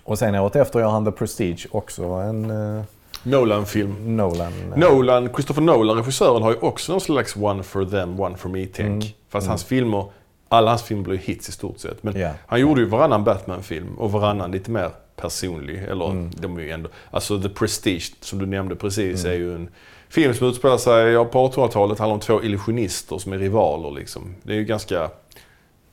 Och 0.04 0.18
sen 0.18 0.34
året 0.34 0.56
efter 0.56 0.78
gör 0.80 0.88
han 0.90 1.04
The 1.04 1.10
Prestige, 1.10 1.66
också 1.70 2.02
en 2.04 2.50
uh, 2.50 2.82
Nolan-film. 3.22 4.16
Nolan. 4.16 4.52
eh, 4.72 4.78
Nolan, 4.78 5.28
Christopher 5.34 5.62
Nolan, 5.62 5.96
regissören, 5.96 6.42
har 6.42 6.50
ju 6.50 6.56
också 6.60 6.92
någon 6.92 7.00
slags 7.00 7.36
one 7.36 7.62
for 7.62 7.84
them, 7.84 8.20
one 8.20 8.36
for 8.36 8.48
me-tänk. 8.48 9.04
Mm. 9.04 9.14
Fast 9.28 9.46
hans 9.48 9.64
filmer, 9.64 10.04
alla 10.48 10.70
hans 10.70 10.82
filmer 10.82 11.04
blev 11.04 11.18
hits 11.18 11.48
i 11.48 11.52
stort 11.52 11.78
sett. 11.78 12.02
Men 12.02 12.18
Ja. 12.20 12.30
han 12.46 12.60
gjorde 12.60 12.80
ju 12.80 12.86
varannan 12.86 13.24
Batman-film 13.24 13.94
och 13.98 14.12
varannan 14.12 14.50
lite 14.50 14.70
mer 14.70 14.90
personlig. 15.16 15.82
Eller 15.82 16.10
Mm. 16.10 16.30
de 16.36 16.56
är 16.58 16.62
ju 16.62 16.70
ändå... 16.70 16.88
Alltså 17.10 17.40
The 17.42 17.48
Prestige, 17.48 18.12
som 18.20 18.38
du 18.38 18.46
nämnde 18.46 18.76
precis, 18.76 19.24
Mm. 19.24 19.32
är 19.36 19.38
ju 19.44 19.54
en 19.54 19.68
film 20.08 20.34
som 20.34 20.48
utspelar 20.48 20.76
sig 20.78 21.04
ja, 21.12 21.24
på 21.24 21.48
1800-talet. 21.48 21.98
handlar 21.98 22.14
om 22.14 22.20
två 22.20 22.42
illusionister 22.42 23.18
som 23.18 23.32
är 23.32 23.38
rivaler 23.38 23.90
liksom. 23.90 24.34
Det 24.42 24.52
är 24.52 24.56
ju 24.56 24.64
ganska 24.64 25.10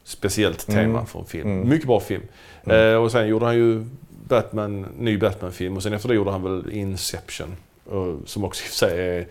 speciellt 0.04 0.66
tema 0.68 0.82
Mm. 0.84 1.06
för 1.06 1.20
en 1.20 1.26
film. 1.26 1.52
Mm. 1.52 1.70
Mycket 1.70 1.88
bra 1.88 2.00
film. 2.00 2.24
Eh, 2.64 2.94
och 2.96 3.12
sen 3.12 3.28
gjorde 3.28 3.46
han 3.46 3.56
ju 3.56 3.86
Batman, 4.32 4.86
ny 4.98 5.18
Batman-film 5.18 5.78
och 5.78 5.84
sen 5.84 5.94
efter 5.94 6.10
det 6.10 6.16
gjorde 6.16 6.32
han 6.32 6.44
väl 6.44 6.72
Inception. 6.72 7.56
Som 8.26 8.44
också 8.44 8.64
i 8.64 8.66
och 8.66 8.70
för 8.70 8.76
sig 8.76 9.18
är 9.18 9.28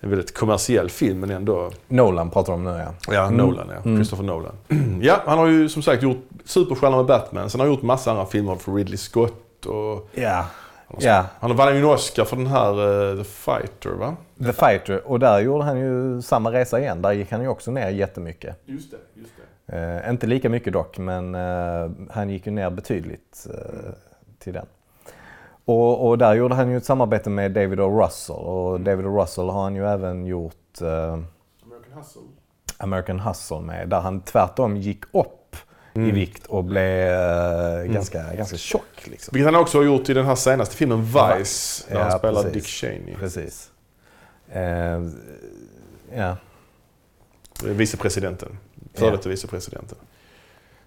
en 0.00 0.10
väldigt 0.10 0.34
kommersiell 0.34 0.90
film 0.90 1.20
men 1.20 1.30
ändå... 1.30 1.70
Nolan 1.88 2.30
pratar 2.30 2.52
de 2.52 2.66
om 2.66 2.74
nu 2.74 2.80
ja. 2.80 3.14
Ja, 3.14 3.26
Mm. 3.26 3.36
Nolan 3.36 3.66
ja. 3.68 3.76
Mm. 3.84 3.96
Christopher 3.96 4.24
Nolan. 4.24 4.52
ja, 5.02 5.22
han 5.26 5.38
har 5.38 5.46
ju 5.46 5.68
som 5.68 5.82
sagt 5.82 6.02
gjort 6.02 6.28
superstjärna 6.44 6.96
med 6.96 7.06
Batman. 7.06 7.50
Sen 7.50 7.60
har 7.60 7.66
han 7.66 7.74
gjort 7.74 7.82
massa 7.82 8.10
andra 8.10 8.26
filmer 8.26 8.56
för 8.56 8.72
Ridley 8.72 8.96
Scott 8.96 9.66
och... 9.66 10.08
Ja. 10.14 10.46
ja. 10.98 11.26
Han 11.40 11.56
vann 11.56 11.72
ju 11.74 11.78
en 11.78 11.84
Oscar 11.84 12.24
för 12.24 12.36
den 12.36 12.46
här 12.46 12.70
eh, 13.10 13.18
The 13.18 13.24
Fighter 13.24 13.90
va? 13.90 14.16
The 14.38 14.52
Fighter. 14.52 15.08
Och 15.08 15.18
där 15.18 15.40
gjorde 15.40 15.64
han 15.64 15.80
ju 15.80 16.22
samma 16.22 16.52
resa 16.52 16.80
igen. 16.80 17.02
Där 17.02 17.12
gick 17.12 17.32
han 17.32 17.42
ju 17.42 17.48
också 17.48 17.70
ner 17.70 17.88
jättemycket. 17.88 18.56
Just 18.66 18.90
det, 18.90 18.96
just 19.14 19.30
det. 19.36 19.42
Eh, 19.66 20.10
inte 20.10 20.26
lika 20.26 20.48
mycket 20.48 20.72
dock, 20.72 20.98
men 20.98 21.34
eh, 21.34 21.90
han 22.10 22.30
gick 22.30 22.46
ju 22.46 22.52
ner 22.52 22.70
betydligt 22.70 23.46
eh, 23.50 23.90
till 24.44 24.52
den. 24.52 24.66
Och, 25.64 26.08
och 26.08 26.18
där 26.18 26.34
gjorde 26.34 26.54
han 26.54 26.70
ju 26.70 26.76
ett 26.76 26.84
samarbete 26.84 27.30
med 27.30 27.52
David 27.52 27.80
O. 27.80 28.02
Russell. 28.02 28.36
Och 28.36 28.80
David 28.80 29.06
O. 29.06 29.20
Russell 29.22 29.48
har 29.48 29.62
han 29.62 29.74
ju 29.76 29.86
även 29.88 30.26
gjort 30.26 30.80
eh, 30.80 31.12
American 31.12 31.92
Hustle. 31.94 32.22
American 32.78 33.20
Hustle 33.20 33.60
med. 33.60 33.88
Där 33.88 34.00
han 34.00 34.20
tvärtom 34.20 34.76
gick 34.76 35.04
upp 35.12 35.56
i 35.94 35.98
Mm. 35.98 36.14
vikt 36.14 36.46
och 36.46 36.64
blev 36.64 37.12
eh, 37.12 37.84
ganska, 37.84 38.34
ganska 38.34 38.56
tjock. 38.56 39.06
Liksom. 39.06 39.32
Vilket 39.32 39.52
han 39.52 39.62
också 39.62 39.78
har 39.78 39.84
gjort 39.84 40.08
i 40.08 40.14
den 40.14 40.26
här 40.26 40.34
senaste 40.34 40.76
filmen 40.76 41.02
Vice. 41.04 41.38
Vice. 41.38 41.84
Där 41.94 42.00
han 42.00 42.10
Ja, 42.10 42.18
spelar 42.18 42.42
precis. 42.42 42.52
Dick 42.52 42.64
Cheney. 42.66 43.14
Precis. 43.14 43.70
Eh, 44.48 45.00
ja. 46.14 46.36
Vicepresidenten. 47.64 48.58
Ja. 48.74 49.00
Före 49.00 49.10
detta 49.10 49.28
vicepresidenten. 49.28 49.98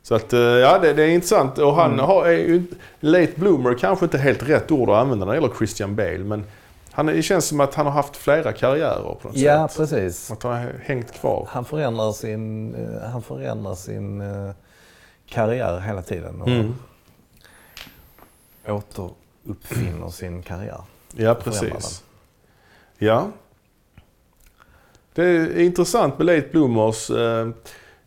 Så 0.08 0.16
att, 0.16 0.34
eh, 0.34 0.40
ja 0.40 0.80
det, 0.80 0.94
det 0.94 1.04
är 1.04 1.08
intressant. 1.10 1.58
Och 1.58 1.74
han 1.76 1.94
Mm. 1.94 2.06
har, 2.06 2.26
är 2.26 2.32
ju, 2.32 2.64
late 3.00 3.32
bloomer 3.36 3.74
kanske 3.74 4.06
inte 4.06 4.18
helt 4.18 4.50
rätt 4.50 4.72
ord 4.72 4.90
att 4.90 4.96
använda 4.96 5.26
när 5.26 5.34
det 5.34 5.42
gäller 5.42 5.56
Christian 5.58 5.96
Bale. 5.96 6.18
Men 6.18 6.44
han, 6.92 7.06
det 7.06 7.22
känns 7.22 7.46
som 7.48 7.60
att 7.60 7.76
han 7.76 7.86
har 7.86 7.94
haft 7.94 8.18
flera 8.18 8.54
karriärer 8.54 9.16
på 9.22 9.28
något 9.28 9.38
ja, 9.38 9.68
sätt. 9.68 9.78
precis. 9.78 10.32
Att 10.32 10.44
han 10.44 10.52
har 10.54 10.72
hängt 10.84 11.14
kvar. 11.14 11.48
Han 11.52 11.66
förändrar 11.66 12.12
sin, 12.12 12.76
eh, 12.76 13.10
han 13.10 13.22
förändrar 13.22 13.76
sin 13.76 14.22
eh, 14.22 14.52
karriär 15.30 15.80
hela 15.80 16.02
tiden 16.02 16.42
och 16.42 16.48
Mm. 16.48 16.74
återuppfinner 18.68 20.10
sin 20.10 20.42
karriär. 20.42 20.82
Ja, 21.16 21.34
precis. 21.36 22.04
Ja. 22.98 23.28
Det 25.14 25.24
är 25.24 25.60
intressant 25.60 26.18
med 26.18 26.26
late 26.28 26.48
bloomers. 26.52 27.08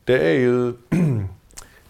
Det 0.04 0.18
är 0.30 0.38
ju... 0.38 0.72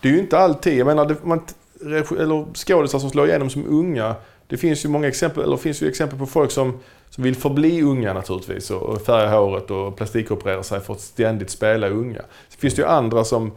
Det 0.01 0.09
är 0.09 0.13
ju 0.13 0.19
inte 0.19 0.39
alltid... 0.39 0.79
Jag 0.79 0.87
menar, 0.87 1.07
det, 1.07 1.17
man, 1.25 1.41
eller 1.83 2.55
skådisar 2.55 2.99
som 2.99 3.11
slår 3.11 3.29
igenom 3.29 3.51
som 3.51 3.65
unga. 3.69 4.15
Det 4.47 4.57
finns 4.57 4.85
ju 4.85 4.89
många 4.89 5.09
exempel, 5.09 5.43
eller 5.43 5.57
finns 5.57 5.83
ju 5.83 5.89
exempel 5.89 6.19
på 6.19 6.27
folk 6.27 6.51
som, 6.51 6.79
som 7.11 7.25
vill 7.25 7.37
förbli 7.37 7.83
unga 7.83 8.13
naturligtvis 8.13 8.71
och, 8.71 8.83
och 8.83 9.03
färga 9.03 9.29
håret 9.29 9.71
och 9.71 9.97
plastikoperera 9.97 10.63
sig 10.63 10.81
för 10.81 10.93
att 10.95 11.01
ständigt 11.01 11.51
spela 11.51 11.89
unga. 11.89 12.21
Så 12.49 12.59
finns 12.59 12.75
det 12.75 12.83
ju 12.83 12.89
andra 12.89 13.25
som 13.25 13.53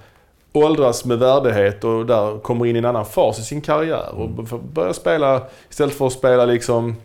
åldras 0.53 1.05
med 1.05 1.19
värdighet 1.19 1.83
och 1.83 2.05
där 2.05 2.39
kommer 2.39 2.65
in 2.65 2.75
i 2.75 2.79
en 2.79 2.85
annan 2.85 3.05
fas 3.05 3.39
i 3.39 3.43
sin 3.43 3.61
karriär 3.61 4.15
och 4.15 4.29
b- 4.29 4.57
börjar 4.73 4.93
spela, 4.93 5.41
istället 5.69 5.95
för 5.95 6.07
att 6.07 6.13
spela 6.13 6.45
liksom 6.45 6.95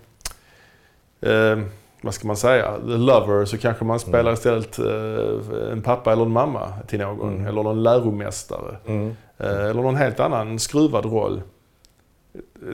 eh, 1.20 1.58
vad 2.00 2.14
ska 2.14 2.26
man 2.26 2.36
säga, 2.36 2.74
the 2.86 2.96
lover 2.96 3.44
så 3.44 3.58
kanske 3.58 3.84
man 3.84 4.00
spelar 4.00 4.32
istället 4.32 4.78
eh, 4.78 5.72
en 5.72 5.82
pappa 5.82 6.12
eller 6.12 6.22
en 6.22 6.30
mamma 6.30 6.72
till 6.86 6.98
någon. 6.98 7.34
Mm. 7.34 7.46
Eller 7.46 7.62
någon 7.62 7.82
läromästare. 7.82 8.76
Mm. 8.86 9.16
Eh, 9.38 9.64
eller 9.64 9.82
någon 9.82 9.96
helt 9.96 10.20
annan 10.20 10.58
skruvad 10.58 11.04
roll. 11.04 11.42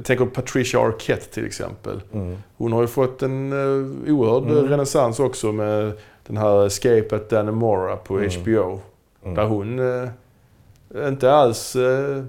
Tänker 0.05 0.25
på 0.25 0.31
Patricia 0.31 0.81
Arquette 0.81 1.27
till 1.35 1.47
exempel. 1.47 2.01
Mm. 2.13 2.37
Hon 2.57 2.73
har 2.73 2.81
ju 2.81 2.87
fått 2.87 3.23
en 3.23 3.53
uh, 3.53 4.13
oerhörd 4.15 4.43
Mm. 4.43 4.69
renässans 4.69 5.21
också 5.21 5.53
med 5.53 5.93
den 6.27 6.37
här 6.37 6.67
Escape 6.67 7.17
at 7.17 7.31
Dannemora 7.31 7.97
på 7.97 8.19
Mm. 8.19 8.31
HBO. 8.43 8.81
Mm. 9.23 9.35
Där 9.35 9.45
hon 9.45 9.79
eh, 9.79 11.09
inte 11.09 11.33
alls 11.33 11.77
eh, 11.77 12.25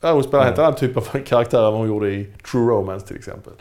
Ja, 0.00 0.12
hon 0.12 0.22
spelar 0.22 0.40
en 0.40 0.46
helt 0.46 0.58
annan 0.58 0.74
typ 0.74 0.96
av 0.96 1.02
karaktär 1.26 1.58
än 1.58 1.64
vad 1.64 1.74
hon 1.80 1.88
gjorde 1.88 2.10
i 2.10 2.32
True 2.50 2.70
Romance 2.70 3.06
till 3.06 3.16
exempel. 3.16 3.52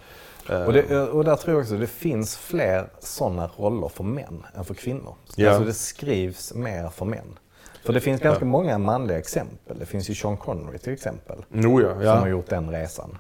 Eh, 0.50 0.62
Och, 0.64 0.74
det, 0.74 1.00
och 1.02 1.24
där 1.26 1.36
tror 1.36 1.54
jag 1.56 1.62
också 1.62 1.76
det 1.78 1.88
finns 1.88 2.38
fler 2.38 2.90
sådana 3.00 3.50
roller 3.58 3.88
för 3.88 4.04
män 4.04 4.46
än 4.56 4.66
för 4.66 4.74
kvinnor. 4.74 5.16
Ja. 5.36 5.50
Alltså 5.50 5.64
det 5.66 5.74
skrivs 5.74 6.54
mer 6.54 6.90
för 6.90 7.06
män. 7.06 7.40
För 7.88 7.94
det 7.94 8.00
finns 8.00 8.22
ganska 8.22 8.46
Ja. 8.46 8.50
många 8.50 8.78
manliga 8.78 9.18
exempel. 9.18 9.80
Det 9.80 9.86
finns 9.86 10.10
ju 10.10 10.16
Sean 10.16 10.38
Connery 10.38 10.78
till 10.78 10.94
exempel. 10.94 11.46
Jo, 11.54 11.82
ja. 11.82 11.94
Som 11.94 12.06
har 12.22 12.28
gjort 12.28 12.50
den 12.50 12.72
resan. 12.72 13.18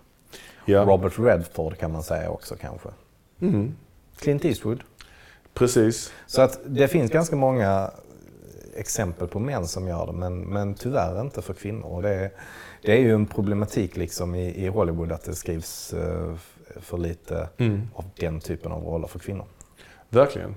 Robert 0.66 1.20
Redford 1.20 1.78
kan 1.78 1.92
man 1.92 2.04
säga 2.04 2.30
också 2.30 2.56
kanske. 2.56 2.90
Mm. 3.42 3.76
Clint 4.20 4.46
Eastwood. 4.46 4.84
Precis. 5.54 6.14
Så 6.26 6.42
att 6.42 6.60
det 6.66 6.88
finns 6.88 7.12
ganska 7.12 7.36
många 7.36 7.92
exempel 8.76 9.28
på 9.28 9.40
män 9.40 9.68
som 9.68 9.88
gör 9.88 10.06
det 10.06 10.12
men, 10.14 10.40
men 10.42 10.74
tyvärr 10.74 11.22
inte 11.22 11.42
för 11.42 11.54
kvinnor. 11.54 11.86
Och 11.88 12.02
det, 12.02 12.32
det 12.82 12.92
är 12.92 13.00
ju 13.02 13.14
en 13.14 13.26
problematik 13.26 13.98
liksom 13.98 14.36
i, 14.36 14.66
i 14.66 14.68
Hollywood 14.68 15.12
att 15.12 15.24
det 15.24 15.36
skrivs 15.36 15.94
eh, 15.94 16.34
för 16.82 16.98
lite 16.98 17.50
Mm. 17.58 17.82
av 17.96 18.06
den 18.20 18.40
typen 18.40 18.72
av 18.72 18.84
roller 18.84 19.08
för 19.08 19.20
kvinnor. 19.20 19.46
Verkligen. 20.10 20.56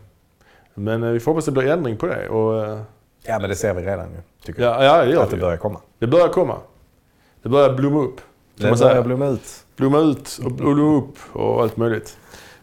Men 0.74 1.02
eh, 1.02 1.10
vi 1.10 1.20
får 1.20 1.32
hoppas 1.32 1.44
det 1.44 1.52
blir 1.52 1.66
ändring 1.66 1.96
på 1.96 2.06
det. 2.06 2.28
Och, 2.28 2.66
eh, 2.66 2.80
Ja 3.22 3.38
men 3.38 3.50
det 3.50 3.56
ser 3.56 3.74
vi 3.74 3.82
redan 3.82 4.08
nu, 4.08 4.22
tycker 4.44 4.62
jag. 4.62 4.84
ja, 4.84 5.04
ja, 5.04 5.04
gör 5.04 5.22
att 5.22 5.30
det 5.30 5.36
börjar 5.36 5.56
komma. 5.56 5.80
Det 5.98 6.06
börjar 6.06 6.28
komma. 6.28 6.56
Det 7.42 7.48
börjar 7.48 7.74
blomma 7.74 8.00
upp. 8.00 8.20
Det 8.56 8.70
man 8.70 8.78
börjar 8.78 9.02
blomma 9.02 9.26
ut. 9.26 9.64
Blomma 9.76 9.98
ut 9.98 10.40
och 10.44 10.52
blomma 10.52 10.98
upp 10.98 11.16
och 11.32 11.62
allt 11.62 11.76
möjligt. 11.76 12.16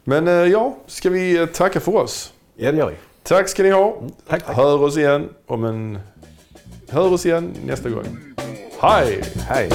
Men 0.03 0.27
eh, 0.27 0.33
ja, 0.33 0.75
ska 0.87 1.09
vi 1.09 1.37
eh, 1.37 1.45
tacka 1.45 1.79
för 1.79 1.95
oss. 1.95 2.33
Ja 2.55 2.71
det 2.71 2.77
gör 2.77 2.87
vi. 2.87 2.95
Tack 3.23 3.49
ska 3.49 3.63
ni 3.63 3.69
ha. 3.69 4.01
Tack, 4.27 4.45
tack. 4.45 4.55
Hör 4.55 4.83
oss 4.83 4.97
igen 4.97 5.29
om 5.45 5.63
en... 5.63 5.99
Hör 6.89 7.13
oss 7.13 7.25
igen 7.25 7.53
nästa 7.65 7.89
gång. 7.89 8.05
Hej! 8.79 9.23
Hej. 9.47 9.69